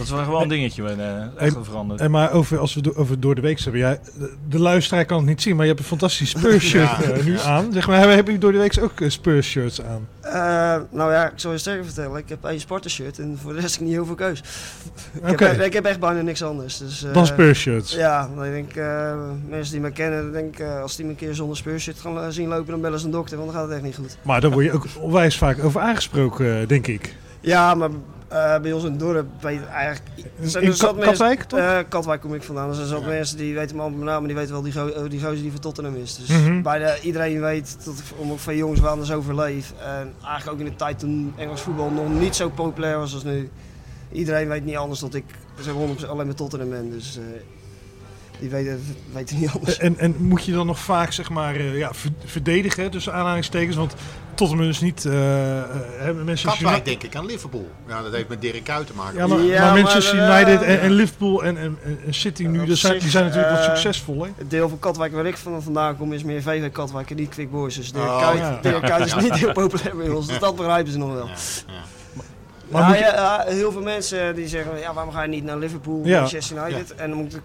Dat 0.00 0.08
is 0.08 0.14
wel 0.14 0.24
gewoon 0.24 0.42
een 0.42 0.48
dingetje. 0.48 0.84
eh 0.84 1.42
echt 1.46 1.56
veranderd. 1.62 2.00
En 2.00 2.10
maar 2.10 2.32
over, 2.32 2.58
als 2.58 2.74
we 2.74 2.80
do- 2.80 2.92
over 2.96 3.20
door 3.20 3.34
de 3.34 3.40
week 3.40 3.60
hebben, 3.60 3.80
ja, 3.80 3.98
de, 4.18 4.32
de 4.48 4.58
luisteraar 4.58 5.04
kan 5.04 5.16
het 5.16 5.26
niet 5.26 5.42
zien, 5.42 5.52
maar 5.56 5.64
je 5.64 5.70
hebt 5.70 5.82
een 5.82 5.88
fantastisch 5.88 6.30
Spurs 6.38 6.64
shirt 6.64 6.88
Ja. 6.88 7.02
eh, 7.02 7.24
nu 7.24 7.38
aan. 7.38 7.72
Zeg 7.72 7.86
maar, 7.86 7.96
hebben 7.96 8.14
hebben 8.16 8.34
jullie 8.34 8.38
door 8.40 8.52
de 8.52 8.58
week 8.58 8.78
ook 8.82 9.00
eh, 9.00 9.08
Spurs 9.10 9.48
shirts 9.48 9.82
aan? 9.82 10.08
Eh, 10.20 10.32
nou 10.90 11.12
ja, 11.12 11.24
ik 11.26 11.32
zal 11.36 11.52
je 11.52 11.58
sterker 11.58 11.84
vertellen. 11.84 12.18
Ik 12.18 12.28
heb 12.28 12.44
één 12.44 12.60
Sparta-shirt 12.60 13.18
en 13.18 13.38
voor 13.42 13.52
de 13.54 13.60
rest 13.60 13.72
heb 13.72 13.80
ik 13.80 13.86
niet 13.86 13.96
heel 13.96 14.06
veel 14.06 14.14
keus. 14.14 14.42
Ik, 15.22 15.30
Oké, 15.30 15.44
heb, 15.44 15.60
ik 15.60 15.72
heb 15.72 15.84
echt 15.84 16.00
bijna 16.00 16.20
niks 16.20 16.42
anders. 16.42 16.78
Dus, 16.78 17.04
eh, 17.04 17.12
dan 17.12 17.26
Spurs 17.26 17.58
shirts. 17.58 17.92
Ja, 17.94 18.28
dan 18.34 18.42
denk 18.44 18.68
ik, 18.70 18.76
eh, 18.76 19.14
mensen 19.48 19.72
die 19.72 19.80
me 19.82 19.90
kennen, 19.90 20.32
denk 20.32 20.54
ik, 20.54 20.58
eh, 20.60 20.80
als 20.80 20.96
die 20.96 21.04
me 21.04 21.10
een 21.10 21.16
keer 21.16 21.34
zonder 21.34 21.56
Spurs-shirt 21.56 22.00
gaan 22.00 22.32
zien 22.32 22.48
lopen, 22.48 22.70
dan 22.70 22.80
bellen 22.80 22.98
ze 22.98 23.04
een 23.04 23.10
dokter, 23.10 23.38
want 23.38 23.50
dan 23.50 23.58
gaat 23.60 23.68
het 23.68 23.76
echt 23.76 23.86
niet 23.86 23.96
goed. 23.96 24.16
Maar 24.22 24.40
daar 24.40 24.50
word 24.50 24.64
je 24.64 24.72
ook 24.72 24.86
onwijs 24.98 25.38
vaak 25.38 25.64
over 25.64 25.80
aangesproken, 25.80 26.60
eh, 26.60 26.68
denk 26.68 26.86
ik. 26.86 27.14
Ja, 27.40 27.74
maar 27.74 27.88
eh, 28.30 28.58
bij 28.60 28.72
ons 28.72 28.84
in 28.84 28.90
het 28.90 29.00
dorp 29.00 29.26
weet 29.40 29.66
eigenlijk... 29.66 30.08
er 30.42 30.48
zijn 30.50 30.64
In 30.64 30.72
zat 30.74 30.94
mensen- 30.94 31.10
Katwijk, 31.10 31.42
toch? 31.42 31.58
Eh, 31.58 31.78
Katwijk 31.88 32.20
kom 32.20 32.34
ik 32.34 32.42
vandaan. 32.42 32.68
Er 32.68 32.74
zijn 32.74 32.86
zat 32.86 33.00
Ja. 33.00 33.06
mensen 33.08 33.36
die 33.36 33.54
weten 33.54 33.76
me 33.76 33.82
allemaal 33.82 33.98
mijn 33.98 34.10
naam, 34.10 34.18
maar 34.18 34.28
die 34.28 34.36
weten 34.38 34.52
wel 34.52 34.62
die, 34.62 34.72
go 34.72 34.88
eh, 34.88 35.10
die 35.10 35.20
gozer 35.20 35.42
die 35.42 35.50
van 35.50 35.60
Tottenham 35.60 35.96
is. 35.96 36.16
Dus 36.16 36.28
Mhm. 36.28 36.62
bijna 36.62 36.98
iedereen 36.98 37.40
weet, 37.40 37.76
dat, 37.84 37.94
om 38.16 38.30
ook 38.32 38.38
van 38.38 38.56
jongens 38.56 38.80
waar 38.80 38.90
anders 38.90 39.12
overleef. 39.12 39.72
En 39.84 40.12
eigenlijk 40.24 40.52
ook 40.60 40.66
in 40.66 40.70
de 40.72 40.76
tijd 40.76 40.98
toen 40.98 41.32
Engels 41.36 41.60
voetbal 41.60 41.90
nog 41.90 42.08
niet 42.08 42.36
zo 42.36 42.48
populair 42.48 42.98
was 42.98 43.14
als 43.14 43.24
nu. 43.24 43.50
Iedereen 44.12 44.48
weet 44.48 44.64
niet 44.64 44.76
anders 44.76 45.00
dat 45.00 45.14
ik 45.14 45.24
zeg 45.60 45.74
100% 45.74 46.08
alleen 46.10 46.26
met 46.26 46.36
Tottenham 46.36 46.70
ben. 46.70 46.90
Dus 46.90 47.18
die 48.40 48.50
weten, 48.50 48.82
weten 49.12 49.38
niet 49.40 49.50
anders. 49.54 49.78
En, 49.78 49.98
en 49.98 50.14
moet 50.18 50.44
je 50.44 50.52
dan 50.52 50.66
nog 50.66 50.78
vaak 50.78 51.12
zeg 51.12 51.30
maar, 51.30 51.54
eh, 51.54 51.76
ja, 51.78 51.94
ver- 51.94 52.10
verdedigen, 52.24 52.90
tussen 52.90 53.12
aanhalingstekens? 53.14 53.76
Want 53.76 53.94
Tottenham 54.34 54.68
is 54.68 54.80
niet... 54.80 55.04
eh, 55.04 55.58
eh, 55.58 55.64
hebben 55.98 56.24
mensen 56.24 56.48
Katwijk 56.48 56.84
denk 56.84 57.02
ik 57.02 57.16
aan 57.16 57.26
Liverpool. 57.26 57.70
Ja, 57.88 58.02
dat 58.02 58.12
heeft 58.12 58.28
met 58.28 58.40
Dirk 58.40 58.64
Kuyt 58.64 58.86
te 58.86 58.92
maken. 58.94 59.16
Ja, 59.18 59.26
maar, 59.26 59.38
Ja, 59.40 59.60
maar 59.64 59.72
maar, 59.72 59.82
Manchester 59.82 60.14
United 60.38 60.62
en, 60.62 60.90
Liverpool 60.90 61.44
en, 61.44 61.56
en, 61.58 61.78
en- 62.06 62.14
City 62.14 62.44
nu, 62.44 62.66
dat 62.66 62.76
zijn, 62.76 62.98
die 62.98 63.10
zijn 63.10 63.24
natuurlijk 63.24 63.52
wat 63.56 63.64
succesvol. 63.64 64.22
Hè? 64.24 64.30
Het 64.36 64.50
deel 64.50 64.68
van 64.68 64.78
Katwijk 64.78 65.12
waar 65.12 65.26
ik 65.26 65.36
van 65.36 65.62
vandaan 65.62 65.96
kom 65.96 66.12
is 66.12 66.22
meer 66.24 66.42
VV 66.42 66.70
Katwijk 66.70 67.10
en 67.10 67.16
niet 67.16 67.28
Quick 67.28 67.50
Boys. 67.50 67.76
Dus 67.76 67.92
Dirk 67.92 68.04
Oh, 68.04 68.20
Kuyt, 68.28 68.38
ja. 68.38 68.58
Dirk 68.62 68.82
Kuyt 68.82 69.06
is 69.06 69.14
niet 69.14 69.34
heel 69.34 69.52
populair 69.52 69.96
bij 69.96 70.08
ons. 70.08 70.26
Dus 70.26 70.38
dat 70.38 70.56
begrijpen 70.56 70.92
ze 70.92 70.98
nog 70.98 71.12
wel. 71.12 71.26
Ja, 71.26 71.32
ja. 71.66 71.72
Maar 72.68 72.80
Ja, 72.82 72.88
moet 72.88 72.96
je- 72.98 73.02
ja, 73.04 73.14
ja, 73.14 73.44
heel 73.52 73.72
veel 73.72 73.82
mensen 73.82 74.34
die 74.34 74.48
zeggen, 74.48 74.78
ja, 74.78 74.94
waarom 74.94 75.12
ga 75.12 75.22
je 75.22 75.28
niet 75.28 75.44
naar 75.44 75.58
Liverpool, 75.58 76.00
Ja. 76.04 76.20
Manchester 76.20 76.56
United? 76.66 76.94
En 76.94 77.08
dan 77.08 77.18
moet 77.18 77.34
ik, 77.34 77.40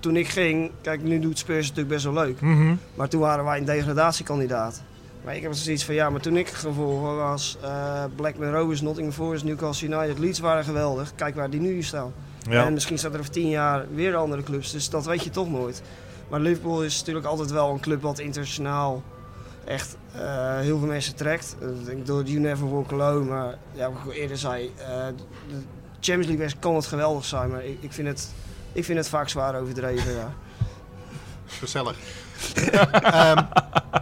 toen 0.00 0.16
ik 0.16 0.28
ging, 0.28 0.70
kijk, 0.80 1.02
nu 1.02 1.18
doet 1.18 1.38
Spurs 1.38 1.62
natuurlijk 1.68 1.88
best 1.88 2.04
wel 2.04 2.12
leuk. 2.12 2.40
Mhm. 2.40 2.74
Maar 2.94 3.08
toen 3.08 3.20
waren 3.20 3.44
wij 3.44 3.58
een 3.58 3.64
degradatiekandidaat. 3.64 4.82
Maar 5.24 5.36
ik 5.36 5.42
heb 5.42 5.52
zoiets 5.52 5.84
van, 5.84 5.94
ja, 5.94 6.10
maar 6.10 6.20
toen 6.20 6.36
ik 6.36 6.48
gevolgd 6.48 7.16
was, 7.16 7.56
eh 7.62 8.04
Blackburn 8.16 8.52
Rovers, 8.52 8.80
Nottingham 8.80 9.14
Forest, 9.14 9.44
Newcastle 9.44 9.88
United, 9.88 10.18
Leeds 10.18 10.38
waren 10.38 10.64
geweldig. 10.64 11.12
Kijk 11.14 11.34
waar 11.34 11.50
die 11.50 11.60
nu 11.60 11.82
staan. 11.82 12.12
Ja. 12.50 12.66
En 12.66 12.72
misschien 12.72 12.98
staat 12.98 13.12
er 13.12 13.18
over 13.18 13.30
tien 13.32 13.48
jaar 13.48 13.86
weer 13.94 14.16
andere 14.16 14.42
clubs, 14.42 14.72
dus 14.72 14.90
dat 14.90 15.06
weet 15.06 15.24
je 15.24 15.30
toch 15.30 15.50
nooit. 15.50 15.82
Maar 16.28 16.40
Liverpool 16.40 16.84
is 16.84 16.98
natuurlijk 16.98 17.26
altijd 17.26 17.50
wel 17.50 17.70
een 17.70 17.80
club 17.80 18.02
wat 18.02 18.18
internationaal 18.18 19.02
echt 19.64 19.96
eh, 20.14 20.58
heel 20.58 20.78
veel 20.78 20.88
mensen 20.88 21.14
trekt. 21.16 21.56
Eh, 21.60 21.68
Ik 21.68 21.84
denk 21.86 22.06
door 22.06 22.22
You 22.24 22.38
Never 22.40 22.70
Walk 22.70 22.92
Alone, 22.92 23.24
maar 23.24 23.58
ja, 23.72 23.90
wat 23.90 23.98
ik 24.00 24.06
al 24.06 24.12
eerder 24.12 24.36
zei, 24.36 24.70
de 25.48 25.54
Champions 26.00 26.26
League 26.38 26.58
kan 26.60 26.74
het 26.74 26.86
geweldig 26.86 27.24
zijn, 27.24 27.50
maar 27.50 27.64
ik, 27.64 27.76
ik, 27.80 27.92
vind, 27.92 28.08
het, 28.08 28.32
ik 28.78 28.84
vind 28.84 28.98
het 28.98 29.08
vaak 29.08 29.28
zwaar 29.28 29.60
overdreven. 29.60 30.12
Ja. 30.12 30.32
Gezellig. 31.46 31.96
Ehm, 32.92 33.36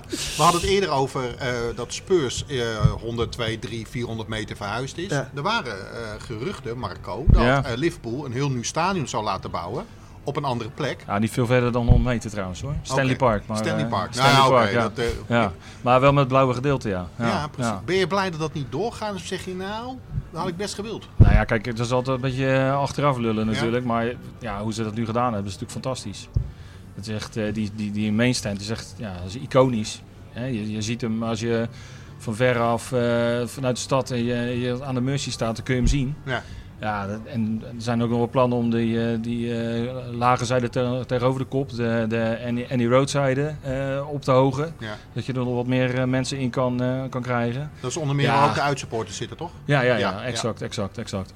we 0.08 0.42
hadden 0.42 0.60
het 0.60 0.70
eerder 0.70 0.90
over 0.90 1.36
eh, 1.36 1.48
dat 1.74 1.92
Spurs 1.92 2.46
eh 2.46 2.76
100, 3.00 3.32
2, 3.32 3.58
3, 3.58 3.86
400 3.86 4.28
meter 4.28 4.56
verhuisd 4.56 4.98
is. 4.98 5.08
Ja. 5.10 5.30
Er 5.34 5.42
waren 5.42 5.92
eh, 5.92 6.08
geruchten, 6.18 6.78
Marco, 6.78 7.24
dat 7.28 7.42
Ja. 7.42 7.64
eh, 7.64 7.76
Liverpool 7.76 8.24
een 8.24 8.32
heel 8.32 8.50
nieuw 8.50 8.62
stadion 8.62 9.08
zou 9.08 9.24
laten 9.24 9.50
bouwen 9.50 9.86
op 10.26 10.36
een 10.36 10.44
andere 10.44 10.70
plek. 10.70 11.04
Ja, 11.06 11.18
niet 11.18 11.30
veel 11.30 11.46
verder 11.46 11.72
dan 11.72 11.86
100 11.86 12.04
meter 12.04 12.30
trouwens 12.30 12.60
hoor. 12.60 12.74
Stanley. 12.82 13.16
Park. 13.16 13.46
Maar, 13.46 13.56
Stanley 13.56 13.84
eh, 13.84 13.90
Park. 13.90 14.12
Stanley 14.12 14.32
nou, 14.32 14.50
Park, 14.50 14.72
ja. 14.72 14.82
dat, 14.82 14.98
eh, 14.98 15.06
ja. 15.28 15.52
Maar 15.80 16.00
wel 16.00 16.10
met 16.10 16.18
het 16.18 16.28
blauwe 16.28 16.54
gedeelte, 16.54 16.88
ja. 16.88 17.08
ja, 17.18 17.48
precies. 17.48 17.72
ja. 17.72 17.82
Ben 17.84 17.96
je 17.96 18.06
blij 18.06 18.30
dat 18.30 18.40
dat 18.40 18.52
niet 18.52 18.72
doorgaat? 18.72 19.14
Of 19.14 19.20
zeg 19.20 19.44
je 19.44 19.54
nou, 19.54 19.96
dat 20.30 20.40
had 20.40 20.48
ik 20.48 20.56
best 20.56 20.74
gewild. 20.74 21.08
Nou 21.16 21.32
ja, 21.32 21.44
kijk, 21.44 21.64
het 21.64 21.78
is 21.78 21.90
altijd 21.90 22.16
een 22.16 22.22
beetje 22.22 22.52
eh, 22.52 22.78
achteraf 22.78 23.16
lullen 23.16 23.46
natuurlijk. 23.46 23.84
Maar 23.84 24.06
ja, 24.38 24.62
hoe 24.62 24.72
ze 24.72 24.82
dat 24.82 24.94
nu 24.94 25.04
gedaan 25.04 25.32
hebben, 25.32 25.52
is 25.52 25.58
natuurlijk 25.58 25.84
fantastisch. 25.84 26.28
Het 26.94 27.06
is 27.06 27.14
echt, 27.14 27.34
die, 27.54 27.70
die, 27.74 27.92
die 27.92 28.12
mainstand 28.12 28.60
is 28.60 28.70
echt 28.70 28.94
ja, 28.96 29.12
dat 29.12 29.26
is 29.26 29.36
iconisch. 29.36 30.02
Je, 30.34 30.72
je 30.72 30.82
ziet 30.82 31.00
hem 31.00 31.22
als 31.22 31.40
je 31.40 31.68
van 32.18 32.34
veraf 32.34 32.92
uh, 32.92 32.98
vanuit 33.46 33.76
de 33.76 33.82
stad 33.82 34.10
en 34.10 34.24
je, 34.24 34.60
je 34.60 34.84
aan 34.84 34.94
de 34.94 35.00
Mercy 35.00 35.30
staat, 35.30 35.56
dan 35.56 35.64
kun 35.64 35.74
je 35.74 35.80
hem 35.80 35.90
zien. 35.90 36.14
Ja. 36.24 36.42
Ja, 36.80 37.06
dat, 37.06 37.20
en 37.24 37.62
er 37.66 37.82
zijn 37.82 38.02
ook 38.02 38.08
nog 38.08 38.18
wel 38.18 38.28
plannen 38.28 38.58
om 38.58 38.70
die, 38.70 39.20
die 39.20 39.46
uh, 39.46 39.92
lage 40.12 40.44
zijde 40.44 40.68
te, 40.68 41.04
tegenover 41.06 41.40
de 41.40 41.46
kop, 41.46 41.70
de, 41.70 42.04
de 42.08 42.38
Annie, 42.46 42.66
Annie 42.70 42.88
Road 42.88 43.10
zijde, 43.10 43.54
uh, 43.66 44.08
op 44.12 44.22
te 44.22 44.30
hogen. 44.30 44.74
Ja. 44.78 44.96
Dat 45.12 45.26
je 45.26 45.32
er 45.32 45.38
nog 45.38 45.54
wat 45.54 45.66
meer 45.66 46.08
mensen 46.08 46.38
in 46.38 46.50
kan, 46.50 46.82
kan 47.10 47.22
krijgen. 47.22 47.70
Dat 47.80 47.90
is 47.90 47.96
onder 47.96 48.16
meer 48.16 48.26
ja. 48.26 48.48
ook 48.48 48.54
de 48.54 48.60
uitsupporters 48.60 49.16
zitten, 49.16 49.36
toch? 49.36 49.50
Ja, 49.64 49.80
ja, 49.80 49.96
ja, 49.96 50.22
exact, 50.22 50.62
exact, 50.62 50.98
exact. 50.98 51.32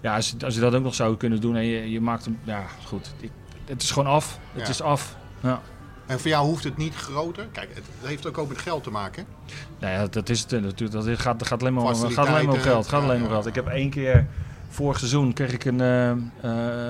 Ja, 0.00 0.14
als, 0.14 0.34
als 0.44 0.54
je 0.54 0.60
dat 0.60 0.74
ook 0.74 0.82
nog 0.82 0.94
zou 0.94 1.16
kunnen 1.16 1.40
doen 1.40 1.56
en 1.56 1.64
je, 1.64 1.90
je 1.90 2.00
maakt 2.00 2.24
hem, 2.24 2.38
ja 2.44 2.62
goed, 2.84 3.14
ik, 3.20 3.30
het 3.64 3.82
is 3.82 3.90
gewoon 3.90 4.12
af. 4.12 4.38
Het 4.52 4.68
is 4.68 4.82
af. 4.82 5.16
Ja. 5.40 5.60
En 6.06 6.20
voor 6.20 6.30
jou 6.30 6.46
hoeft 6.46 6.64
het 6.64 6.76
niet 6.76 6.94
groter. 6.94 7.46
Kijk, 7.52 7.68
het 7.74 7.84
heeft 8.02 8.26
ook, 8.26 8.38
ook 8.38 8.48
met 8.48 8.58
geld 8.58 8.82
te 8.82 8.90
maken. 8.90 9.24
Nou 9.78 9.92
ja, 9.92 10.06
dat 10.06 10.28
is 10.28 10.40
het 10.40 10.50
natuurlijk. 10.50 10.92
Dat 10.92 11.20
gaat, 11.20 11.60
alleen 11.60 11.74
maar, 11.74 11.94
gaat 11.94 12.26
alleen 12.28 12.46
maar 12.46 12.54
om 12.54 12.60
geld. 12.60 12.78
Het 12.78 12.88
gaat 12.88 13.02
alleen 13.02 13.18
maar 13.20 13.26
om 13.26 13.32
geld. 13.32 13.46
Ik 13.46 13.54
heb 13.54 13.66
één 13.66 13.90
keer 13.90 14.26
vorig 14.74 14.98
seizoen 14.98 15.32
kreeg 15.32 15.52
ik 15.52 15.64
een, 15.64 15.80
eh, 15.80 16.10
eh, 16.10 16.16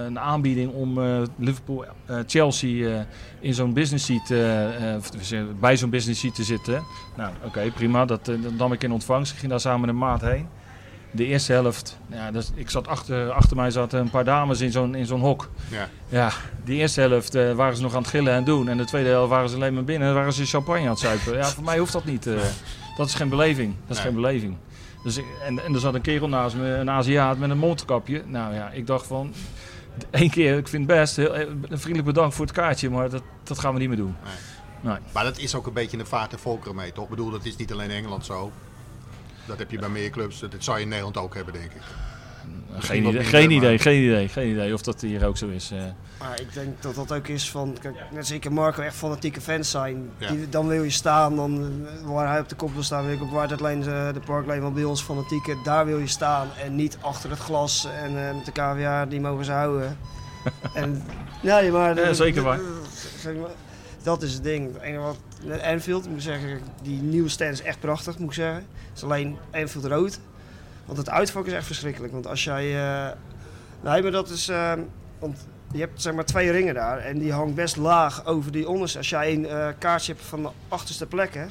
een 0.07 0.19
aanbieding 0.19 0.73
om 0.73 0.99
eh, 1.03 1.23
Liverpool, 1.37 1.85
eh, 2.07 2.17
Chelsea 2.27 3.07
in 3.41 3.55
zo'n 3.55 3.73
business 3.73 4.05
seat, 4.07 4.29
bij 5.61 5.77
zo'n 5.77 5.91
business 5.91 6.21
seat 6.21 6.35
te 6.35 6.45
zitten. 6.45 6.83
Nou, 7.17 7.33
oké, 7.45 7.71
prima. 7.75 8.05
Dat, 8.05 8.25
dat 8.25 8.53
nam 8.59 8.73
ik 8.73 8.83
in 8.83 8.93
ontvangst. 8.93 9.33
Ik 9.33 9.39
ging 9.39 9.51
daar 9.51 9.61
samen 9.61 9.81
met 9.81 9.89
een 9.89 9.99
maat 9.99 10.21
heen. 10.21 10.47
De 11.11 11.25
eerste 11.27 11.53
helft, 11.53 11.99
ja, 12.11 12.31
dus 12.31 12.51
ik 12.55 12.71
zat 12.71 12.89
achter, 12.89 13.31
achter 13.31 13.57
mij 13.57 13.71
zaten 13.71 14.01
een 14.01 14.11
paar 14.11 14.25
dames 14.25 14.61
in 14.61 14.71
zo'n, 14.73 14.95
in 14.95 15.07
zo'n 15.07 15.21
hok. 15.21 15.51
Ja. 15.71 15.89
Ja, 16.09 16.31
die 16.65 16.77
eerste 16.79 17.01
helft 17.01 17.35
waren 17.35 17.77
ze 17.77 17.83
nog 17.83 17.95
aan 17.95 18.01
het 18.03 18.11
gillen 18.11 18.33
en 18.33 18.45
doen. 18.45 18.69
En 18.69 18.77
de 18.77 18.85
tweede 18.85 19.09
helft 19.09 19.31
waren 19.31 19.49
ze 19.49 19.55
alleen 19.55 19.75
maar 19.75 19.85
binnen 19.85 20.09
en 20.09 20.15
waren 20.15 20.33
ze 20.33 20.45
champagne 20.47 20.83
aan 20.83 20.89
het 20.89 20.99
zuipen. 20.99 21.37
Ja, 21.37 21.45
voor 21.45 21.65
mij 21.65 21.79
hoeft 21.79 21.93
dat 21.93 22.05
niet. 22.05 22.29
dat 22.97 23.07
is 23.07 23.15
geen 23.15 23.29
beleving. 23.29 23.75
Dat 23.87 23.97
is 23.97 24.03
Nee. 24.03 24.13
geen 24.13 24.15
beleving. 24.23 24.57
Dus, 25.05 25.17
ik- 25.17 25.27
en, 25.43 25.65
en 25.65 25.75
er 25.75 25.81
zat 25.81 25.95
een 25.95 26.01
kerel 26.01 26.29
naast 26.29 26.57
me, 26.57 26.69
een 26.69 26.91
Aziat 26.91 27.39
met 27.39 27.51
een 27.51 27.59
mondkapje. 27.59 28.23
Nou 28.27 28.55
ja, 28.55 28.71
ik 28.71 28.87
dacht 28.87 29.07
van... 29.07 29.33
één 30.11 30.31
keer, 30.31 30.59
ik 30.59 30.69
vind 30.69 30.89
het 30.91 30.99
best, 30.99 31.17
heel, 31.17 31.35
eh, 31.37 31.47
vriendelijk 31.71 32.05
bedankt 32.05 32.35
voor 32.35 32.45
het 32.45 32.55
kaartje, 32.55 32.91
maar 32.91 33.11
dat, 33.11 33.23
dat 33.43 33.59
gaan 33.59 33.73
we 33.75 33.79
niet 33.81 33.89
meer 33.89 33.97
doen. 33.97 34.17
Maar 35.13 35.25
dat 35.25 35.39
is 35.39 35.55
ook 35.55 35.67
een 35.67 35.73
beetje 35.73 35.99
een 35.99 36.07
vaart 36.07 36.33
en 36.33 36.39
volkeren 36.39 36.75
mee, 36.77 36.93
toch? 36.93 37.05
Ik 37.05 37.11
bedoel, 37.11 37.31
dat 37.31 37.45
is 37.45 37.57
niet 37.57 37.73
alleen 37.73 37.91
in 37.91 37.97
Engeland 37.97 38.25
zo. 38.25 38.53
Dat 39.47 39.59
heb 39.59 39.71
je 39.71 39.79
bij 39.79 39.89
meer 39.89 40.11
clubs. 40.11 40.41
Dat 40.41 40.51
zou 40.59 40.77
je 40.77 40.83
in 40.83 40.89
Nederland 40.89 41.17
ook 41.17 41.35
hebben, 41.35 41.53
denk 41.55 41.73
ik. 41.73 41.81
Geen 42.79 43.07
idee, 43.07 43.25
geen 43.25 43.47
maar- 43.49 43.57
idee, 43.57 43.79
geen 43.79 44.03
idee, 44.05 44.29
geen 44.29 44.49
idee 44.51 44.75
of 44.75 44.83
dat 44.83 45.01
hier 45.01 45.27
ook 45.27 45.37
zo 45.37 45.49
is. 45.49 45.71
eh. 45.71 45.79
Maar 46.19 46.41
ik 46.41 46.53
denk 46.55 46.83
dat 46.83 46.95
dat 46.95 47.13
ook 47.13 47.29
is 47.29 47.51
van, 47.51 47.77
kijk, 47.81 47.95
net 48.13 48.27
zeker 48.27 48.53
Marco 48.53 48.83
echt 48.83 48.95
fanatieke 48.97 49.41
fans 49.41 49.71
zijn. 49.71 50.11
Ja. 50.19 50.31
Die, 50.31 50.49
dan 50.49 50.67
wil 50.69 50.83
je 50.83 50.91
staan, 50.91 51.37
dan, 51.37 51.81
eh, 52.03 52.11
waar 52.11 52.29
hij 52.29 52.41
op 52.41 52.49
de 52.49 52.55
kop 52.55 52.73
wil 52.75 52.83
staan, 52.83 53.07
weet 53.07 53.17
ik 53.17 53.23
ook 53.23 53.31
waar 53.33 53.51
het 53.51 53.61
lijn, 53.61 53.81
de 53.81 54.21
parklijn 54.27 54.61
van 54.61 54.75
bij 54.75 54.85
ons 54.85 55.03
fanatieke, 55.03 55.57
daar 55.65 55.87
wil 55.87 55.99
je 55.99 56.07
staan 56.07 56.49
en 56.65 56.75
niet 56.75 56.99
achter 57.01 57.31
het 57.31 57.39
glas 57.39 57.89
en 58.03 58.29
eh, 58.29 58.35
met 58.35 58.45
de 58.45 58.53
KVA, 58.53 59.07
die 59.07 59.21
mogen 59.21 59.45
ze 59.45 59.53
houden. 59.53 59.99
en, 60.75 61.03
nee, 61.43 61.71
maar, 61.73 61.97
Ja, 61.97 62.13
zeker 62.13 62.43
waar. 62.43 62.61
zeg 63.19 63.35
maar, 63.35 63.51
Dat 64.03 64.23
is 64.23 64.33
het 64.35 64.43
ding. 64.45 64.83
Enige 64.83 65.03
wat, 65.03 65.17
Anfield, 65.63 66.07
moet 66.09 66.17
ik 66.17 66.23
zeggen, 66.23 66.61
die 66.83 67.01
nieuwe 67.03 67.29
stand 67.29 67.53
is 67.53 67.63
echt 67.63 67.81
prachtig, 67.81 68.19
moet 68.19 68.29
ik 68.29 68.35
zeggen. 68.35 68.55
Het 68.89 68.97
is 68.97 69.03
alleen 69.03 69.37
Anfield 69.53 69.85
rood. 69.85 70.19
Want 70.87 70.99
het 70.99 71.11
uitvak 71.11 71.47
is 71.47 71.53
echt 71.53 71.67
verschrikkelijk. 71.67 72.13
Want 72.13 72.27
als 72.27 72.45
jij... 72.45 72.65
eh, 72.65 73.13
nee, 73.81 74.03
maar 74.03 74.11
dat 74.11 74.29
is... 74.29 74.49
eh, 74.49 74.73
want 75.19 75.47
je 75.73 75.81
hebt 75.81 76.03
zeg 76.03 76.15
maar 76.15 76.25
twee 76.25 76.51
ringen 76.51 76.75
daar 76.75 76.99
en 76.99 77.19
die 77.19 77.33
hangt 77.33 77.55
best 77.55 77.77
laag 77.77 78.27
over 78.27 78.53
die 78.53 78.69
onderste. 78.69 78.99
Als 78.99 79.09
jij 79.09 79.33
een 79.33 79.47
eh, 79.47 79.69
kaartje 79.79 80.13
hebt 80.13 80.25
van 80.25 80.43
de 80.43 80.49
achterste 80.69 81.07
plekken, 81.07 81.51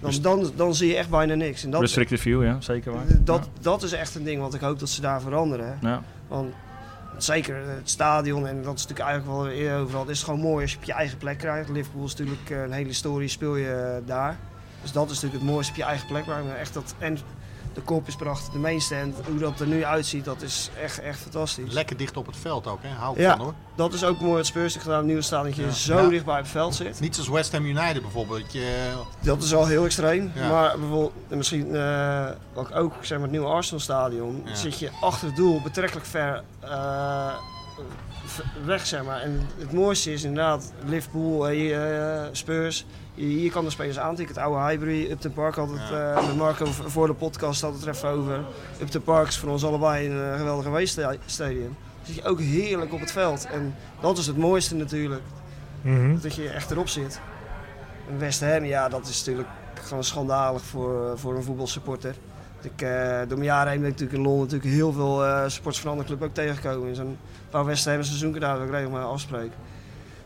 dan, 0.00 0.12
dan, 0.20 0.52
dan 0.56 0.74
zie 0.74 0.88
je 0.88 0.96
echt 0.96 1.10
bijna 1.10 1.34
niks. 1.34 1.64
En 1.64 1.70
dat, 1.70 1.80
Restricted 1.80 2.20
view, 2.20 2.44
ja, 2.44 2.60
zeker 2.60 2.92
waar. 2.92 3.04
dat, 3.08 3.48
dat 3.60 3.82
is 3.82 3.92
echt 3.92 4.14
een 4.14 4.24
ding 4.24 4.40
wat 4.40 4.54
ik 4.54 4.60
hoop 4.60 4.78
dat 4.78 4.88
ze 4.88 5.00
daar 5.00 5.20
veranderen. 5.20 5.78
Ja. 5.80 6.02
Want 6.28 6.54
zeker 7.18 7.56
het 7.56 7.90
stadion, 7.90 8.46
en 8.46 8.62
dat 8.62 8.74
is 8.74 8.86
natuurlijk 8.86 9.08
eigenlijk 9.08 9.38
wel 9.38 9.48
eerder 9.48 9.78
overal, 9.78 10.00
het 10.00 10.10
is 10.10 10.22
gewoon 10.22 10.40
mooi 10.40 10.62
als 10.62 10.72
je 10.72 10.76
op 10.76 10.84
je 10.84 10.92
eigen 10.92 11.18
plek 11.18 11.38
krijgt. 11.38 11.68
Liverpool 11.68 12.04
is 12.04 12.14
natuurlijk 12.14 12.50
een 12.50 12.72
hele 12.72 12.88
historie, 12.88 13.28
speel 13.28 13.56
je 13.56 14.02
daar. 14.06 14.36
Dus 14.82 14.92
dat 14.92 15.10
is 15.10 15.14
natuurlijk 15.14 15.42
het 15.42 15.50
mooiste 15.50 15.72
op 15.72 15.78
je 15.78 15.84
eigen 15.84 16.06
plek. 16.06 16.26
Maar 16.26 16.56
echt 16.58 16.74
dat, 16.74 16.94
en 16.98 17.18
de 17.74 17.80
kop 17.80 18.06
is 18.08 18.16
prachtig, 18.16 18.52
de 18.52 18.58
mainstand, 18.58 19.16
hoe 19.28 19.38
dat 19.38 19.60
er 19.60 19.66
nu 19.66 19.84
uitziet, 19.84 20.24
dat 20.24 20.42
is 20.42 20.70
echt, 20.82 21.00
echt 21.00 21.18
fantastisch. 21.18 21.72
Lekker 21.72 21.96
dicht 21.96 22.16
op 22.16 22.26
het 22.26 22.36
veld 22.36 22.66
ook, 22.66 22.78
hè? 22.82 22.88
Hou 22.88 23.14
ik 23.14 23.20
Ja. 23.20 23.36
van 23.36 23.44
hoor. 23.44 23.54
Dat 23.74 23.92
is 23.92 24.04
ook 24.04 24.20
mooi 24.20 24.34
wat 24.34 24.46
Spurs 24.46 24.72
heeft 24.72 24.84
gedaan, 24.84 24.98
het 24.98 25.06
nieuwe 25.06 25.22
stadion, 25.22 25.54
dat 25.56 25.64
je 25.74 25.80
zo 25.80 26.08
dicht 26.08 26.24
bij 26.24 26.36
het 26.36 26.48
veld 26.48 26.74
zit. 26.74 27.00
Niet 27.00 27.14
zoals 27.14 27.28
West 27.30 27.52
Ham 27.52 27.64
United 27.64 28.02
bijvoorbeeld. 28.02 28.40
dat 28.42 28.52
Je, 28.52 28.92
Dat 29.20 29.42
is 29.42 29.54
al 29.54 29.66
heel 29.66 29.84
extreem. 29.84 30.32
Maar 30.48 30.78
bijvoorbeeld, 30.78 31.12
en 31.28 31.36
misschien 31.36 31.74
eh, 31.76 32.28
wat 32.52 32.72
ook 32.72 32.92
zeg 33.00 33.10
maar, 33.10 33.20
het 33.20 33.30
nieuwe 33.30 33.46
Arsenal 33.46 33.80
stadion, 33.80 34.46
zit 34.52 34.78
je 34.78 34.90
achter 35.00 35.26
het 35.26 35.36
doel 35.36 35.60
betrekkelijk 35.62 36.06
ver 36.06 36.42
eh, 36.60 37.32
weg. 38.64 38.86
Zeg 38.86 39.04
maar. 39.04 39.20
En 39.20 39.40
het 39.58 39.72
mooiste 39.72 40.12
is 40.12 40.22
inderdaad 40.24 40.72
Liverpool, 40.84 41.48
eh, 41.48 42.22
eh, 42.22 42.28
Spurs. 42.32 42.86
Je- 43.14 43.24
Hier 43.24 43.50
kan 43.50 43.64
de 43.64 43.70
spelers 43.70 43.98
aantikken. 43.98 44.34
Het 44.34 44.44
oude 44.44 44.68
Highbury, 44.70 45.10
Upton 45.10 45.32
Park 45.32 45.54
had 45.54 45.70
het 45.70 45.88
Ja. 45.90 46.12
eh, 46.14 46.26
met 46.26 46.36
Marco 46.36 46.66
voor 46.66 47.06
de 47.06 47.12
podcast 47.14 47.60
had 47.60 47.72
het 47.74 47.82
er 47.82 47.88
even 47.88 48.08
over. 48.08 48.40
Upton 48.80 49.02
Park 49.02 49.28
is 49.28 49.38
voor 49.38 49.48
ons 49.50 49.64
allebei 49.64 50.08
een 50.10 50.38
geweldige 50.38 50.70
weestadium. 50.70 51.76
Zit 52.02 52.14
je 52.14 52.24
ook 52.24 52.40
heerlijk 52.40 52.92
op 52.92 53.00
het 53.00 53.12
veld. 53.12 53.46
En 53.46 53.74
dat 54.00 54.18
is 54.18 54.26
het 54.26 54.36
mooiste 54.36 54.74
natuurlijk. 54.74 55.22
Mhm. 55.82 56.18
Dat 56.20 56.34
je 56.34 56.48
echt 56.48 56.70
erop 56.70 56.88
zit. 56.88 57.20
En 58.10 58.18
West 58.18 58.40
Ham, 58.40 58.64
ja, 58.64 58.88
dat 58.88 59.06
is 59.08 59.18
natuurlijk 59.18 59.48
gewoon 59.82 60.04
schandalig 60.04 60.62
voor, 60.62 61.18
voor 61.18 61.36
een 61.36 61.42
voetbalsupporter. 61.42 62.14
Ik, 62.64 62.82
eh, 62.82 63.18
door 63.18 63.38
mijn 63.38 63.50
jaren 63.50 63.72
heen 63.72 63.80
ben 63.80 63.90
ik 63.90 64.00
natuurlijk 64.00 64.18
in 64.18 64.24
Londen 64.24 64.44
natuurlijk 64.44 64.74
heel 64.74 64.92
veel 64.92 65.24
eh 65.24 65.42
supporters 65.46 65.82
van 65.82 65.90
andere 65.90 66.08
clubs 66.08 66.22
ook 66.24 66.34
tegengekomen. 66.34 66.88
In 66.88 66.94
zo'n 66.94 67.18
paar 67.50 67.64
West 67.64 67.84
Ham 67.84 68.02
seizoenkaart 68.02 68.58
dat 68.58 68.66
ik 68.66 68.74
regelmatig 68.74 69.08
afspreek. 69.08 69.50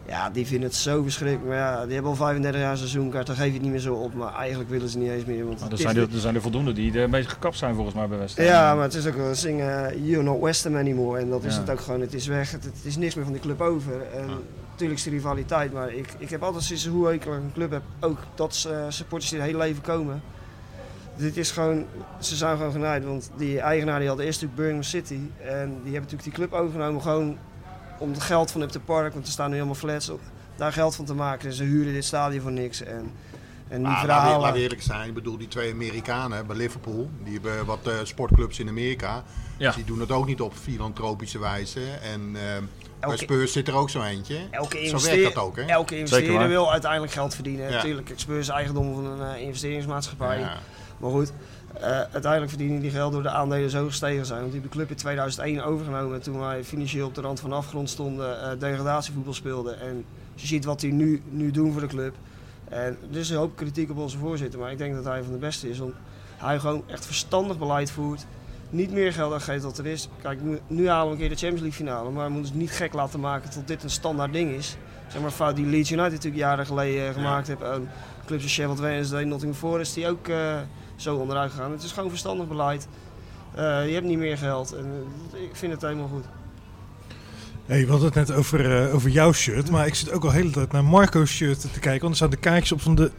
Ja, 0.09 0.31
die 0.31 0.47
vinden 0.47 0.69
het 0.69 0.79
zo 0.79 1.03
verschrikkelijk. 1.03 1.49
Maar 1.49 1.57
ja, 1.57 1.85
die 1.85 1.93
hebben 1.93 2.11
al 2.11 2.17
35 2.17 2.61
jaar 2.61 2.77
seizoenkaart, 2.77 3.27
dan 3.27 3.37
geef 3.37 3.47
je 3.47 3.53
het 3.53 3.63
niet 3.63 3.71
meer 3.71 3.81
zo 3.81 3.95
op. 3.95 4.15
Maar 4.15 4.35
eigenlijk 4.35 4.71
willen 4.71 4.89
ze 4.89 4.99
niet 4.99 5.11
eens 5.11 5.25
meer. 5.25 5.47
Want 5.47 5.61
Maar 5.61 5.71
er, 5.71 5.79
zijn 5.79 5.97
er, 5.97 6.03
er 6.13 6.21
zijn 6.21 6.35
er 6.35 6.41
voldoende 6.41 6.73
die 6.73 6.99
er 6.99 7.11
beetje 7.11 7.31
gekapt 7.31 7.57
zijn 7.57 7.75
volgens 7.75 7.95
mij 7.95 8.09
bij 8.09 8.19
Ham. 8.19 8.45
ja, 8.45 8.75
maar 8.75 8.85
het 8.85 8.95
is 8.95 9.07
ook 9.07 9.17
wel 9.17 9.35
zingen 9.35 10.05
You're 10.05 10.23
not 10.23 10.41
West 10.41 10.65
Ham 10.65 10.77
anymore. 10.77 11.21
En 11.21 11.31
dat 11.31 11.45
is 11.45 11.57
het 11.57 11.71
ook 11.71 11.81
gewoon. 11.81 12.01
Het 12.01 12.15
is 12.15 12.27
weg. 12.27 12.51
Het, 12.51 12.65
het 12.65 12.85
is 12.85 12.97
niks 12.97 13.15
meer 13.15 13.25
van 13.25 13.33
die 13.33 13.43
club 13.43 13.61
over. 13.61 13.93
En 14.15 14.29
natuurlijk 14.71 14.99
is 14.99 15.05
de 15.05 15.11
rivaliteit. 15.11 15.73
Maar 15.73 15.93
ik, 15.93 16.09
ik 16.19 16.31
heb 16.31 16.43
altijd 16.43 16.65
sinds 16.65 16.87
hoe 16.87 17.13
ik 17.13 17.25
een 17.25 17.51
club 17.55 17.71
heb, 17.71 17.83
ook 18.01 18.19
dat 18.35 18.67
eh, 18.71 18.85
supporters 18.89 19.31
die 19.31 19.41
het 19.41 19.49
hele 19.49 19.63
leven 19.63 19.83
komen. 19.83 20.23
Dit 21.19 21.37
is 21.37 21.51
gewoon, 21.51 21.87
ze 22.21 22.37
zijn 22.37 22.57
gewoon 22.57 22.73
genaaid. 22.73 23.05
Want 23.05 23.31
die 23.37 23.61
eigenaar 23.61 23.99
die 23.99 24.09
had 24.09 24.19
eerst 24.19 24.41
natuurlijk 24.41 24.55
Birmingham 24.57 24.83
City. 24.83 25.21
En 25.43 25.69
die 25.69 25.93
hebben 25.93 25.93
natuurlijk 25.93 26.23
die 26.23 26.33
club 26.33 26.53
overgenomen 26.53 27.03
gewoon 27.03 27.39
om 27.99 28.11
het 28.13 28.21
geld 28.23 28.51
van 28.51 28.61
Upton 28.63 28.85
Park, 28.85 29.13
want 29.13 29.27
er 29.27 29.33
staan 29.33 29.49
nu 29.49 29.55
helemaal 29.55 29.75
flats 29.75 30.09
op, 30.09 30.21
daar 30.57 30.73
geld 30.73 30.95
van 30.97 31.05
te 31.05 31.15
maken. 31.15 31.49
En 31.49 31.55
ze 31.55 31.65
huren 31.65 31.93
dit 31.93 32.05
stadion 32.05 32.41
voor 32.43 32.53
niks. 32.53 32.83
En, 32.83 33.13
en 33.69 33.79
die 33.79 33.79
maar 33.79 33.91
laten 33.91 34.07
we, 34.07 34.13
verhalen... 34.13 34.41
laten 34.41 34.55
we 34.57 34.63
eerlijk 34.63 34.83
zijn. 34.83 35.09
Ik 35.09 35.15
bedoel, 35.15 35.39
die 35.39 35.49
twee 35.49 35.73
Amerikanen 35.73 36.47
bij 36.47 36.57
Liverpool. 36.57 37.11
Die 37.25 37.33
hebben 37.33 37.65
wat 37.67 37.87
eh, 37.87 37.93
sportclubs 38.03 38.59
in 38.59 38.69
Amerika. 38.69 39.23
Ja. 39.57 39.73
Die 39.73 39.85
doen 39.85 40.01
het 40.01 40.11
ook 40.11 40.27
niet 40.27 40.41
op 40.41 40.53
filantropische 40.55 41.39
wijze. 41.39 41.81
En 42.13 42.33
bij 42.33 42.61
Elke- 43.01 43.17
Spurs 43.17 43.53
zit 43.53 43.69
er 43.69 43.75
ook 43.75 43.91
zo 43.91 44.03
eentje. 44.03 44.37
Elke, 44.51 44.87
Zo 44.87 45.01
werkt 45.03 45.23
dat 45.35 45.45
ook, 45.45 45.57
hè? 45.57 45.63
elke 45.63 45.99
investeerder 45.99 46.49
wil 46.49 46.73
uiteindelijk 46.73 47.13
geld 47.13 47.35
verdienen. 47.35 47.67
Ja. 47.71 47.75
Natuurlijk, 47.77 48.13
Spurs 48.17 48.39
is 48.39 48.49
eigendom 48.49 48.95
van 48.95 49.05
een 49.05 49.35
eh, 49.35 49.43
investeringsmaatschappij. 49.43 50.39
Ja. 50.39 50.59
Maar 50.99 51.11
goed, 51.11 51.33
eh, 51.75 51.83
uiteindelijk 51.91 52.49
verdienen 52.49 52.81
die 52.81 52.91
geld 52.91 53.13
door 53.13 53.23
de 53.23 53.31
aandelen 53.31 53.71
zo 53.71 53.87
gestegen 53.87 54.27
zijn. 54.27 54.41
Want 54.41 54.53
die 54.53 54.61
hebben 54.61 54.79
de 54.79 54.85
club 54.85 54.91
in 54.91 55.03
2001 55.03 55.65
overgenomen. 55.65 56.23
Toen 56.23 56.39
wij 56.39 56.65
financieel 56.65 57.07
op 57.07 57.15
de 57.15 57.21
rand 57.21 57.41
van 57.41 57.51
de 57.51 57.57
afgrond 57.57 57.91
stonden, 57.91 58.43
eh 58.43 58.59
degradatievoetbal 58.59 59.35
speelden. 59.35 59.81
En 59.81 60.05
als 60.33 60.43
je 60.43 60.47
ziet 60.49 60.65
wat 60.65 60.81
die 60.81 60.93
nu, 60.93 61.23
nu 61.29 61.51
doen 61.51 61.73
voor 61.73 61.81
de 61.81 61.87
club. 61.87 62.15
En 62.69 62.97
er 63.13 63.19
is 63.19 63.31
een 63.31 63.37
hoop 63.37 63.57
kritiek 63.57 63.91
op 63.91 63.99
onze 63.99 64.19
voorzitter. 64.19 64.61
Maar 64.61 64.73
ik 64.73 64.79
denk 64.79 64.95
dat 64.95 65.05
hij 65.05 65.23
van 65.23 65.33
de 65.33 65.39
beste 65.39 65.71
is. 65.71 65.79
Want 65.79 65.95
hij 66.37 66.59
gewoon 66.59 66.83
echt 66.87 67.07
verstandig 67.07 67.59
beleid 67.59 67.91
voert. 67.91 68.27
Niet 68.71 68.93
meer 68.93 69.13
geld 69.13 69.33
uitgeeft 69.33 69.63
dan 69.63 69.73
er 69.77 69.87
is. 69.87 70.09
Kijk, 70.23 70.39
nu, 70.67 70.89
halen 70.89 71.07
we 71.07 71.13
een 71.13 71.19
keer 71.19 71.29
de 71.29 71.35
Champions 71.35 71.61
League 71.61 71.87
finale. 71.87 72.11
Maar 72.11 72.27
we 72.27 72.33
moeten 72.33 72.51
het 72.53 72.61
niet 72.61 72.71
gek 72.71 72.93
laten 72.93 73.21
maken 73.21 73.51
tot 73.51 73.69
dit 73.69 73.83
een 73.83 73.91
standaard 73.91 74.33
ding 74.33 74.51
is. 74.51 74.77
Zeg 75.09 75.21
maar 75.21 75.31
fout 75.31 75.57
die 75.57 75.67
Leeds 75.67 75.91
United 75.91 76.13
natuurlijk 76.13 76.43
jaren 76.43 76.67
geleden 76.67 77.09
eh, 77.09 77.15
gemaakt 77.15 77.47
heeft. 77.47 77.63
En 77.63 77.89
clubs 78.27 78.43
als 78.43 78.53
Sheffield 78.53 78.79
Wednesday, 78.79 79.25
Nottingham 79.25 79.59
Forest, 79.59 79.95
die 79.95 80.09
ook 80.09 80.29
zo 80.99 81.17
onderuit 81.17 81.51
gegaan. 81.51 81.71
Het 81.73 81.83
is 81.83 81.93
gewoon 81.93 82.09
verstandig 82.11 82.49
beleid. 82.49 82.89
Eh, 83.55 83.87
je 83.87 83.95
hebt 83.95 84.07
niet 84.07 84.19
meer 84.19 84.39
geld. 84.39 84.73
En, 84.73 84.87
eh, 85.35 85.43
ik 85.43 85.51
vind 85.57 85.73
het 85.73 85.83
helemaal 85.83 86.09
goed. 86.09 86.25
Hey, 87.67 87.85
we 87.85 87.91
hadden 87.91 88.07
het 88.13 88.15
net 88.29 88.33
over, 88.33 88.85
eh, 88.87 88.95
over 88.95 89.11
jouw 89.11 89.33
shirt, 89.33 89.71
maar 89.71 89.87
ik 89.87 89.95
zit 89.95 90.13
ook 90.13 90.25
al 90.25 90.31
de 90.31 90.37
hele 90.37 90.51
tijd 90.51 90.73
naar 90.73 90.85
Marco's 90.85 91.31
shirt 91.31 91.61
te 91.61 91.81
kijken. 91.81 92.01
Want 92.01 92.11
er 92.11 92.17
staan 92.17 92.31
de 92.31 92.37
kaartjes 92.37 92.73
op 92.73 92.81
van 92.81 92.95
de 92.95 93.11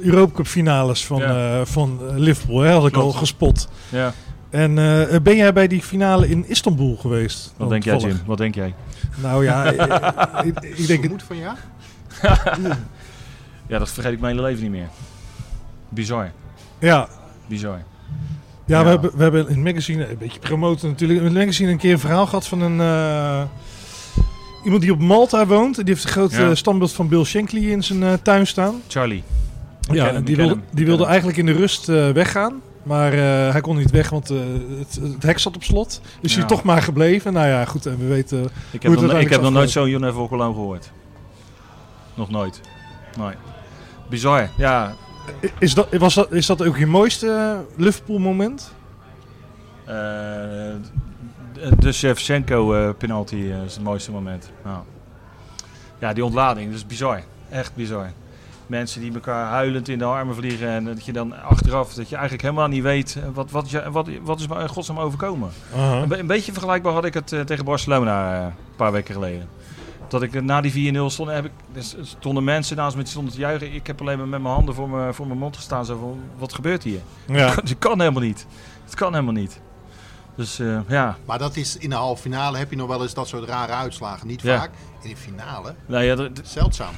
Europa 0.00 0.34
Cup 0.34 0.46
finales 0.46 1.06
van, 1.06 1.18
Ja. 1.20 1.60
eh, 1.60 1.66
van 1.66 2.00
Liverpool. 2.18 2.60
Hè, 2.60 2.70
had 2.72 2.86
ik 2.86 2.96
al 2.96 3.10
gespot. 3.12 3.68
Ja. 3.88 4.12
En 4.50 4.78
eh, 4.78 5.20
ben 5.20 5.36
jij 5.36 5.52
bij 5.52 5.66
die 5.66 5.82
finale 5.82 6.28
in 6.28 6.48
Istanbul 6.48 6.96
geweest? 6.96 7.54
Wat 7.56 7.68
denk 7.68 7.84
jij? 7.84 7.96
Jim? 7.96 8.20
Wat 8.26 8.38
denk 8.38 8.54
jij? 8.54 8.74
Nou 9.22 9.44
ja, 9.44 9.64
ik, 10.44 10.60
ik 10.60 10.86
denk 10.86 10.88
het. 10.88 11.00
Vermoed 11.00 11.22
van 11.22 11.36
ja? 11.36 11.56
Ja, 13.66 13.78
dat 13.78 13.90
vergeet 13.90 14.12
ik 14.12 14.20
mijn 14.20 14.36
hele 14.36 14.46
leven 14.48 14.62
niet 14.62 14.70
meer. 14.70 14.88
Bizar. 15.88 16.30
Ja, 16.78 17.08
Bizar. 17.46 17.82
Ja, 18.66 18.78
Ja. 18.78 18.82
We, 18.84 18.88
hebben, 18.88 19.10
we 19.16 19.22
hebben 19.22 19.40
in 19.48 19.54
het 19.54 19.64
magazine, 19.64 20.10
een 20.10 20.18
beetje 20.18 20.38
promoten 20.40 20.88
natuurlijk, 20.88 21.18
in 21.18 21.24
het 21.24 21.34
magazine 21.34 21.70
een 21.70 21.78
keer 21.78 21.92
een 21.92 21.98
verhaal 21.98 22.26
gehad 22.26 22.46
van 22.46 22.60
een... 22.60 22.80
eh, 22.80 23.42
iemand 24.64 24.82
die 24.82 24.92
op 24.92 25.00
Malta 25.00 25.46
woont. 25.46 25.76
Die 25.76 25.84
heeft 25.84 26.04
een 26.04 26.10
groot 26.10 26.32
Ja. 26.32 26.48
eh, 26.48 26.54
standbeeld 26.54 26.92
van 26.92 27.08
Bill 27.08 27.24
Shankly 27.24 27.70
in 27.70 27.82
zijn 27.84 28.02
eh, 28.02 28.12
tuin 28.22 28.46
staan. 28.46 28.74
Charlie. 28.88 29.22
Ja, 29.92 30.04
hem, 30.12 30.24
die 30.24 30.36
wilde, 30.36 30.58
die 30.72 30.86
wilde 30.86 31.04
eigenlijk 31.06 31.38
in 31.38 31.46
de 31.46 31.52
rust 31.52 31.86
weggaan. 31.86 32.60
Maar 32.82 33.12
hij 33.52 33.60
kon 33.60 33.76
niet 33.76 33.90
weg, 33.90 34.10
want 34.10 34.28
het, 34.28 34.98
het 35.02 35.22
hek 35.22 35.38
zat 35.38 35.54
op 35.56 35.62
slot. 35.62 36.00
Dus 36.20 36.32
hij 36.32 36.42
Ja. 36.42 36.48
toch 36.48 36.62
maar 36.62 36.82
gebleven. 36.82 37.32
Nou 37.32 37.46
ja, 37.46 37.64
goed, 37.64 37.86
en 37.86 37.98
we 37.98 38.06
weten... 38.06 38.42
Ik 38.42 38.48
Hoe 38.82 38.90
heb, 38.90 39.00
het 39.00 39.10
nog, 39.10 39.20
ik 39.20 39.28
heb 39.30 39.40
nog 39.40 39.52
nooit 39.52 39.70
zo'n 39.70 40.04
Alone 40.04 40.52
gehoord. 40.52 40.90
Nog 42.14 42.30
nooit. 42.30 42.60
Nee. 43.18 43.34
Bizar. 44.10 44.48
Ja. 44.56 44.94
Is 45.58 45.74
dat, 45.74 45.88
was 45.96 46.14
dat, 46.14 46.32
is 46.32 46.46
dat 46.46 46.62
ook 46.66 46.76
je 46.76 46.86
mooiste 46.86 47.30
eh, 47.30 47.78
Liverpool 47.84 48.18
moment? 48.18 48.72
eh, 49.84 49.94
de, 51.78 51.92
Shevchenko 51.92 52.74
eh, 52.74 52.88
penalty 52.98 53.36
is 53.36 53.74
het 53.74 53.82
mooiste 53.82 54.10
moment. 54.10 54.50
Ja. 54.64 54.82
ja, 55.98 56.12
die 56.12 56.24
ontlading, 56.24 56.66
dat 56.66 56.76
is 56.76 56.86
bizar. 56.86 57.22
Echt 57.50 57.74
bizar. 57.74 58.10
Mensen 58.66 59.00
die 59.00 59.14
elkaar 59.14 59.46
huilend 59.48 59.88
in 59.88 59.98
de 59.98 60.04
armen 60.04 60.34
vliegen 60.34 60.68
en 60.68 60.84
dat 60.84 61.04
je 61.04 61.12
dan 61.12 61.42
achteraf, 61.42 61.94
dat 61.94 62.08
je 62.08 62.14
eigenlijk 62.14 62.42
helemaal 62.42 62.68
niet 62.68 62.82
weet, 62.82 63.18
wat, 63.34 63.50
wat, 63.50 63.70
je- 63.70 63.90
wat, 63.90 64.08
wat 64.22 64.40
is 64.40 64.48
me 64.48 64.68
godsnaam 64.68 64.98
overkomen. 64.98 65.50
Een, 65.76 66.08
be- 66.08 66.18
een 66.18 66.26
beetje 66.26 66.52
vergelijkbaar 66.52 66.92
had 66.92 67.04
ik 67.04 67.14
het 67.14 67.26
tegen 67.46 67.64
Barcelona 67.64 68.44
een 68.46 68.52
paar 68.76 68.92
weken 68.92 69.14
geleden. 69.14 69.48
Dat 70.14 70.22
ik 70.22 70.34
eh, 70.34 70.42
na 70.42 70.60
die 70.60 70.92
4-0 70.94 70.96
stond, 71.06 71.30
heb 71.30 71.44
ik, 71.44 71.50
er 71.74 71.82
stonden 72.02 72.44
mensen 72.44 72.76
naast 72.76 72.96
me 72.96 73.02
die 73.02 73.10
stonden 73.10 73.32
te 73.34 73.38
juichen. 73.40 73.74
Ik 73.74 73.86
heb 73.86 74.00
alleen 74.00 74.18
maar 74.18 74.28
met 74.28 74.42
mijn 74.42 74.54
handen 74.54 74.74
voor 74.74 74.88
mijn, 74.88 75.14
voor 75.14 75.26
mijn 75.26 75.38
mond 75.38 75.56
gestaan. 75.56 75.84
Zo 75.84 75.98
van, 75.98 76.20
wat 76.38 76.54
gebeurt 76.54 76.82
hier? 76.82 77.00
Ja. 77.26 77.54
Het 77.54 77.78
kan 77.78 77.98
helemaal 78.00 78.22
niet. 78.22 78.46
Het 78.84 78.94
kan 78.94 79.12
helemaal 79.12 79.32
niet. 79.34 79.60
Dus 80.36 80.58
eh, 80.58 80.78
ja, 80.88 81.16
Maar 81.24 81.38
dat 81.38 81.56
is 81.56 81.76
in 81.76 81.90
de 81.90 81.96
halve 81.96 82.22
finale 82.22 82.58
heb 82.58 82.70
je 82.70 82.76
nog 82.76 82.88
wel 82.88 83.02
eens 83.02 83.14
dat 83.14 83.28
soort 83.28 83.48
rare 83.48 83.72
uitslagen. 83.72 84.26
Niet 84.26 84.42
Ja. 84.42 84.58
vaak. 84.58 84.70
In 85.02 85.10
de 85.10 85.16
finale, 85.16 85.74
nou 85.86 86.04
ja, 86.04 86.28
zeldzaam. 86.42 86.94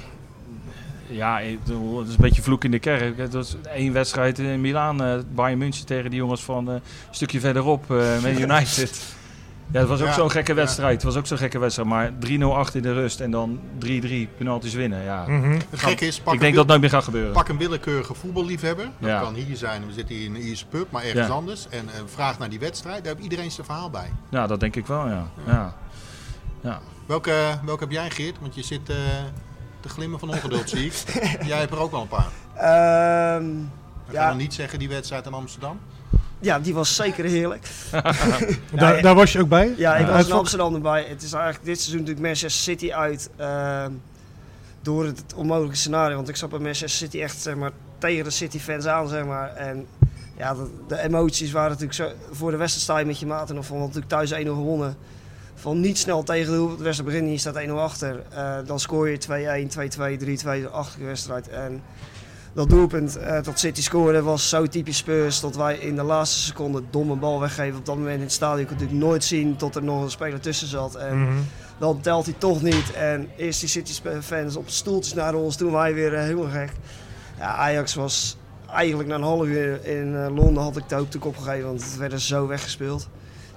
ja, 1.06 1.38
ik 1.40 1.64
bedoel, 1.64 1.98
het 1.98 2.08
is 2.08 2.14
een 2.14 2.20
beetje 2.20 2.42
vloek 2.42 2.64
in 2.64 2.70
de 2.70 2.78
kerk. 2.78 3.18
Het 3.18 3.32
was 3.32 3.56
één 3.74 3.92
wedstrijd 3.92 4.38
in 4.38 4.60
Milaan, 4.60 5.02
eh 5.04 5.18
Bayern 5.34 5.58
München 5.58 5.86
tegen 5.86 6.10
die 6.10 6.18
jongens 6.18 6.42
van 6.44 6.68
eh, 6.68 6.74
een 6.74 6.80
stukje 7.10 7.40
verderop, 7.40 7.90
eh 7.90 8.22
met 8.22 8.38
United. 8.40 9.02
Ja, 9.70 9.80
dat 9.80 9.88
was 9.88 10.00
ook 10.00 10.06
Ja, 10.06 10.12
zo'n 10.12 10.30
gekke 10.30 10.50
ja. 10.50 10.56
wedstrijd. 10.56 10.92
Het 10.94 11.02
was 11.02 11.16
ook 11.16 11.26
zo'n 11.26 11.38
gekke 11.38 11.58
wedstrijd. 11.58 11.88
Maar 11.88 12.10
3-0 12.20 12.42
achter 12.56 12.76
in 12.76 12.82
de 12.82 12.92
rust 12.92 13.20
en 13.20 13.30
dan 13.30 13.60
3-3 13.78 14.28
penalties 14.38 14.74
winnen. 14.74 15.02
Ja. 15.02 15.24
Mhm. 15.26 15.50
Het 15.70 15.80
gekke 15.80 16.06
is, 16.06 16.20
pak, 16.20 16.26
Ik 16.26 16.32
een, 16.32 16.38
denk 16.38 16.50
dat 16.52 16.62
het 16.62 16.66
nooit 16.68 16.80
meer 16.80 16.90
gaat 16.90 17.04
gebeuren. 17.04 17.32
pak 17.32 17.48
een 17.48 17.58
willekeurige 17.58 18.14
voetballiefhebber. 18.14 18.88
Dat 18.98 19.10
Ja. 19.10 19.20
kan 19.20 19.34
hier 19.34 19.56
zijn, 19.56 19.86
we 19.86 19.92
zitten 19.92 20.14
hier 20.14 20.24
in 20.24 20.34
een 20.34 20.40
Ierse 20.40 20.66
pub, 20.66 20.90
maar 20.90 21.02
ergens 21.02 21.26
Ja. 21.26 21.32
anders. 21.32 21.68
En 21.68 21.88
eh, 21.88 22.00
vraag 22.06 22.38
naar 22.38 22.48
die 22.48 22.58
wedstrijd, 22.58 23.04
daar 23.04 23.12
heeft 23.12 23.24
iedereen 23.24 23.50
zijn 23.50 23.66
verhaal 23.66 23.90
bij. 23.90 24.10
Ja, 24.28 24.46
dat 24.46 24.60
denk 24.60 24.76
ik 24.76 24.86
wel, 24.86 25.08
ja. 25.08 25.26
ja. 25.46 25.74
ja. 26.60 26.80
Welke, 27.06 27.58
welke 27.64 27.82
heb 27.84 27.92
jij 27.92 28.10
Geert? 28.10 28.36
Want 28.40 28.54
je 28.54 28.62
zit 28.62 28.88
eh, 28.90 28.96
te 29.80 29.88
glimmen 29.88 30.18
van 30.18 30.28
ongeduld 30.28 30.68
zie 30.70 30.84
ik. 30.86 30.92
jij 31.46 31.58
hebt 31.58 31.72
er 31.72 31.78
ook 31.80 31.90
wel 31.90 32.00
een 32.00 32.08
paar. 32.08 32.28
Ehm, 32.54 33.50
Ik 34.08 34.12
ga 34.14 34.20
Ja. 34.22 34.28
dan 34.28 34.36
niet 34.36 34.54
zeggen 34.54 34.78
die 34.78 34.88
wedstrijd 34.88 35.26
in 35.26 35.32
Amsterdam. 35.32 35.78
Ja, 36.40 36.58
die 36.58 36.74
was 36.74 36.94
zeker 36.96 37.24
heerlijk. 37.24 37.66
Daar, 38.72 39.02
daar 39.02 39.14
was 39.14 39.32
je 39.32 39.40
ook 39.40 39.48
bij? 39.48 39.74
Ja, 39.76 39.96
ik 39.96 40.06
was 40.06 40.26
in? 40.26 40.32
Amsterdam 40.32 40.74
erbij. 40.74 41.04
Het 41.08 41.22
is 41.22 41.32
eigenlijk 41.32 41.64
dit 41.64 41.76
seizoen 41.80 42.00
natuurlijk 42.00 42.26
Manchester 42.26 42.62
City 42.62 42.92
uit. 42.92 43.30
ehm, 43.36 43.90
door 44.82 45.04
het 45.04 45.34
onmogelijke 45.34 45.76
scenario. 45.76 46.16
Want 46.16 46.28
ik 46.28 46.36
zat 46.36 46.50
bij 46.50 46.58
Manchester 46.58 46.88
City 46.88 47.20
echt 47.20 47.40
zeg 47.40 47.54
maar, 47.54 47.70
tegen 47.98 48.24
de 48.24 48.30
City-fans 48.30 48.86
aan. 48.86 49.08
Zeg 49.08 49.24
maar. 49.24 49.54
En 49.54 49.86
ja, 50.36 50.54
de, 50.54 50.70
de 50.88 50.98
emoties 50.98 51.52
waren 51.52 51.70
natuurlijk 51.70 51.96
zo. 51.96 52.08
Voor 52.30 52.50
de 52.50 52.56
wedstrijd 52.56 53.06
met 53.06 53.18
je 53.18 53.26
maat 53.26 53.50
en 53.50 53.58
of 53.58 53.66
van 53.66 53.78
natuurlijk 53.78 54.08
thuis 54.08 54.32
1-0 54.32 54.36
gewonnen. 54.36 54.96
Van 55.54 55.80
niet 55.80 55.98
snel 55.98 56.22
tegen 56.22 56.52
de 56.52 56.58
hoek. 56.58 56.76
De 56.78 56.84
wedstrijd 56.84 57.10
begint, 57.12 57.30
je 57.30 57.38
staat 57.38 57.62
1-0 57.66 57.70
achter. 57.70 58.22
Eh, 58.30 58.56
dan 58.66 58.80
scoor 58.80 59.08
je 59.08 59.18
2-1, 59.18 59.68
2-2, 59.68 60.16
3-2 60.16 60.70
achter 60.70 60.98
de 60.98 61.06
wedstrijd. 61.06 61.48
En 61.48 61.82
dat 62.56 62.68
doelpunt 62.70 63.16
eh, 63.16 63.42
dat 63.42 63.58
City 63.58 63.82
scoorde 63.82 64.22
was 64.22 64.48
zo 64.48 64.66
typisch 64.66 64.96
Spurs. 64.96 65.40
Dat 65.40 65.56
wij 65.56 65.76
in 65.76 65.94
de 65.96 66.02
laatste 66.02 66.40
seconde 66.40 66.78
een 66.78 66.86
domme 66.90 67.16
bal 67.16 67.40
weggeven. 67.40 67.78
Op 67.78 67.86
dat 67.86 67.96
moment 67.96 68.14
in 68.16 68.20
het 68.22 68.32
stadion 68.32 68.66
kon 68.66 68.76
je 68.76 68.82
natuurlijk 68.82 69.08
nooit 69.08 69.24
zien 69.24 69.56
tot 69.56 69.74
er 69.74 69.82
nog 69.82 70.02
een 70.02 70.10
speler 70.10 70.40
tussen 70.40 70.68
zat. 70.68 70.94
En 70.94 71.18
Mhm. 71.22 71.32
dan 71.78 72.00
telt 72.00 72.24
hij 72.24 72.34
toch 72.38 72.62
niet. 72.62 72.92
En 72.92 73.28
eerst 73.36 73.60
die 73.60 73.68
City-fans 73.68 74.56
op 74.56 74.68
stoeltjes 74.68 75.14
naar 75.14 75.34
ons. 75.34 75.56
Toen 75.56 75.72
wij 75.72 75.94
weer 75.94 76.14
eh, 76.14 76.20
helemaal 76.20 76.50
gek. 76.50 76.70
Ja, 77.38 77.54
Ajax 77.54 77.94
was 77.94 78.36
eigenlijk 78.70 79.08
na 79.08 79.14
een 79.14 79.22
half 79.22 79.46
uur 79.46 79.84
in 79.84 80.16
eh, 80.16 80.34
Londen 80.34 80.62
had 80.62 80.76
ik 80.76 80.88
de 80.88 80.94
hoop 80.94 81.24
opgegeven. 81.24 81.66
Want 81.66 81.84
het 81.84 81.96
werd 81.96 82.12
er 82.12 82.20
zo 82.20 82.46
weggespeeld. 82.46 83.08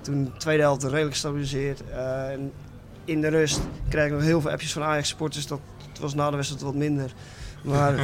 Toen 0.02 0.24
de 0.24 0.32
tweede 0.38 0.64
helft 0.64 0.84
redelijk 0.84 1.12
gestabiliseerd. 1.12 1.84
En 1.89 2.52
in 3.06 3.22
de 3.22 3.28
rust 3.28 3.60
kreeg 3.89 4.06
ik 4.06 4.12
nog 4.12 4.22
heel 4.22 4.41
veel 4.41 4.52
appjes 4.52 4.74
van 4.74 4.84
Ajax-supporters. 4.84 5.47
Dat 5.47 5.60
het 5.89 6.00
was 6.00 6.14
na 6.14 6.30
de 6.30 6.36
wedstrijd 6.36 6.64
wat 6.64 6.76
minder. 6.76 7.14
Maar 7.62 7.93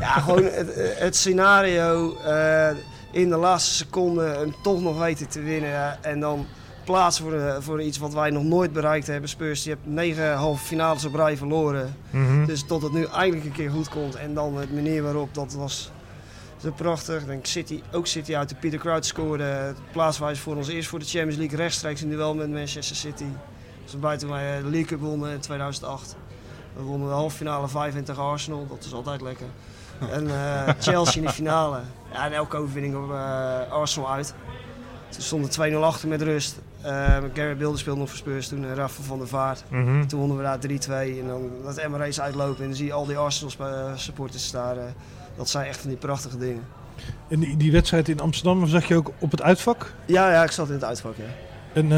ja, 0.00 0.20
gewoon 0.20 0.44
het, 0.44 0.96
het 0.98 1.16
scenario 1.16 2.16
eh, 2.16 2.70
in 3.10 3.28
de 3.28 3.36
laatste 3.36 3.74
seconde 3.74 4.26
en 4.26 4.54
toch 4.62 4.80
nog 4.80 4.98
weten 4.98 5.28
te 5.28 5.40
winnen. 5.40 6.04
en 6.04 6.20
dan 6.20 6.46
plaatsen 6.84 7.24
voor, 7.24 7.32
eh, 7.32 7.56
voor 7.58 7.82
iets 7.82 7.98
wat 7.98 8.14
wij 8.14 8.30
nog 8.30 8.42
nooit 8.42 8.72
bereikt 8.72 9.06
hebben. 9.06 9.28
Spurs, 9.28 9.64
je 9.64 9.70
hebt 9.70 9.86
negen 9.86 10.34
halve 10.34 10.64
finales 10.64 11.04
op 11.04 11.14
rij 11.14 11.36
verloren. 11.36 11.96
Mhm. 12.10 12.44
Dus 12.44 12.66
tot 12.66 12.82
het 12.82 12.92
nu 12.92 13.04
eindelijk 13.04 13.44
een 13.44 13.52
keer 13.52 13.70
goed 13.70 13.88
komt. 13.88 14.14
En 14.14 14.34
dan 14.34 14.56
het 14.56 14.74
manier 14.74 15.02
waarop, 15.02 15.34
dat 15.34 15.52
was 15.52 15.90
zo 16.56 16.70
prachtig. 16.70 17.20
Ik 17.20 17.26
denk 17.26 17.46
City, 17.46 17.82
ook 17.92 18.06
City 18.06 18.36
uit 18.36 18.48
de 18.48 18.54
Peter 18.54 18.78
Crouch 18.78 19.04
scoorde. 19.04 19.74
Plaatswijs 19.92 20.38
voor 20.38 20.56
ons 20.56 20.68
eerst 20.68 20.88
voor 20.88 20.98
de 20.98 21.04
Champions 21.04 21.36
League 21.36 21.56
rechtstreeks 21.56 22.02
in 22.02 22.08
duel 22.08 22.34
met 22.34 22.50
Manchester 22.50 22.96
City. 22.96 23.24
Dat 23.82 23.92
was 23.92 24.00
buiten 24.00 24.28
wij 24.28 24.56
de 24.56 24.70
League 24.70 24.84
Cup 24.84 25.00
wonnen 25.00 25.32
in 25.32 25.40
2008. 25.40 26.16
We 26.76 26.82
wonnen 26.82 27.08
de 27.08 27.14
halve 27.14 27.36
finale 27.36 27.68
5 27.68 28.04
tegen 28.04 28.22
Arsenal, 28.22 28.66
dat 28.68 28.84
is 28.84 28.92
altijd 28.92 29.20
lekker. 29.20 29.46
En 30.10 30.30
eh, 30.30 30.74
Chelsea 30.80 31.20
in 31.20 31.26
de 31.26 31.32
finale. 31.32 31.80
Ja, 32.12 32.24
en 32.26 32.32
elke 32.32 32.56
overwinning 32.56 32.96
op 32.96 33.10
eh, 33.10 33.72
Arsenal 33.72 34.10
uit. 34.10 34.34
Toen 35.08 35.22
stonden 35.22 35.50
2-0 35.72 35.76
achter 35.76 36.08
met 36.08 36.22
rust. 36.22 36.58
Eh 36.82 37.16
Gary 37.34 37.56
Bilder 37.56 37.78
speelde 37.78 38.00
nog 38.00 38.08
voor 38.08 38.18
Spurs 38.18 38.48
toen, 38.48 38.64
en 38.64 38.74
Rafa 38.74 39.02
van 39.02 39.18
der 39.18 39.28
Vaart. 39.28 39.64
Mhm. 39.68 40.06
Toen 40.06 40.18
wonnen 40.18 40.36
we 40.36 40.42
daar 40.42 40.58
3-2 40.58 41.18
en 41.20 41.26
dan 41.26 41.50
dat 41.64 41.76
Emirates 41.76 42.20
uitlopen 42.20 42.62
en 42.62 42.66
dan 42.66 42.76
zie 42.76 42.86
je 42.86 42.92
al 42.92 43.06
die 43.06 43.16
Arsenal 43.16 43.52
supporters 43.96 44.50
daar. 44.50 44.76
dat 45.36 45.48
zijn 45.48 45.66
echt 45.66 45.80
van 45.80 45.88
die 45.88 45.98
prachtige 45.98 46.38
dingen. 46.38 46.62
En 47.28 47.40
die, 47.40 47.56
die 47.56 47.72
wedstrijd 47.72 48.08
in 48.08 48.20
Amsterdam 48.20 48.66
zag 48.66 48.88
je 48.88 48.96
ook 48.96 49.10
op 49.18 49.30
het 49.30 49.42
uitvak? 49.42 49.94
Ja, 50.06 50.32
ja, 50.32 50.42
ik 50.42 50.50
zat 50.50 50.68
in 50.68 50.74
het 50.74 50.84
uitvak. 50.84 51.14
Ja. 51.16 51.24
En, 51.72 51.88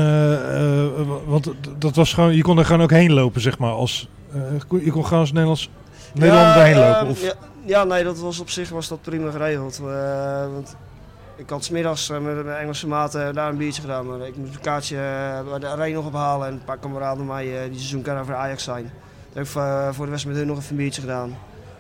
want 1.26 1.53
dat 1.79 1.95
was 1.95 2.12
gewoon, 2.12 2.35
je 2.35 2.43
kon 2.43 2.59
er 2.59 2.64
gewoon 2.64 2.83
ook 2.83 2.91
heen 2.91 3.12
lopen, 3.12 3.41
zeg 3.41 3.59
maar. 3.59 3.72
Als, 3.72 4.09
je 4.81 4.91
kon 4.91 5.05
gewoon 5.05 5.20
als 5.20 5.33
Nederlands, 5.33 5.70
Nederland 6.14 6.55
ja, 6.55 6.66
eh, 6.66 6.76
lopen. 6.76 7.09
Of, 7.09 7.22
Ja, 7.22 7.35
ja, 7.64 7.85
nee, 7.85 8.05
dat 8.05 8.18
was 8.18 8.41
op 8.41 8.51
zich 8.51 8.68
was 8.68 8.89
dat 8.89 9.03
prima 9.03 9.31
geregeld. 9.31 9.81
Eh, 9.85 10.53
want 10.53 10.76
ik 11.37 11.51
had 11.51 11.64
smiddags 11.64 12.11
eh, 12.11 12.18
met 12.18 12.45
mijn 12.45 12.59
Engelse 12.59 12.87
maten 12.87 13.35
daar 13.35 13.49
een 13.49 13.57
biertje 13.57 13.81
gedaan. 13.81 14.07
Maar 14.07 14.26
ik 14.26 14.37
moest 14.37 14.55
een 14.55 14.61
kaartje 14.61 14.97
eh, 14.97 15.51
bij 15.51 15.59
de 15.59 15.66
arena 15.66 15.95
nog 15.95 16.07
ophalen. 16.07 16.47
En 16.47 16.53
een 16.53 16.64
paar 16.64 16.79
kameraden 16.79 17.16
van 17.16 17.26
mij 17.26 17.57
eh, 17.57 17.62
die 17.68 17.79
seizoenkaart 17.79 18.26
voor 18.26 18.35
Ajax 18.35 18.64
zijn. 18.64 18.83
Toen 18.83 18.93
heb 19.33 19.47
ik 19.47 19.55
eh, 19.55 19.89
voor 19.93 20.05
de 20.05 20.11
wedstrijd 20.11 20.37
met 20.37 20.47
hun 20.47 20.47
nog 20.47 20.59
even 20.59 20.70
een 20.70 20.76
biertje 20.76 21.01
gedaan. 21.01 21.29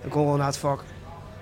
Ik 0.02 0.10
kon 0.10 0.22
gewoon 0.22 0.38
naar 0.38 0.46
het 0.46 0.56
vak. 0.58 0.84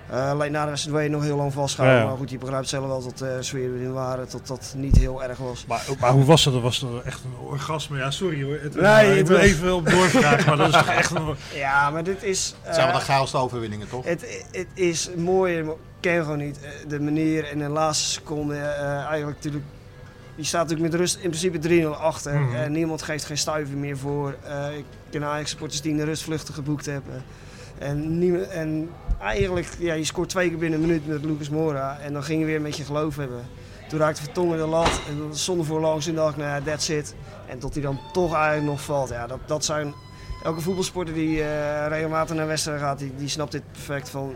Eh, 0.09 0.29
alleen 0.29 0.51
na 0.51 0.63
de 0.63 0.69
wedstrijd 0.69 0.95
wil 0.97 1.05
je 1.05 1.11
nog 1.11 1.23
heel 1.23 1.35
lang 1.37 1.53
vasthouden. 1.53 1.97
Ja, 1.97 2.03
ja. 2.03 2.07
Maar 2.09 2.17
goed, 2.17 2.29
je 2.29 2.37
begrijpt 2.37 2.69
zelf 2.69 2.85
wel 2.87 3.03
dat 3.03 3.17
de 3.17 3.37
sfeer 3.39 3.73
erin 3.75 3.93
waren. 3.93 4.27
Dat 4.31 4.47
dat 4.47 4.73
niet 4.77 4.97
heel 4.97 5.23
erg 5.23 5.37
was. 5.37 5.65
maar, 5.67 5.81
maar 5.99 6.11
hoe 6.11 6.25
was 6.25 6.43
dat? 6.43 6.53
Dat 6.53 6.61
was 6.61 6.79
toch 6.79 7.03
echt 7.03 7.23
een 7.23 7.45
orgasme. 7.47 7.97
Ja, 7.97 8.11
sorry 8.11 8.43
hoor. 8.43 8.57
Het, 8.61 8.75
Nee, 8.75 9.19
ik 9.19 9.27
wil 9.27 9.37
was- 9.37 9.45
even 9.45 9.75
op 9.75 9.89
doorvragen, 9.89 10.45
maar 10.45 10.57
dat 10.57 10.67
is 10.67 10.73
toch 10.73 10.87
echt 10.87 11.11
een... 11.11 11.35
Ja, 11.53 11.89
maar 11.89 12.03
dit 12.03 12.23
is... 12.23 12.55
Het 12.61 12.75
zijn 12.75 12.87
wel 12.87 12.95
eh, 12.95 13.01
de 13.01 13.05
gaalste 13.11 13.37
overwinningen, 13.37 13.89
toch? 13.89 14.05
Het, 14.05 14.45
het 14.51 14.67
is 14.73 15.09
mooi, 15.15 15.63
maar 15.63 15.73
ik 15.73 15.79
ken 15.99 16.21
gewoon 16.23 16.37
niet 16.37 16.59
eh, 16.61 16.69
de 16.87 16.99
manier 16.99 17.45
en 17.45 17.59
de 17.59 17.67
laatste 17.69 18.05
seconde. 18.09 18.55
eh, 18.55 18.85
eigenlijk 19.05 19.35
natuurlijk, 19.35 19.65
je 20.35 20.43
staat 20.43 20.61
natuurlijk 20.67 20.91
met 20.91 20.99
rust 20.99 21.15
in 21.15 21.29
principe 21.29 21.59
3-0 21.95 21.99
achter. 22.01 22.39
Mhm. 22.39 22.55
en 22.55 22.71
niemand 22.71 23.01
geeft 23.01 23.25
geen 23.25 23.37
stuiver 23.37 23.77
meer 23.77 23.97
voor. 23.97 24.35
Eh, 24.43 24.77
ik 24.77 24.85
ken 25.09 25.23
Ajax 25.23 25.49
supporters 25.49 25.81
die 25.81 25.91
in 25.91 25.97
de 25.97 26.03
rust 26.03 26.23
vluchten 26.23 26.53
geboekt 26.53 26.85
hebben. 26.85 27.23
En, 27.79 28.49
en 28.51 28.89
eigenlijk, 29.21 29.67
ja, 29.79 29.93
je 29.93 30.03
scoort 30.03 30.29
twee 30.29 30.49
keer 30.49 30.57
binnen 30.57 30.79
een 30.81 30.87
minuut 30.87 31.07
met 31.07 31.25
Lucas 31.25 31.49
Mora. 31.49 31.99
En 31.99 32.13
dan 32.13 32.23
ging 32.23 32.39
je 32.39 32.45
weer 32.45 32.61
met 32.61 32.77
je 32.77 32.83
geloof 32.83 33.15
hebben. 33.15 33.41
Toen 33.89 33.99
raakte 33.99 34.21
Vertongen 34.21 34.57
de 34.57 34.65
lat 34.65 35.01
en 35.07 35.35
zonder 35.35 35.65
voorlangs 35.65 36.07
en 36.07 36.15
dacht, 36.15 36.37
nou 36.37 36.49
ja, 36.49 36.61
that's 36.61 36.89
it. 36.89 37.15
En 37.45 37.59
tot 37.59 37.73
hij 37.73 37.83
dan 37.83 37.99
toch 38.13 38.33
eigenlijk 38.33 38.65
nog 38.65 38.81
valt. 38.81 39.09
Ja, 39.09 39.27
dat, 39.27 39.39
dat 39.45 39.65
zijn 39.65 39.93
elke 40.43 40.61
voetbalsporter 40.61 41.13
die 41.13 41.43
eh, 41.43 41.87
regelmatig 41.87 42.35
naar 42.35 42.47
wedstrijden 42.47 42.83
gaat, 42.83 42.99
die, 42.99 43.13
die 43.15 43.27
snapt 43.27 43.51
dit 43.51 43.71
perfect. 43.71 44.09
Van, 44.09 44.35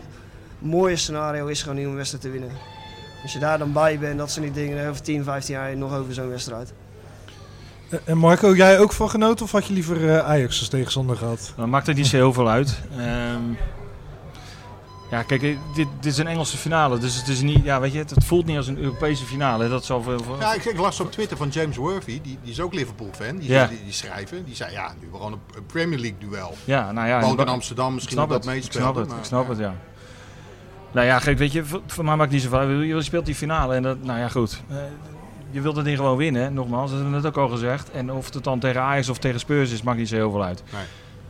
het 0.58 0.70
mooie 0.70 0.96
scenario 0.96 1.46
is 1.46 1.62
gewoon 1.62 1.76
niet 1.76 1.84
om 1.84 1.90
een 1.90 1.96
wedstrijd 1.96 2.24
te 2.24 2.30
winnen. 2.30 2.50
Als 3.22 3.32
je 3.32 3.38
daar 3.38 3.58
dan 3.58 3.72
bij 3.72 3.98
bent, 3.98 4.18
dat 4.18 4.30
zijn 4.30 4.44
die 4.44 4.54
dingen, 4.54 4.88
over 4.88 5.02
10, 5.02 5.24
15 5.24 5.54
jaar 5.54 5.76
nog 5.76 5.94
over 5.94 6.14
zo'n 6.14 6.28
wedstrijd. 6.28 6.72
Eh, 7.92 7.98
En 8.04 8.18
Marco, 8.18 8.54
jij 8.54 8.78
ook 8.80 8.92
van 8.92 9.10
genoten 9.10 9.44
of 9.44 9.52
had 9.52 9.66
je 9.66 9.72
liever 9.72 10.08
eh, 10.10 10.18
Ajax 10.28 10.58
als 10.58 10.68
tegenstander 10.68 11.16
gehad? 11.16 11.52
Dan 11.56 11.70
maakt 11.70 11.86
het 11.86 11.96
niet 11.96 12.06
zo 12.06 12.16
heel 12.16 12.32
veel 12.32 12.48
uit. 12.48 12.78
Ehm, 12.96 13.42
ja, 15.10 15.22
kijk, 15.22 15.42
eh, 15.42 15.56
dit, 15.74 15.86
dit 16.00 16.12
is 16.12 16.18
een 16.18 16.26
Engelse 16.26 16.56
finale, 16.56 16.98
dus 16.98 17.16
het 17.16 17.28
is 17.28 17.40
niet, 17.40 17.64
ja, 17.64 17.80
weet 17.80 17.92
je, 17.92 17.98
het, 17.98 18.14
voelt 18.24 18.46
niet 18.46 18.56
als 18.56 18.66
een 18.66 18.78
Europese 18.78 19.24
finale. 19.24 19.68
Dat 19.68 19.84
zal 19.84 20.02
veel, 20.02 20.18
veel- 20.22 20.36
Ja, 20.40 20.54
ik, 20.54 20.64
ik 20.64 20.78
las 20.78 21.00
op 21.00 21.12
Twitter 21.12 21.36
van 21.36 21.48
James 21.48 21.76
Worthy, 21.76 22.20
die, 22.22 22.38
die 22.42 22.52
is 22.52 22.60
ook 22.60 22.74
Liverpool-fan. 22.74 23.36
Die, 23.36 23.50
Ja. 23.50 23.66
die, 23.66 23.82
die 23.84 23.92
schrijven, 23.92 24.44
die 24.44 24.54
zei 24.54 24.72
ja, 24.72 24.94
nu 25.00 25.08
gewoon 25.12 25.32
een, 25.32 25.40
een 25.56 25.66
Premier 25.66 25.98
League-duel. 25.98 26.54
ja, 26.64 26.92
nou 26.92 27.08
ja, 27.08 27.18
Woont 27.20 27.30
in 27.30 27.36
dat- 27.36 27.46
Amsterdam, 27.54 27.86
ik 27.88 27.94
misschien 27.94 28.16
snap 28.16 28.28
dat 28.28 28.36
het, 28.36 28.46
dat 28.46 28.54
ik 28.54 28.60
meespeelde. 28.60 28.86
snap 28.92 28.96
het, 29.02 29.08
maar- 29.08 29.18
ik 29.18 29.24
snap 29.24 29.48
het, 29.48 29.58
ja. 29.58 29.74
Nou 30.92 31.06
ja, 31.06 31.18
kijk, 31.18 31.38
weet 31.38 31.52
je, 31.52 31.64
voor, 31.64 31.80
voor 31.86 32.04
mij 32.04 32.16
maakt 32.16 32.32
het 32.32 32.42
niet 32.42 32.50
zoveel 32.50 32.68
uit. 32.68 32.86
Je 32.86 33.02
speelt 33.02 33.26
die 33.26 33.34
finale 33.34 33.74
en 33.74 33.82
dat, 33.82 34.02
nou 34.02 34.18
ja, 34.18 34.28
goed. 34.28 34.60
Je 35.52 35.60
wilt 35.60 35.76
het 35.76 35.84
ding 35.84 35.96
gewoon 35.96 36.16
winnen, 36.16 36.54
nogmaals, 36.54 36.90
dat 36.90 37.00
hebben 37.00 37.16
we 37.16 37.22
net 37.22 37.36
ook 37.36 37.44
al 37.44 37.48
gezegd. 37.48 37.90
En 37.90 38.12
of 38.12 38.34
het 38.34 38.44
dan 38.44 38.58
tegen 38.58 38.80
Ajax 38.80 39.08
of 39.08 39.18
tegen 39.18 39.40
Spurs 39.40 39.72
is, 39.72 39.82
maakt 39.82 39.98
niet 39.98 40.08
zo 40.08 40.14
heel 40.14 40.30
veel 40.30 40.44
uit. 40.44 40.62
Nee. 40.72 40.82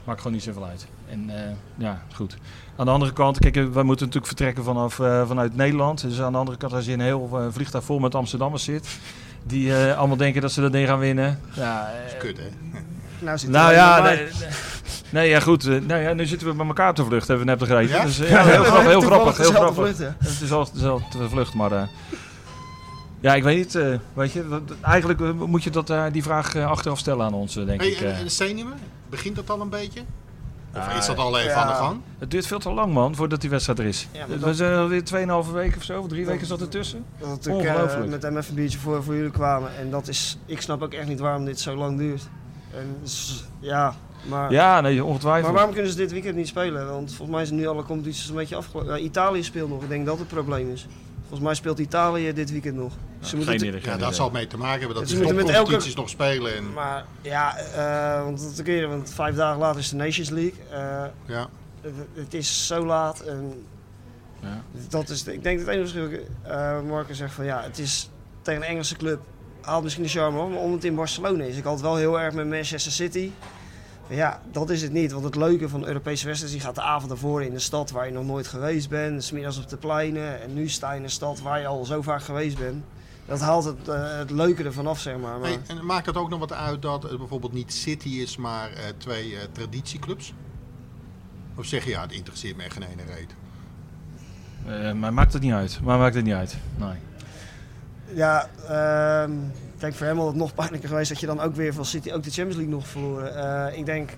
Maakt 0.04 0.18
gewoon 0.18 0.32
niet 0.32 0.42
zoveel 0.42 0.66
uit. 0.66 0.86
En 1.08 1.30
eh, 1.30 1.50
ja, 1.76 2.02
goed. 2.14 2.36
Aan 2.76 2.86
de 2.86 2.92
andere 2.92 3.12
kant, 3.12 3.38
kijk, 3.38 3.54
wij 3.54 3.82
moeten 3.82 4.06
natuurlijk 4.06 4.26
vertrekken 4.26 4.64
vanaf, 4.64 5.00
eh, 5.00 5.26
vanuit 5.26 5.56
Nederland. 5.56 6.00
Dus 6.00 6.20
aan 6.20 6.32
de 6.32 6.38
andere 6.38 6.56
kant, 6.56 6.72
als 6.72 6.84
je 6.84 6.92
een 6.92 7.00
heel 7.00 7.30
eh, 7.32 7.46
vliegtuig 7.50 7.84
vol 7.84 7.98
met 7.98 8.14
Amsterdammers 8.14 8.64
zit, 8.64 8.88
die 9.42 9.74
eh, 9.76 9.98
allemaal 9.98 10.16
denken 10.16 10.40
dat 10.40 10.52
ze 10.52 10.60
dat 10.60 10.72
ding 10.72 10.88
gaan 10.88 10.98
winnen. 10.98 11.40
Ja, 11.52 11.86
eh, 11.86 12.02
Dat 12.02 12.12
is 12.12 12.18
kut, 12.18 12.38
hè? 12.38 12.78
Nou, 13.18 13.38
zit 13.38 13.50
nou 13.50 13.72
ja, 13.72 14.02
nee, 14.02 14.28
nee, 15.10 15.28
ja 15.28 15.40
goed. 15.40 15.86
nou 15.86 16.00
ja, 16.00 16.12
nu 16.12 16.26
zitten 16.26 16.48
we 16.48 16.54
bij 16.54 16.66
elkaar 16.66 16.88
op 16.88 16.96
de 16.96 17.04
vlucht, 17.04 17.28
hebben 17.28 17.46
we 17.46 17.50
net 17.50 17.60
begrepen. 17.60 17.96
Ja? 17.96 18.04
Dus, 18.04 18.16
ja, 18.16 18.44
heel, 18.44 18.64
grappig, 18.64 18.86
heel 18.86 19.00
grappig, 19.00 19.36
heel 19.36 19.50
grappig. 19.50 19.98
Het 19.98 20.40
is 20.42 20.52
al 20.52 20.68
dezelfde 20.72 21.28
vlucht, 21.28 21.54
maar... 21.54 21.88
ja, 23.22 23.34
ik 23.34 23.42
weet 23.42 23.56
niet. 23.56 23.74
eh, 23.74 23.98
weet 24.12 24.32
je, 24.32 24.48
wat- 24.48 24.72
eigenlijk 24.80 25.20
eh, 25.20 25.30
moet 25.32 25.62
je 25.64 25.70
dat, 25.70 25.90
eh, 25.90 26.04
die 26.12 26.22
vraag 26.22 26.54
eh, 26.54 26.66
achteraf 26.66 26.98
stellen 26.98 27.26
aan 27.26 27.34
ons, 27.34 27.54
denk 27.54 27.80
Hey, 27.80 27.90
ik. 27.90 28.00
en, 28.00 28.14
en 28.16 28.24
de 28.24 28.30
zenuwen? 28.30 28.74
Begint 29.10 29.36
dat 29.36 29.50
al 29.50 29.60
een 29.60 29.68
beetje? 29.68 30.00
Of 30.74 30.78
Ah, 30.88 30.96
is 30.96 31.06
dat 31.06 31.16
al 31.18 31.38
even 31.38 31.50
ja. 31.50 31.56
aan 31.56 31.66
de 31.66 31.72
gang? 31.74 32.00
Het 32.18 32.30
duurt 32.30 32.46
veel 32.46 32.58
te 32.58 32.70
lang, 32.72 32.92
man, 32.92 33.14
voordat 33.14 33.40
die 33.40 33.50
wedstrijd 33.50 33.78
er 33.78 33.84
is. 33.84 34.08
Ja, 34.12 34.26
maar 34.26 34.38
we 34.38 34.54
zijn 34.54 34.78
alweer 34.78 35.04
2,5 35.04 35.52
weken 35.52 35.76
of 35.76 35.82
zo, 35.84 36.00
of 36.00 36.08
drie 36.08 36.22
Dat- 36.24 36.32
weken 36.32 36.46
zat 36.46 36.60
ertussen. 36.60 37.04
Dat 37.18 37.46
eh, 37.46 37.54
Ongelooflijk. 37.54 38.10
met 38.10 38.22
hem 38.22 38.36
even 38.36 38.48
een 38.50 38.54
biertje 38.56 38.78
voor, 38.78 39.02
voor 39.02 39.14
jullie 39.14 39.30
kwamen. 39.30 39.70
En 39.78 39.90
dat 39.90 40.08
is, 40.08 40.38
ik 40.46 40.60
snap 40.60 40.82
ook 40.82 40.92
echt 40.92 41.06
niet 41.08 41.20
waarom 41.20 41.44
dit 41.44 41.60
zo 41.60 41.74
lang 41.76 41.98
duurt. 41.98 42.28
En, 42.74 42.96
dus, 43.02 43.44
ja, 43.60 43.94
maar, 44.28 44.52
Ja, 44.52 44.80
nee, 44.80 44.96
maar 44.96 45.04
ongetwijfeld. 45.06 45.52
waarom 45.54 45.72
kunnen 45.72 45.90
ze 45.90 45.96
dit 45.96 46.12
weekend 46.12 46.36
niet 46.36 46.48
spelen? 46.48 46.88
Want 46.90 47.08
volgens 47.14 47.36
mij 47.36 47.46
zijn 47.46 47.58
nu 47.58 47.66
alle 47.66 47.82
competities 47.82 48.28
een 48.28 48.34
beetje 48.34 48.56
afgelopen. 48.56 49.04
Italië 49.04 49.42
speelt 49.42 49.68
nog, 49.68 49.82
ik 49.82 49.88
denk 49.88 50.06
dat 50.06 50.18
het 50.18 50.28
probleem 50.28 50.70
is. 50.70 50.86
Volgens 51.32 51.50
mij 51.50 51.54
speelt 51.60 51.78
Italië 51.78 52.32
dit 52.32 52.50
weekend 52.50 52.76
nog. 52.76 52.92
Dus 53.20 53.28
ze 53.28 53.36
moeten 53.36 53.54
geen 53.58 53.66
het- 53.66 53.76
idee, 53.76 53.80
Ja, 53.90 53.96
daar 53.96 54.00
idee. 54.06 54.14
zal 54.14 54.24
het 54.24 54.34
mee 54.34 54.46
te 54.46 54.56
maken 54.56 54.78
hebben 54.78 54.96
dat 54.98 55.08
Ze 55.08 55.14
de 55.16 55.22
moeten 55.22 55.44
met 55.44 55.54
elke- 55.54 55.92
nog 55.94 56.08
spelen. 56.08 56.56
En, 56.56 56.72
Maar 56.72 57.04
ja, 57.22 57.56
eh, 57.56 58.24
want, 58.24 58.56
dat 58.56 58.66
je, 58.66 58.86
want 58.86 59.10
vijf 59.14 59.34
dagen 59.34 59.58
later 59.60 59.80
is 59.80 59.88
de 59.88 59.96
Nations 59.96 60.30
League. 60.30 60.54
Eh, 60.70 61.04
ja. 61.26 61.48
het, 61.80 61.92
het 62.14 62.34
is 62.34 62.66
zo 62.66 62.86
laat 62.86 63.20
en 63.20 63.64
Ja. 64.40 64.62
dat 64.88 65.08
is, 65.08 65.24
ik 65.26 65.42
denk 65.42 65.58
dat 65.58 65.66
het 65.66 65.76
enige 65.76 65.90
verschil, 65.98 66.20
eh 66.42 66.80
Marcus 66.88 67.16
zegt 67.18 67.34
van 67.34 67.44
ja, 67.44 67.62
het 67.62 67.78
is 67.78 68.10
tegen 68.42 68.62
een 68.62 68.68
Engelse 68.68 68.96
club, 68.96 69.20
haalt 69.60 69.82
misschien 69.82 70.04
de 70.04 70.10
charme 70.10 70.40
op, 70.40 70.48
maar 70.50 70.58
omdat 70.58 70.74
het 70.74 70.84
in 70.84 70.94
Barcelona 70.94 71.44
is. 71.44 71.56
Ik 71.56 71.64
had 71.64 71.72
het 71.72 71.82
wel 71.82 71.96
heel 71.96 72.20
erg 72.20 72.34
met 72.34 72.48
Manchester 72.48 72.92
City. 72.92 73.30
Ja, 74.14 74.40
dat 74.50 74.70
is 74.70 74.82
het 74.82 74.92
niet. 74.92 75.12
Want 75.12 75.24
het 75.24 75.36
leuke 75.36 75.68
van 75.68 75.80
de 75.80 75.86
Europese 75.86 76.26
wedstrijden 76.26 76.56
is, 76.58 76.62
je 76.62 76.68
gaat 76.68 76.74
de 76.74 76.82
avond 76.90 77.10
ervoor 77.10 77.42
in 77.42 77.52
de 77.52 77.58
stad 77.58 77.90
waar 77.90 78.06
je 78.06 78.12
nog 78.12 78.24
nooit 78.24 78.46
geweest 78.46 78.88
bent. 78.88 79.24
Smiddags 79.24 79.58
op 79.58 79.68
de 79.68 79.76
pleinen. 79.76 80.42
En 80.42 80.54
nu 80.54 80.68
sta 80.68 80.92
je 80.92 80.98
in 80.98 81.04
een 81.04 81.10
stad 81.10 81.40
waar 81.40 81.60
je 81.60 81.66
al 81.66 81.84
zo 81.84 82.02
vaak 82.02 82.22
geweest 82.22 82.58
bent. 82.58 82.84
Dat 83.26 83.40
haalt 83.40 83.64
het, 83.64 83.88
eh, 83.88 84.18
het 84.18 84.30
leuke 84.30 84.64
ervan 84.64 84.86
af, 84.86 85.00
zeg 85.00 85.18
maar. 85.18 85.38
maar 85.38 85.48
Hey, 85.48 85.60
en 85.66 85.86
maakt 85.86 86.06
het 86.06 86.16
ook 86.16 86.28
nog 86.28 86.38
wat 86.38 86.52
uit 86.52 86.82
dat 86.82 87.02
het 87.02 87.18
bijvoorbeeld 87.18 87.52
niet 87.52 87.72
City 87.72 88.08
is, 88.08 88.36
maar 88.36 88.72
eh, 88.72 88.82
twee 88.96 89.36
eh, 89.36 89.42
traditieclubs? 89.52 90.32
Of 91.54 91.66
zeg 91.66 91.84
je 91.84 91.90
ja, 91.90 92.00
het 92.00 92.12
interesseert 92.12 92.56
me 92.56 92.62
echt 92.62 92.72
geen 92.72 92.82
ene 92.82 93.02
reet? 93.14 93.34
Eh, 94.66 94.92
maar 94.92 95.12
maakt 95.12 95.32
het 95.32 95.42
niet 95.42 95.52
uit. 95.52 95.80
Maar 95.82 95.98
maakt 95.98 96.14
het 96.14 96.24
niet 96.24 96.34
uit. 96.34 96.56
Nee. 96.76 96.96
Ja, 98.14 98.48
ehm, 98.68 99.32
denk 99.82 99.94
voor 99.94 100.06
hem 100.06 100.18
had 100.18 100.26
het 100.26 100.36
nog 100.36 100.54
pijnlijker 100.54 100.88
geweest 100.88 101.08
dat 101.08 101.20
je 101.20 101.26
dan 101.26 101.40
ook 101.40 101.54
weer 101.54 101.74
van 101.74 101.84
City 101.84 102.12
ook 102.12 102.22
de 102.22 102.30
Champions 102.30 102.56
League 102.56 102.74
nog 102.74 102.86
verloren. 102.88 103.36
Eh, 103.68 103.78
ik 103.78 103.86
denk. 103.86 104.10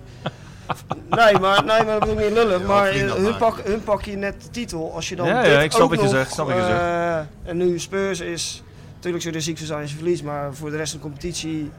nee, 1.09 1.39
maar, 1.39 1.65
nee, 1.65 1.83
maar 1.83 1.85
dat 1.85 1.99
bedoel 1.99 2.17
ik 2.17 2.23
niet 2.23 2.33
lullig. 2.33 2.59
Ja, 2.61 2.67
maar 2.67 2.89
eh, 2.89 3.13
hun, 3.13 3.37
pak, 3.37 3.61
hun 3.63 3.83
pak 3.83 4.01
je 4.03 4.15
net 4.15 4.41
de 4.41 4.49
titel. 4.49 4.93
Als 4.93 5.09
je 5.09 5.15
dan. 5.15 5.27
Ja, 5.27 5.45
ja, 5.45 5.59
ik 5.59 5.71
snap 5.71 5.89
wat 5.89 6.01
je 6.01 6.07
zegt, 6.07 6.31
snap 6.33 6.47
wat 6.47 6.55
je 6.55 6.61
zegt. 6.61 6.79
eh, 6.79 7.17
en 7.43 7.57
nu 7.57 7.79
Spurs 7.79 8.19
is. 8.19 8.63
Natuurlijk 8.95 9.23
zullen 9.23 9.37
er 9.37 9.43
ziek 9.43 9.57
zijn 9.57 9.81
als 9.81 9.91
je 9.91 9.95
verliest, 9.97 10.23
maar 10.23 10.53
voor 10.53 10.69
de 10.69 10.77
rest 10.77 10.91
van 10.91 10.99
de 11.01 11.05
competitie. 11.07 11.71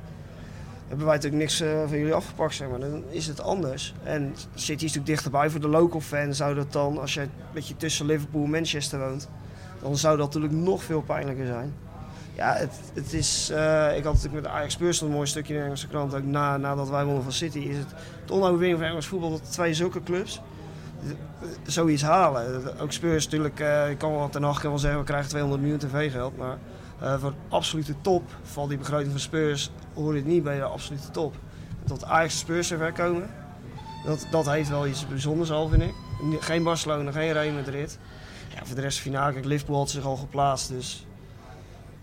Hebben 0.89 1.07
wij 1.07 1.15
natuurlijk 1.15 1.43
niks 1.43 1.61
eh, 1.61 1.69
van 1.89 1.99
jullie 1.99 2.15
afgepakt, 2.15 2.55
zeg 2.55 2.69
maar. 2.69 2.79
Dan 2.81 3.03
is 3.09 3.27
het 3.27 3.41
anders. 3.41 3.95
En 4.05 4.35
City 4.55 4.73
is 4.73 4.81
natuurlijk 4.81 5.07
dichterbij. 5.07 5.51
Voor 5.51 5.61
de 5.61 5.69
local 5.69 6.01
fan 6.01 6.35
zou 6.35 6.55
dat 6.55 6.73
dan, 6.73 6.99
als 6.99 7.15
je 7.15 7.21
een 7.21 7.31
beetje 7.53 7.77
tussen 7.77 8.07
Liverpool 8.07 8.45
en 8.45 8.51
Manchester 8.51 8.99
woont, 8.99 9.29
dan 9.83 9.97
zou 9.97 10.17
dat 10.17 10.27
natuurlijk 10.27 10.53
nog 10.53 10.83
veel 10.83 11.01
pijnlijker 11.01 11.47
zijn. 11.47 11.75
Ja, 12.37 12.55
het, 12.55 12.81
het 12.95 13.13
is, 13.13 13.51
eh, 13.51 13.97
ik 13.97 14.05
had 14.05 14.15
natuurlijk 14.15 14.43
met 14.43 14.53
Ajax 14.53 14.73
Spurs 14.73 15.01
een 15.01 15.11
mooi 15.11 15.27
stukje 15.27 15.53
in 15.53 15.59
de 15.59 15.65
Engelse 15.65 15.89
krant, 15.89 16.15
ook 16.15 16.25
na, 16.25 16.57
nadat 16.57 16.89
wij 16.89 17.05
wonnen 17.05 17.23
van 17.23 17.33
City, 17.33 17.59
is 17.59 17.77
het 17.77 17.95
de 18.27 18.33
onoverwinning 18.33 18.79
van 18.79 18.89
Engels 18.89 19.07
voetbal 19.07 19.31
dat 19.31 19.53
twee 19.53 19.75
zulke 19.75 20.03
clubs 20.03 20.41
eh, 21.03 21.49
zoiets 21.67 22.03
halen. 22.03 22.79
Ook 22.81 22.93
Spurs 22.93 23.25
natuurlijk, 23.25 23.61
eh, 23.61 23.91
ik 23.91 23.99
kan 23.99 24.13
wel 24.13 24.29
ten 24.29 24.41
nacht 24.41 24.63
wel 24.63 24.79
zeggen, 24.79 25.01
we 25.01 25.07
krijgen 25.07 25.29
200 25.29 25.63
miljoen 25.63 25.81
tv-geld, 25.81 26.37
maar 26.37 26.59
eh, 27.01 27.19
voor 27.19 27.35
absolute 27.49 27.95
top 28.01 28.23
van 28.43 28.69
die 28.69 28.79
begroting 28.79 29.11
van 29.11 29.21
Spurs 29.21 29.71
hoor 29.95 30.15
het 30.15 30.27
niet 30.27 30.43
bij 30.43 30.57
de 30.57 30.65
absolute 30.65 31.11
top. 31.11 31.35
Dat 31.85 32.05
Ajax 32.05 32.39
Spurs 32.39 32.69
zover 32.69 32.93
komen, 32.93 33.31
dat, 34.05 34.27
dat 34.31 34.51
heeft 34.51 34.69
wel 34.69 34.87
iets 34.87 35.09
bijzonders 35.09 35.51
al, 35.51 35.69
vind 35.69 35.83
ik. 35.83 35.95
Geen 36.41 36.63
Barcelona, 36.63 37.11
geen 37.11 37.33
Real 37.33 37.53
Madrid. 37.53 37.99
Ja, 38.55 38.65
voor 38.65 38.75
de 38.75 38.81
rest 38.81 38.99
finale, 38.99 39.33
kijk, 39.33 39.45
Liverpool 39.45 39.79
had 39.79 39.91
zich 39.91 40.05
al 40.05 40.17
geplaatst, 40.17 40.69
dus... 40.69 41.07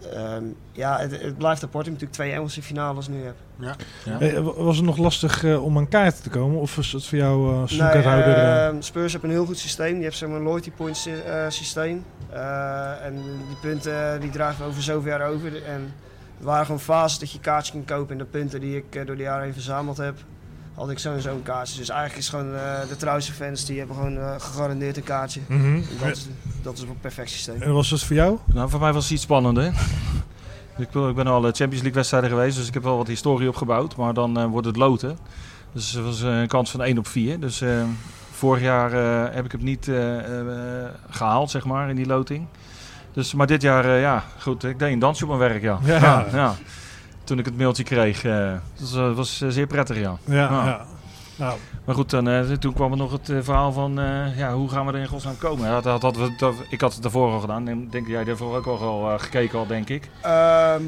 ehm, 0.10 0.44
ja, 0.72 0.98
het, 1.00 1.22
het 1.22 1.38
blijft 1.38 1.64
apart. 1.64 1.86
je 1.86 1.92
natuurlijk 1.92 2.18
twee 2.20 2.32
Engelse 2.32 2.62
finales 2.62 3.08
nu 3.08 3.24
hebt. 3.24 3.40
Ja. 3.60 3.76
Ja. 4.06 4.18
Hey, 4.18 4.42
wa- 4.42 4.54
was 4.54 4.76
het 4.76 4.86
nog 4.86 4.98
lastig 4.98 5.44
eh, 5.44 5.64
om 5.64 5.78
aan 5.78 5.88
kaarten 5.88 6.24
te 6.24 6.30
komen? 6.30 6.60
Of 6.60 6.76
was 6.76 6.92
het 6.92 7.06
voor 7.06 7.18
jou 7.18 7.50
eh 7.52 7.58
Nee, 7.58 7.68
seizoenkaarthouder? 7.68 8.34
eh, 8.34 8.66
ehm, 8.68 8.82
Spurs 8.82 9.12
hebben 9.12 9.30
een 9.30 9.36
heel 9.36 9.46
goed 9.46 9.58
systeem. 9.58 9.92
Die 9.94 10.02
hebben 10.02 10.18
zeg 10.18 10.30
maar, 10.30 10.38
een 10.38 10.44
loyalty 10.44 10.72
points 10.72 11.06
eh, 11.08 11.46
systeem. 11.48 12.04
Eh, 12.30 13.06
en 13.06 13.14
die 13.48 13.58
punten 13.62 14.20
die 14.22 14.30
dragen 14.30 14.64
we 14.64 14.70
over 14.70 14.82
zoveel 14.84 15.10
jaar 15.12 15.28
over. 15.30 15.64
En 15.64 15.94
er 16.40 16.46
waren 16.46 16.66
gewoon 16.66 16.80
fases 16.82 17.20
dat 17.20 17.32
je 17.32 17.40
kaartjes 17.40 17.72
kon 17.72 17.86
kopen. 17.86 18.12
En 18.12 18.18
de 18.18 18.26
punten 18.26 18.60
die 18.60 18.78
ik 18.78 18.96
eh, 18.96 19.06
door 19.06 19.16
de 19.16 19.24
jaren 19.24 19.44
heen 19.44 19.54
verzameld 19.54 19.98
heb, 19.98 20.16
had 20.76 20.90
ik 20.90 21.00
zo 21.00 21.14
en 21.14 21.22
zo 21.22 21.30
een 21.36 21.44
kaartje. 21.44 21.78
Dus 21.78 21.90
eigenlijk 21.90 22.20
is 22.20 22.30
gewoon 22.30 22.56
eh, 22.56 22.62
de 22.90 22.96
trouwste 22.96 23.34
fans 23.34 23.66
die 23.66 23.78
hebben 23.78 23.96
gewoon 23.96 24.18
eh, 24.18 24.34
gegarandeerd 24.38 24.98
een 24.98 25.04
kaartje. 25.04 25.40
mhm. 25.48 25.82
Dat, 26.00 26.10
is, 26.18 26.28
dat 26.62 26.74
is 26.78 26.82
een 26.82 26.98
perfect 27.02 27.30
systeem. 27.30 27.62
En 27.62 27.74
was 27.74 27.90
het 27.90 28.04
voor 28.04 28.16
jou? 28.16 28.38
Nou, 28.46 28.70
voor 28.70 28.80
mij 28.80 28.94
was 28.94 29.04
het 29.04 29.14
iets 29.14 29.22
spannender. 29.24 29.72
Ik, 30.78 30.90
ben- 30.92 31.10
ik 31.10 31.16
ben 31.16 31.28
al 31.28 31.42
Champions 31.42 31.72
League 31.74 31.94
wedstrijden 31.94 32.30
geweest, 32.30 32.58
dus 32.58 32.68
ik 32.68 32.74
heb 32.74 32.84
wel 32.84 32.98
wat 32.98 33.08
historie 33.08 33.48
opgebouwd. 33.48 33.96
Maar 33.96 34.14
dan 34.14 34.38
eh, 34.40 34.46
wordt 34.46 34.68
het 34.68 34.76
loten. 34.76 35.18
Dus 35.74 35.92
het 35.92 36.04
was 36.04 36.22
eh, 36.24 36.40
een 36.40 36.48
kans 36.48 36.72
van 36.72 36.82
1 36.82 36.98
op 36.98 37.08
4. 37.08 37.40
Dus 37.40 37.62
eh, 37.62 37.84
vorig 38.32 38.62
jaar 38.62 38.94
eh, 38.94 39.36
heb 39.36 39.46
ik 39.46 39.52
het 39.52 39.62
niet 39.62 39.88
eh, 39.88 40.40
eh, 40.40 40.90
gehaald, 41.10 41.52
zeg 41.52 41.66
maar, 41.66 41.90
in 41.90 41.96
die 41.96 42.06
loting. 42.06 42.46
Dus, 43.12 43.34
maar 43.34 43.48
dit 43.48 43.62
jaar, 43.62 43.86
eh, 43.86 44.02
ja, 44.02 44.24
goed, 44.40 44.64
ik 44.64 44.80
deed 44.80 44.92
een 44.94 45.00
dansje 45.00 45.24
op 45.24 45.38
mijn 45.38 45.52
werk, 45.52 45.62
ja. 45.62 45.80
Ja. 45.84 46.26
ja. 46.34 46.56
Toen 47.24 47.40
ik 47.40 47.46
het 47.46 47.58
mailtje 47.58 47.84
kreeg. 47.84 48.24
eh 48.24 48.52
dus, 48.80 48.96
eh, 48.96 49.14
was 49.14 49.42
eh, 49.42 49.50
zeer 49.50 49.68
prettig, 49.68 49.98
ja. 50.00 50.18
Ja, 50.26 50.36
Ja. 50.36 50.66
ja. 50.66 50.86
Nou, 51.36 51.58
Maar 51.86 51.96
goed, 51.96 52.10
dan, 52.10 52.28
eh, 52.30 52.42
toen 52.52 52.74
kwam 52.74 52.92
er 52.92 52.98
nog 52.98 53.12
het 53.12 53.30
eh, 53.30 53.38
verhaal 53.42 53.72
van 53.72 54.00
eh, 54.00 54.38
ja, 54.38 54.54
hoe 54.54 54.70
gaan 54.70 54.86
we 54.86 54.92
er 54.94 55.00
in 55.00 55.08
godsnaam 55.08 55.38
komen. 55.38 55.70
Ja, 55.70 55.82
dat, 55.82 56.02
dat, 56.02 56.18
dat- 56.38 56.54
ik 56.70 56.82
had 56.82 56.94
het 56.94 57.02
daarvoor 57.02 57.32
al 57.32 57.40
gedaan. 57.40 57.66
Denk 57.66 57.92
dat 57.92 58.08
jij 58.08 58.24
daarvoor 58.24 58.56
ook 58.56 58.66
al 58.66 58.80
wel 58.80 59.12
eh, 59.14 59.20
gekeken 59.20 59.58
had, 59.58 59.68
denk 59.68 59.90
ik. 59.90 60.10
Ehm, 60.22 60.82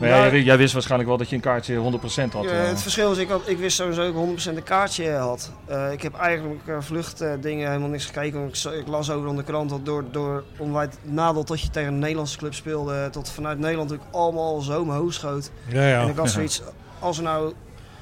Maar 0.00 0.08
nou, 0.08 0.30
jij, 0.30 0.42
jij 0.42 0.56
wist 0.56 0.72
waarschijnlijk 0.72 1.08
wel 1.08 1.18
dat 1.18 1.28
je 1.28 1.36
een 1.36 1.42
kaartje 1.42 1.76
100% 1.76 2.32
had. 2.32 2.44
Ja, 2.44 2.50
eh. 2.50 2.68
het 2.68 2.82
verschil 2.82 3.12
is, 3.12 3.18
ik, 3.18 3.28
had, 3.28 3.42
ik 3.48 3.58
wist 3.58 3.76
sowieso 3.76 4.12
dat 4.12 4.38
ik 4.38 4.52
100% 4.52 4.56
een 4.56 4.62
kaartje 4.62 5.12
had. 5.12 5.52
Eh, 5.64 5.92
ik 5.92 6.02
heb 6.02 6.14
eigenlijk 6.14 6.60
uh, 6.66 6.76
vluchtdingen 6.80 7.68
helemaal 7.68 7.88
niks 7.88 8.04
gekeken. 8.04 8.40
want 8.40 8.64
Ik, 8.64 8.72
ik 8.72 8.86
las 8.86 9.10
over 9.10 9.28
aan 9.28 9.36
de 9.36 9.42
krant 9.42 9.70
dat 9.70 9.84
door, 9.84 10.04
door 10.10 10.44
het 10.72 10.98
nadeel 11.02 11.44
dat 11.44 11.60
je 11.60 11.70
tegen 11.70 11.92
een 11.92 11.98
Nederlandse 11.98 12.38
club 12.38 12.54
speelde, 12.54 13.08
tot 13.10 13.30
vanuit 13.30 13.58
Nederland 13.58 13.90
natuurlijk 13.90 14.16
allemaal 14.16 14.60
zo 14.60 14.80
omhoog 14.80 15.12
schoot. 15.12 15.50
ja, 15.68 15.88
ja. 15.88 16.02
En 16.02 16.08
ik 16.08 16.16
had 16.16 16.30
zoiets, 16.30 16.62
als 16.98 17.16
we 17.16 17.22
nou 17.22 17.52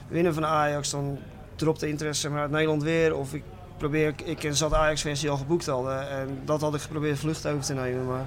winnen 0.09 0.35
van 0.35 0.47
Ajax, 0.47 0.91
dan 0.91 1.19
dropt 1.57 1.81
de 1.81 1.89
interesse 1.89 2.31
maar, 2.31 2.41
uit 2.41 2.51
Nederland 2.51 2.83
weer. 2.83 3.17
Of 3.17 3.35
ik 3.35 3.43
probeer, 3.77 4.09
ik, 4.09 4.43
ik 4.43 4.49
zat 4.53 4.75
Ajax-fans 4.75 5.21
die 5.21 5.31
al 5.31 5.37
geboekt 5.37 5.67
hadden. 5.67 6.09
En 6.09 6.41
dat 6.45 6.61
had 6.61 6.75
ik 6.75 6.81
geprobeerd 6.81 7.19
vlucht 7.19 7.47
over 7.47 7.65
te 7.65 7.75
nemen. 7.75 8.07
Maar 8.07 8.27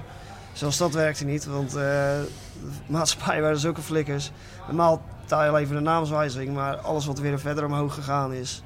zelfs 0.52 0.76
dat 0.76 0.92
werkte 0.94 1.24
niet, 1.24 1.44
want 1.44 1.68
eh, 1.68 1.72
de 1.74 2.26
maatschappij 2.86 3.40
waren 3.42 3.58
zulke 3.58 3.82
flikkers. 3.82 4.30
Normaal 4.66 5.02
betaal 5.20 5.42
je 5.42 5.48
alleen 5.48 5.66
voor 5.66 5.76
de 5.76 5.82
naamswijziging, 5.82 6.54
maar 6.54 6.76
alles 6.76 7.06
wat 7.06 7.18
weer 7.18 7.40
verder 7.40 7.64
omhoog 7.64 7.94
gegaan 7.94 8.32
is. 8.32 8.62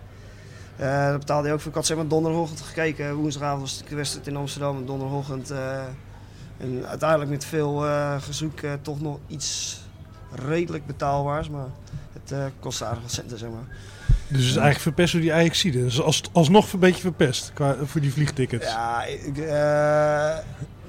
eh 0.76 1.08
dat 1.10 1.18
betaalde 1.18 1.48
je 1.48 1.54
ook 1.54 1.60
voor. 1.60 1.68
Ik 1.68 1.76
had 1.76 1.86
zeg 1.86 1.96
maar 1.96 2.08
donderdagochtend 2.08 2.60
gekeken. 2.60 3.14
Woensdagavond 3.14 3.60
was 3.60 3.82
de 3.88 3.94
wedstrijd 3.94 4.26
in 4.26 4.36
Amsterdam. 4.36 4.76
En 4.76 4.86
donderdagochtend. 4.86 5.50
eh, 5.50 5.78
en 6.58 6.86
uiteindelijk 6.86 7.30
met 7.30 7.44
veel 7.44 7.84
gezoek 8.20 8.60
toch 8.82 9.00
nog 9.00 9.18
iets 9.26 9.80
redelijk 10.30 10.86
betaalbaars. 10.86 11.50
Maar 11.50 11.66
het 12.12 12.32
eh 12.32 12.44
kost 12.60 12.82
aardig 12.82 13.02
wat 13.02 13.12
centen, 13.12 13.38
zeg 13.38 13.48
maar. 13.50 13.76
Dus 14.06 14.38
het 14.38 14.38
is 14.38 14.56
eigenlijk 14.56 14.80
verpest 14.80 15.12
door 15.12 15.20
die 15.20 15.32
ajax 15.32 15.62
Dus 15.62 16.02
als, 16.02 16.22
alsnog 16.32 16.72
een 16.72 16.78
beetje 16.78 17.00
verpest 17.00 17.50
qua, 17.54 17.76
voor 17.84 18.00
die 18.00 18.12
vliegtickets. 18.12 18.66
Ja, 18.66 19.04
ik, 19.04 19.36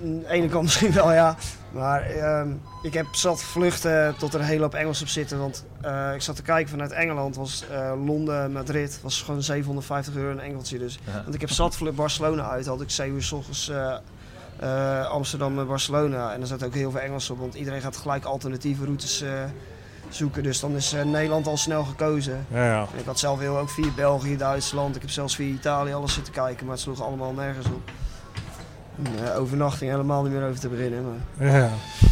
aan 0.03 0.19
de 0.19 0.29
ene 0.29 0.47
kant 0.47 0.63
misschien 0.69 0.91
wel, 0.91 1.13
ja. 1.13 1.35
Maar 1.71 2.01
ehm, 2.01 2.49
ik 2.81 2.93
heb 2.93 3.05
zat 3.11 3.43
vluchten 3.43 4.15
tot 4.17 4.33
er 4.33 4.39
een 4.39 4.45
hele 4.45 4.61
hoop 4.61 4.73
Engels 4.73 5.01
op 5.01 5.07
zitten. 5.07 5.39
Want 5.39 5.65
eh, 5.81 6.13
ik 6.13 6.21
zat 6.21 6.35
te 6.35 6.41
kijken 6.41 6.69
vanuit 6.69 6.91
Engeland. 6.91 7.35
Was 7.35 7.65
eh, 7.71 7.91
Londen, 8.05 8.51
Madrid. 8.51 8.99
Was 9.01 9.21
gewoon 9.21 9.43
750 9.43 10.15
euro 10.15 10.31
een 10.31 10.39
engeltje. 10.39 10.77
Dus. 10.77 10.99
Ja. 11.03 11.21
Want 11.23 11.35
ik 11.35 11.41
heb 11.41 11.49
zat 11.49 11.75
vlucht 11.75 11.95
Barcelona 11.95 12.49
uit. 12.49 12.65
Had 12.65 12.81
ik 12.81 12.89
7 12.89 13.15
uur 13.15 13.23
s 13.23 13.31
ochtends 13.31 13.71
eh, 14.59 15.05
Amsterdam 15.09 15.59
en 15.59 15.67
Barcelona. 15.67 16.33
En 16.33 16.41
er 16.41 16.47
zaten 16.47 16.67
ook 16.67 16.73
heel 16.73 16.91
veel 16.91 16.99
Engels 16.99 17.29
op. 17.29 17.39
Want 17.39 17.55
iedereen 17.55 17.81
gaat 17.81 17.97
gelijk 17.97 18.25
alternatieve 18.25 18.85
routes 18.85 19.23
zoeken. 20.09 20.43
Dus 20.43 20.59
dan 20.59 20.75
is 20.75 20.95
Nederland 21.05 21.47
al 21.47 21.57
snel 21.57 21.83
gekozen. 21.83 22.45
Ja, 22.51 22.65
ja. 22.65 22.87
En 22.93 22.99
ik 22.99 23.05
had 23.05 23.19
zelf 23.19 23.39
heel 23.39 23.57
ook 23.57 23.69
via 23.69 23.91
België, 23.95 24.37
Duitsland. 24.37 24.95
Ik 24.95 25.01
heb 25.01 25.11
zelfs 25.11 25.35
via 25.35 25.53
Italië 25.53 25.93
alles 25.93 26.13
zitten 26.13 26.33
kijken, 26.33 26.65
maar 26.65 26.73
het 26.73 26.83
sloeg 26.83 27.01
allemaal 27.01 27.33
nergens 27.33 27.65
op. 27.65 27.91
Eh, 29.03 29.39
overnachting 29.39 29.91
helemaal 29.91 30.23
niet 30.23 30.31
meer 30.33 30.47
over 30.47 30.59
te 30.59 30.67
beginnen. 30.67 31.03
Maar... 31.37 31.47
ja, 31.47 31.57
ja. 31.57 31.69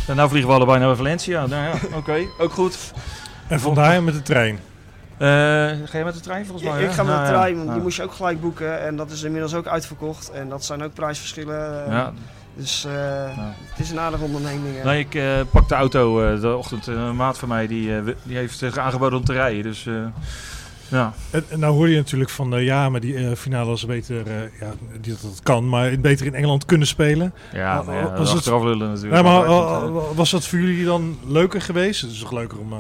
En 0.08 0.16
nou 0.16 0.30
vliegen 0.30 0.50
we 0.50 0.56
allebei 0.56 0.80
naar 0.80 0.96
Valencia. 0.96 1.46
Nou 1.46 1.64
ja, 1.64 1.74
oké. 1.98 2.18
Ook 2.40 2.52
goed. 2.52 2.78
En 3.48 3.60
vandaar 3.60 4.04
met 4.04 4.14
de 4.14 4.22
trein. 4.22 4.60
Eh, 5.18 5.28
ga 5.86 5.98
je 5.98 6.04
met 6.04 6.14
de 6.14 6.20
trein 6.20 6.46
volgens 6.46 6.70
mij? 6.70 6.82
ik 6.82 6.88
hè? 6.88 6.94
ga 6.94 7.04
met 7.04 7.12
Nou 7.14 7.26
de 7.26 7.32
ja. 7.32 7.38
trein, 7.38 7.56
want 7.56 7.68
Ja. 7.68 7.74
die 7.74 7.84
moest 7.84 7.98
je 7.98 8.04
ook 8.04 8.14
gelijk 8.14 8.42
boeken. 8.42 8.82
En 8.82 8.96
dat 8.96 9.12
is 9.12 9.24
inmiddels 9.24 9.54
ook 9.54 9.68
uitverkocht. 9.68 10.32
En 10.32 10.50
dat 10.50 10.66
zijn 10.66 10.84
ook 10.84 10.94
prijsverschillen. 10.94 11.86
eh, 11.86 11.92
Ja. 11.92 12.14
Dus 12.58 12.86
eh, 12.86 12.94
het 13.70 13.80
is 13.80 13.92
een 13.92 14.00
aardige 14.00 14.24
onderneming. 14.24 14.84
Nee, 14.84 15.00
ik 15.00 15.16
eh, 15.16 15.24
pak 15.52 15.70
de 15.70 15.76
auto 15.76 16.22
eh, 16.34 16.42
de 16.42 16.56
ochtend. 16.56 16.88
een 16.88 17.16
maat 17.16 17.38
van 17.38 17.50
mij 17.50 17.68
die, 17.68 17.96
eh, 17.98 18.02
die 18.24 18.38
heeft 18.38 18.58
zich 18.58 18.78
aangeboden 18.78 19.20
om 19.20 19.26
te 19.26 19.34
rijden. 19.34 19.64
Dus 19.64 19.86
eh, 19.86 19.94
ja. 20.88 21.14
En, 21.32 21.44
en 21.50 21.60
nou 21.60 21.74
hoorde 21.74 21.92
je 21.92 21.98
natuurlijk 21.98 22.30
van, 22.30 22.56
eh, 22.56 22.64
ja, 22.64 22.90
maar 22.90 23.00
die 23.00 23.16
eh, 23.16 23.36
finale 23.36 23.70
was 23.70 23.86
beter, 23.86 24.28
eh, 24.28 24.60
ja, 24.60 24.74
die, 25.02 25.12
dat, 25.14 25.22
dat 25.22 25.40
kan, 25.44 25.70
maar 25.70 26.00
beter 26.00 26.26
in 26.26 26.34
Engeland 26.36 26.66
kunnen 26.66 26.88
spelen. 26.88 27.34
Ja, 27.54 27.82
maar 27.82 27.96
ja, 27.96 28.18
Was 28.18 28.34
het- 28.34 28.46
lullen 28.46 28.78
natuurlijk. 28.90 29.14
Ja, 29.14 29.22
maar 29.22 29.92
was 30.16 30.32
dat 30.32 30.48
voor 30.48 30.60
jullie 30.60 30.86
dan 30.86 31.20
leuker 31.26 31.62
geweest? 31.62 32.02
Het 32.02 32.12
is 32.12 32.20
toch 32.20 32.32
leuker 32.32 32.60
om 32.60 32.74
eh, 32.74 32.80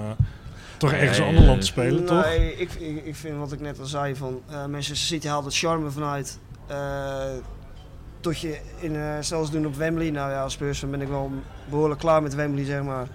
toch 0.77 0.91
Nee, 0.91 0.99
ergens 0.99 1.17
in 1.17 1.23
een 1.23 1.29
ander 1.29 1.45
land 1.45 1.59
te 1.61 1.67
spelen, 1.67 2.05
toch? 2.05 2.25
Nee, 2.25 2.55
ik, 2.55 2.71
ik, 2.73 3.05
ik 3.05 3.15
vind 3.15 3.37
wat 3.37 3.51
ik 3.51 3.59
net 3.59 3.79
al 3.79 3.85
zei 3.85 4.15
van 4.15 4.41
eh 4.49 4.55
Manchester 4.65 4.95
City 5.07 5.27
haalt 5.27 5.45
het 5.45 5.57
charme 5.57 5.89
vanuit. 5.91 6.39
eh, 6.67 6.75
tot 8.19 8.39
je 8.39 8.57
in 8.79 8.95
eh 8.95 9.01
zelfs 9.19 9.51
doen 9.51 9.65
op 9.65 9.75
Wembley. 9.75 10.09
Nou 10.09 10.31
ja, 10.31 10.41
als 10.41 10.53
Spurs 10.53 10.89
ben 10.89 11.01
ik 11.01 11.07
wel 11.07 11.31
behoorlijk 11.69 11.99
klaar 11.99 12.21
met 12.21 12.35
Wembley, 12.35 12.65
zeg 12.65 12.83
maar. 12.83 13.07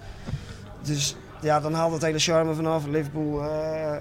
Dus 0.83 1.17
ja, 1.41 1.61
dan 1.61 1.75
haalt 1.75 1.93
het 1.93 2.03
hele 2.03 2.19
charme 2.19 2.55
vanaf. 2.55 2.87
Liverpool, 2.87 3.43
eh, 3.45 3.97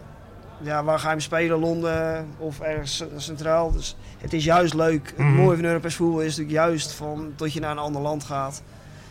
ja, 0.62 0.84
waar 0.84 0.97
ga 0.99 1.03
je 1.05 1.10
hem 1.12 1.20
spelen? 1.20 1.60
Londen 1.60 2.28
of 2.38 2.60
ergens 2.60 3.03
centraal. 3.18 3.72
Dus 3.72 3.95
het 4.18 4.34
is 4.34 4.43
juist 4.43 4.74
leuk. 4.74 5.07
Het 5.07 5.18
Mhm. 5.18 5.34
mooie 5.36 5.55
van 5.55 5.66
Europees 5.66 5.95
voetbal 5.95 6.20
is 6.22 6.38
natuurlijk 6.38 6.51
juist 6.68 6.91
van 6.91 7.32
dat 7.36 7.53
je 7.53 7.60
naar 7.60 7.72
een 7.72 7.78
ander 7.78 8.01
land 8.01 8.24
gaat. 8.24 8.62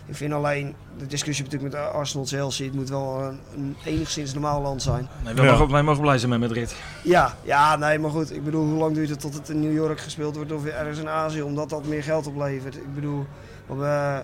Ik 0.06 0.16
vind 0.16 0.32
alleen, 0.32 0.74
de 0.98 1.06
discussie 1.06 1.44
natuurlijk 1.44 1.72
met 1.74 1.82
Arsenal, 1.92 2.26
Chelsea, 2.26 2.66
het 2.66 2.74
moet 2.74 2.88
wel 2.88 3.22
een, 3.22 3.40
een 3.56 3.76
enigszins 3.84 4.32
normaal 4.32 4.60
land 4.62 4.82
zijn. 4.82 5.08
Nee, 5.24 5.34
wij, 5.34 5.44
Ja. 5.44 5.50
mogen, 5.50 5.70
wij 5.70 5.82
mogen 5.82 6.00
blij 6.02 6.18
zijn 6.18 6.30
met 6.30 6.40
Madrid. 6.40 6.76
Ja, 7.04 7.34
ja, 7.42 7.76
nee, 7.76 7.98
maar 7.98 8.10
goed. 8.10 8.34
Ik 8.34 8.44
bedoel, 8.44 8.64
hoe 8.66 8.78
lang 8.78 8.94
duurt 8.94 9.08
het 9.08 9.20
tot 9.20 9.34
het 9.34 9.48
in 9.48 9.60
New 9.60 9.72
York 9.74 10.00
gespeeld 10.00 10.36
wordt 10.36 10.52
of 10.52 10.64
ergens 10.64 10.98
in 10.98 11.08
Azië, 11.08 11.42
omdat 11.42 11.68
dat 11.70 11.84
meer 11.84 12.02
geld 12.02 12.26
oplevert? 12.26 12.76
Ik 12.76 12.94
bedoel, 12.94 13.26
wat, 13.66 13.78
we, 13.78 14.22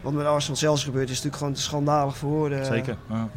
wat 0.00 0.12
met 0.12 0.26
Arsenal 0.26 0.56
zelfs 0.56 0.84
gebeurt, 0.84 1.04
is 1.08 1.14
natuurlijk 1.16 1.36
gewoon 1.36 1.52
te 1.52 1.60
schandalig 1.60 2.16
voor 2.16 2.30
woorden. 2.30 2.64
Zeker. 2.66 2.96
Ja. 3.08 3.28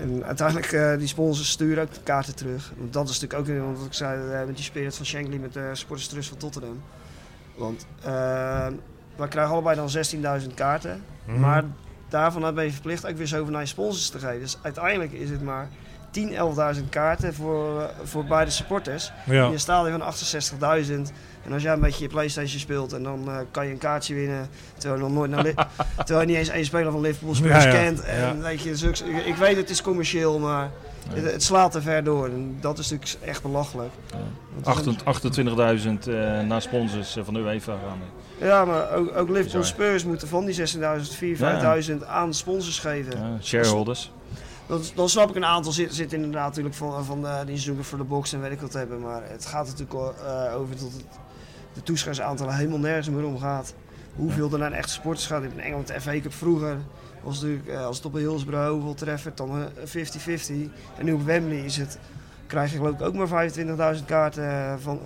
En 0.00 0.24
uiteindelijk, 0.24 0.72
eh 0.72 0.96
die 0.98 1.06
sponsors 1.06 1.50
sturen 1.50 1.82
ook 1.82 1.94
de 1.94 2.00
kaarten 2.02 2.34
terug. 2.34 2.72
Want 2.76 2.92
dat 2.92 3.08
is 3.08 3.20
natuurlijk 3.20 3.50
ook, 3.50 3.64
want 3.64 3.78
wat 3.78 3.86
ik 3.86 3.92
zei, 3.92 4.32
eh, 4.32 4.46
met 4.46 4.56
die 4.56 4.64
spirit 4.64 4.96
van 4.96 5.06
Shankly 5.06 5.36
met 5.36 5.52
de 5.52 5.70
Supporters 5.72 6.08
Trust 6.08 6.28
van 6.28 6.38
Tottenham. 6.38 6.82
Want 7.54 7.86
eh, 8.02 8.66
wij 9.16 9.28
krijgen 9.28 9.52
allebei 9.52 9.76
dan 9.76 9.90
16.000 9.90 10.54
kaarten. 10.54 11.02
Mhm. 11.24 11.40
Maar 11.40 11.64
daarvan 12.08 12.54
ben 12.54 12.64
je 12.64 12.72
verplicht 12.72 13.06
ook 13.06 13.16
weer 13.16 13.26
zoveel 13.26 13.52
naar 13.52 13.60
je 13.60 13.66
sponsors 13.66 14.08
te 14.08 14.18
geven. 14.18 14.40
Dus 14.40 14.58
uiteindelijk 14.62 15.12
is 15.12 15.30
het 15.30 15.42
maar 15.42 15.68
10.000, 16.10 16.20
11.000 16.76 16.88
kaarten 16.88 17.34
voor, 17.34 17.80
eh, 17.80 17.86
voor 18.02 18.24
beide 18.24 18.50
supporters. 18.50 19.12
ja. 19.26 19.46
In 19.46 19.52
een 19.52 19.60
stadion 19.60 19.98
van 19.98 20.00
68.000. 20.00 21.12
En 21.44 21.52
als 21.52 21.62
jij 21.62 21.72
een 21.72 21.80
beetje 21.80 22.02
je 22.02 22.08
Playstation 22.08 22.60
speelt 22.60 22.92
en 22.92 23.02
dan 23.02 23.28
eh, 23.28 23.36
kan 23.50 23.66
je 23.66 23.72
een 23.72 23.78
kaartje 23.78 24.14
winnen. 24.14 24.48
Terwijl 24.78 25.00
je 25.00 25.06
nog 25.08 25.16
nooit 25.16 25.30
naar 25.30 25.42
Li- 25.42 25.54
terwijl 26.04 26.20
je 26.20 26.26
niet 26.26 26.36
eens 26.36 26.48
één 26.48 26.64
speler 26.64 26.92
van 26.92 27.00
Liverpool 27.00 27.34
Spurs 27.34 27.64
Ja, 27.64 27.70
ja. 27.70 27.82
kent. 27.82 28.00
En 28.00 28.20
Ja. 28.20 28.36
weet 28.36 28.60
je, 28.60 28.76
zulks- 28.76 29.02
ik, 29.02 29.24
ik 29.26 29.36
weet 29.36 29.56
het 29.56 29.70
is 29.70 29.82
commercieel, 29.82 30.38
maar 30.38 30.70
het, 31.08 31.32
het 31.32 31.42
slaat 31.42 31.72
te 31.72 31.82
ver 31.82 32.04
door. 32.04 32.26
En 32.26 32.56
dat 32.60 32.78
is 32.78 32.90
natuurlijk 32.90 33.24
echt 33.24 33.42
belachelijk. 33.42 33.90
Want 34.54 34.66
het 34.76 34.86
is 34.86 34.92
een- 34.94 35.00
28 35.04 35.52
28.000 35.54 36.08
eh 36.08 36.40
naar 36.40 36.62
sponsors 36.62 37.16
van 37.22 37.34
de 37.34 37.40
UEFA 37.40 37.72
gaan. 37.86 37.98
Ja, 38.48 38.64
maar 38.64 38.92
ook, 38.92 39.16
ook 39.16 39.28
Liverpool. 39.28 39.62
Spurs 39.64 40.04
moeten 40.04 40.28
van 40.28 40.44
die 40.44 40.54
16.000, 40.54 41.14
4.000, 41.14 41.38
5.000 42.00 42.06
aan 42.06 42.34
sponsors 42.34 42.78
geven. 42.78 43.12
Ja, 43.18 43.36
shareholders. 43.42 44.12
Dan, 44.70 44.82
dan 44.94 45.08
snap 45.08 45.28
ik 45.28 45.36
een 45.36 45.44
aantal 45.44 45.72
zit, 45.72 45.94
zit 45.94 46.12
inderdaad 46.12 46.48
natuurlijk 46.48 46.74
van, 46.74 47.04
van 47.04 47.26
eh, 47.26 47.38
die 47.46 47.58
zoeken 47.58 47.84
voor 47.84 47.98
de 47.98 48.04
box 48.04 48.32
en 48.32 48.40
weet 48.40 48.52
ik 48.52 48.60
wat 48.60 48.72
hebben. 48.72 49.00
Maar 49.00 49.22
het 49.24 49.46
gaat 49.46 49.66
natuurlijk 49.66 49.92
eh, 49.94 50.56
over 50.56 50.76
dat 50.76 50.92
het, 50.92 51.04
de 51.72 51.82
toeschouwersaantallen 51.82 52.54
helemaal 52.54 52.78
nergens 52.78 53.08
meer 53.08 53.24
om 53.24 53.38
gaat. 53.38 53.74
Hoeveel 54.16 54.52
er 54.52 54.58
naar 54.58 54.72
echte 54.72 54.92
sporters 54.92 55.26
gaat. 55.26 55.42
In 55.42 55.60
Engeland 55.60 55.86
de 55.86 56.00
FA 56.00 56.20
Cup 56.20 56.32
vroeger 56.32 56.76
was 57.22 57.40
natuurlijk, 57.40 57.68
eh, 57.68 57.84
als 57.86 57.96
het 57.96 58.06
op 58.06 58.14
Hillsborough 58.14 58.70
hoeveel 58.70 58.94
treffert, 58.94 59.36
dan 59.36 59.50
eh, 59.50 59.66
50-50. 59.84 60.70
En 60.98 61.04
nu 61.04 61.12
op 61.12 61.24
Wembley 61.24 61.58
is 61.58 61.76
het, 61.76 61.98
krijg 62.46 62.70
je 62.70 62.76
geloof 62.76 62.94
ik 62.94 63.02
ook 63.02 63.14
maar 63.14 63.50
25.000 63.98 64.04
kaarten 64.06 64.50
eh, 64.50 64.74
van, 64.78 65.00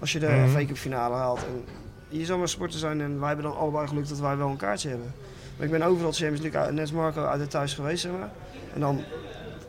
als 0.00 0.12
je 0.12 0.18
de 0.18 0.26
Mhm. 0.26 0.48
FA 0.48 0.64
Cup 0.64 0.76
finale 0.76 1.14
haalt. 1.14 1.38
En 1.38 1.64
je 2.08 2.24
zal 2.24 2.38
maar 2.38 2.48
sporter 2.48 2.78
zijn 2.78 3.00
en 3.00 3.18
wij 3.18 3.28
hebben 3.28 3.46
dan 3.46 3.56
allebei 3.56 3.86
geluk 3.86 4.08
dat 4.08 4.18
wij 4.18 4.36
wel 4.36 4.48
een 4.48 4.56
kaartje 4.56 4.88
hebben. 4.88 5.12
Maar 5.56 5.66
ik 5.66 5.72
ben 5.72 5.82
overal 5.82 6.12
Champions 6.12 6.40
League, 6.40 6.72
net 6.72 6.80
als 6.80 6.92
Marco, 6.92 7.24
uit 7.24 7.40
het 7.40 7.50
thuis 7.50 7.74
geweest 7.74 8.02
zeg 8.02 8.12
maar. 8.12 8.30
En 8.78 8.84
dan 8.84 9.00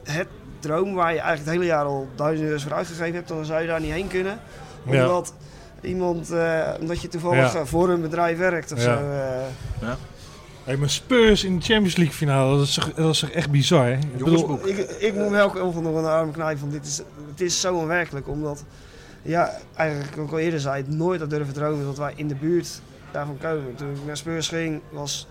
het 0.03 0.27
droom 0.59 0.93
waar 0.93 1.13
je 1.13 1.19
eigenlijk 1.19 1.39
het 1.45 1.49
hele 1.53 1.65
jaar 1.65 1.85
al 1.85 2.07
duizend 2.15 2.47
euro's 2.47 2.63
voor 2.63 2.73
uitgegeven 2.73 3.13
hebt, 3.13 3.27
dan 3.27 3.45
zou 3.45 3.61
je 3.61 3.67
daar 3.67 3.79
niet 3.81 3.91
heen 3.91 4.07
kunnen. 4.07 4.39
Ja. 4.85 5.01
Omdat 5.05 5.33
iemand, 5.81 6.31
eh, 6.31 6.61
omdat 6.79 7.01
je 7.01 7.07
toevallig 7.07 7.53
Ja. 7.53 7.59
eh, 7.59 7.65
voor 7.65 7.89
een 7.89 8.01
bedrijf 8.01 8.37
werkt 8.37 8.71
of 8.71 8.77
Ja. 8.77 8.83
zo. 8.83 9.09
eh. 9.81 9.93
Hey, 10.63 10.77
maar 10.77 10.89
Spurs 10.89 11.43
in 11.43 11.57
de 11.59 11.65
Champions 11.65 11.95
League 11.95 12.15
finale, 12.15 12.57
dat 12.57 12.67
is 12.67 12.73
toch, 12.73 12.93
dat 12.93 13.13
is 13.13 13.19
toch 13.19 13.29
echt 13.29 13.51
bizar? 13.51 13.85
hè? 13.85 13.93
Ik 13.93 14.17
bedoel, 14.17 14.67
ik, 14.67 14.77
ik 14.77 15.13
moet 15.15 15.29
me 15.29 15.37
elke 15.37 15.63
ochtend 15.63 15.83
nog 15.83 15.95
een 15.95 16.05
arm 16.05 16.31
knijpen 16.31 16.59
van 16.59 16.69
dit 16.69 16.85
is, 16.85 16.97
het 17.29 17.41
is 17.41 17.61
zo 17.61 17.75
onwerkelijk. 17.75 18.27
Omdat, 18.27 18.63
ja, 19.21 19.51
eigenlijk 19.75 20.17
ook 20.17 20.31
al 20.31 20.37
eerder 20.39 20.59
zei, 20.59 20.77
het 20.77 20.89
nooit 20.89 21.19
had 21.19 21.29
durven 21.29 21.53
dromen 21.53 21.85
dat 21.85 21.97
wij 21.97 22.13
in 22.15 22.27
de 22.27 22.35
buurt 22.35 22.81
daarvan 23.11 23.37
komen. 23.41 23.75
Toen 23.75 23.89
ik 23.91 24.05
naar 24.05 24.17
Spurs 24.17 24.47
ging, 24.47 24.81
was 24.91 25.27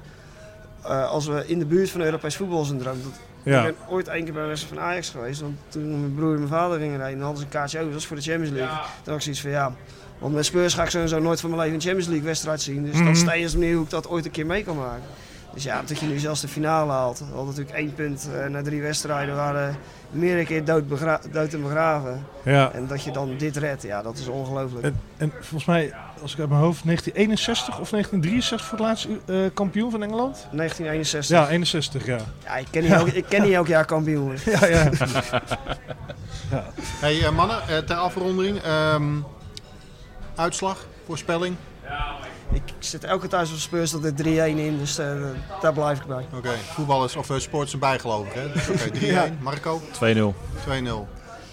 eh, 0.85 1.11
als 1.11 1.27
we 1.27 1.45
in 1.47 1.59
de 1.59 1.67
buurt 1.67 1.91
van 1.91 2.01
Europees 2.01 2.37
voetbal 2.37 2.67
een 2.71 2.79
droom. 2.79 2.97
Dat, 3.03 3.13
ja. 3.43 3.67
Ik 3.67 3.75
ben 3.77 3.89
ooit 3.95 4.09
één 4.09 4.25
keer 4.25 4.33
bij 4.33 4.43
een 4.43 4.49
wedstrijd 4.49 4.75
van 4.81 4.85
Ajax 4.91 5.11
geweest. 5.11 5.41
Want 5.41 5.57
toen 5.69 6.01
mijn 6.01 6.15
broer 6.15 6.33
en 6.33 6.37
mijn 6.39 6.49
vader 6.49 6.79
gingen 6.79 6.97
rijden, 6.97 7.21
hadden 7.21 7.39
ze 7.39 7.45
een 7.45 7.51
kaartje 7.51 7.79
over. 7.79 7.91
Dat 7.91 7.99
was 8.01 8.09
voor 8.09 8.17
de 8.17 8.23
Champions 8.23 8.55
League. 8.55 8.77
Toen 8.77 9.05
had 9.05 9.15
ik 9.15 9.21
zoiets 9.23 9.41
van 9.41 9.51
ja. 9.51 9.73
Want 10.19 10.35
met 10.35 10.45
Spurs 10.45 10.75
ga 10.75 10.83
ik 10.83 10.91
sowieso 10.91 11.19
nooit 11.19 11.41
van 11.41 11.51
mijn 11.51 11.63
leven 11.63 11.77
een 11.77 11.83
Champions 11.83 12.09
League 12.09 12.27
wedstrijd 12.27 12.61
zien. 12.61 12.85
Dus 12.85 12.95
Mhm. 12.95 13.05
dat 13.05 13.15
is 13.17 13.25
de 13.25 13.33
enige 13.33 13.59
manier 13.59 13.75
hoe 13.75 13.85
ik 13.85 13.91
dat 13.91 14.09
ooit 14.09 14.25
een 14.25 14.31
keer 14.31 14.47
mee 14.47 14.65
kan 14.65 14.77
maken. 14.77 15.03
Dus 15.55 15.63
ja, 15.63 15.83
dat 15.87 15.99
je 15.99 16.07
nu 16.07 16.19
zelfs 16.19 16.41
de 16.41 16.49
finale 16.49 16.93
haalt. 16.93 17.19
We 17.19 17.25
hadden 17.25 17.47
natuurlijk 17.47 17.77
één 17.77 17.95
punt 17.95 18.29
eh, 18.35 18.47
na 18.47 18.63
drie 18.63 18.83
wedstrijden. 18.83 19.35
waren 19.37 19.77
meerdere 20.11 20.45
keer 20.45 20.65
dood, 20.65 20.89
begra- 20.89 21.21
dood 21.33 21.53
en 21.53 21.63
begraven. 21.63 22.25
ja. 22.45 22.73
En 22.73 22.87
dat 22.87 23.03
je 23.03 23.11
dan 23.11 23.37
dit 23.37 23.57
redt, 23.57 23.83
ja, 23.83 24.03
dat 24.03 24.19
is 24.19 24.27
ongelooflijk. 24.29 24.85
En, 24.85 25.01
en 25.17 25.33
volgens 25.33 25.65
mij, 25.65 25.95
als 26.23 26.33
ik 26.33 26.39
uit 26.41 26.49
mijn 26.49 26.61
hoofd, 26.61 26.85
1961 26.85 27.81
of 27.81 27.91
1963 27.91 28.69
voor 28.69 28.79
het 28.79 28.87
laatst 28.87 29.09
eh, 29.27 29.37
kampioen 29.55 29.91
van 29.91 30.03
Engeland? 30.03 30.47
1961. 30.53 31.37
Ja, 31.37 31.49
61, 31.49 32.07
ja. 32.07 32.19
Ja, 32.45 32.57
ik, 32.57 32.67
ken 32.71 32.83
niet 32.83 32.93
elk, 32.93 33.09
ik 33.09 33.25
ken 33.29 33.43
niet 33.43 33.53
elk 33.53 33.67
jaar 33.67 33.85
kampioen. 33.85 34.37
Ja, 34.45 34.67
ja. 34.67 34.91
Hey 37.01 37.25
eh, 37.25 37.31
mannen, 37.31 37.69
eh, 37.69 37.77
ter 37.79 37.97
afronding. 37.97 38.59
ehm, 38.63 39.05
uitslag, 40.35 40.87
voorspelling. 41.07 41.57
Ik 42.53 42.63
zit 42.79 43.05
elke 43.05 43.29
thuis 43.29 43.53
op 43.53 43.59
Spurs 43.59 43.91
dat 43.91 44.05
er 44.05 44.13
3-1 44.13 44.17
in, 44.57 44.79
dus 44.79 44.99
eh, 44.99 45.13
daar 45.61 45.73
blijf 45.73 45.99
ik 45.99 46.07
bij. 46.07 46.27
Oké, 46.35 46.51
voetballers 46.51 47.17
of 47.17 47.31
uh, 47.31 47.39
sports 47.39 47.71
zijn 47.71 47.83
bijgelovig 47.83 48.35
hè? 48.35 48.53
Dus 48.53 48.69
Oké, 48.69 48.91
3-1. 48.99 49.01
Ja. 49.01 49.29
Marco, 49.41 49.81
2-0. 49.81 49.85
2-0. 49.85 50.33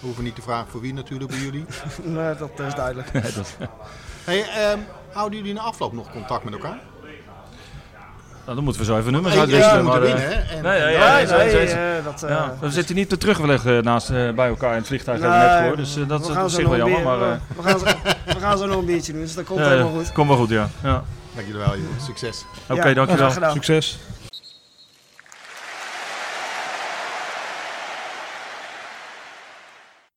hoeven 0.00 0.24
niet 0.24 0.34
te 0.34 0.42
vragen 0.42 0.70
voor 0.70 0.80
wie 0.80 0.94
natuurlijk 0.94 1.30
bij 1.30 1.40
jullie. 1.40 1.64
Nee, 2.02 2.34
dat 2.34 2.60
is 2.66 2.74
duidelijk. 2.74 3.10
Hey, 4.24 4.42
ehm, 4.48 4.78
houden 5.12 5.38
jullie 5.38 5.54
na 5.54 5.60
afloop 5.60 5.92
nog 5.92 6.12
contact 6.12 6.44
met 6.44 6.52
elkaar? 6.52 6.80
Nou, 8.46 8.58
dan 8.58 8.64
moeten 8.64 8.82
we 8.82 8.88
zo 8.88 8.98
even 8.98 9.12
nummers 9.12 9.36
uitwisselen. 9.36 9.84
ja, 9.84 9.92
eh, 9.94 10.00
winnen, 10.00 10.62
nee, 10.62 10.78
eh, 10.78 11.98
eh, 12.22 12.48
we 12.60 12.70
zitten 12.70 12.94
niet 12.94 13.08
te 13.08 13.18
terugweg 13.18 13.64
naast 13.82 14.10
eh, 14.10 14.30
bij 14.30 14.48
elkaar 14.48 14.70
in 14.70 14.76
het 14.78 14.86
vliegtuig 14.86 15.20
hebben 15.20 15.38
we 15.40 15.44
net 15.46 15.66
voor. 15.66 15.76
Dus 15.76 15.96
eh, 15.96 16.08
dat 16.08 16.20
is 16.20 16.36
op 16.36 16.48
zich 16.48 16.68
wel 16.68 16.76
jammer. 16.76 17.02
Maar, 17.02 17.18
we, 17.18 17.36
we 17.56 17.62
gaan 17.62 17.78
zo, 17.78 17.84
we 18.24 18.40
gaan 18.40 18.58
zo 18.58 18.66
nog 18.66 18.76
een 18.78 18.84
biertje 18.84 19.12
doen, 19.12 19.20
dus 19.20 19.34
dat 19.34 19.44
komt 19.44 19.60
eh, 19.60 19.66
helemaal 19.68 19.92
goed. 19.92 20.12
Komt 20.12 20.28
wel 20.28 20.36
goed, 20.36 20.48
ja. 20.48 20.68
ja. 20.82 21.02
Dank 21.34 21.46
jullie 21.46 21.62
wel, 21.62 21.76
joh. 21.76 21.86
Succes. 22.06 22.44
Oké, 22.68 22.88
Ja, 22.88 22.94
dankjewel. 22.94 23.30
Succes. 23.52 23.98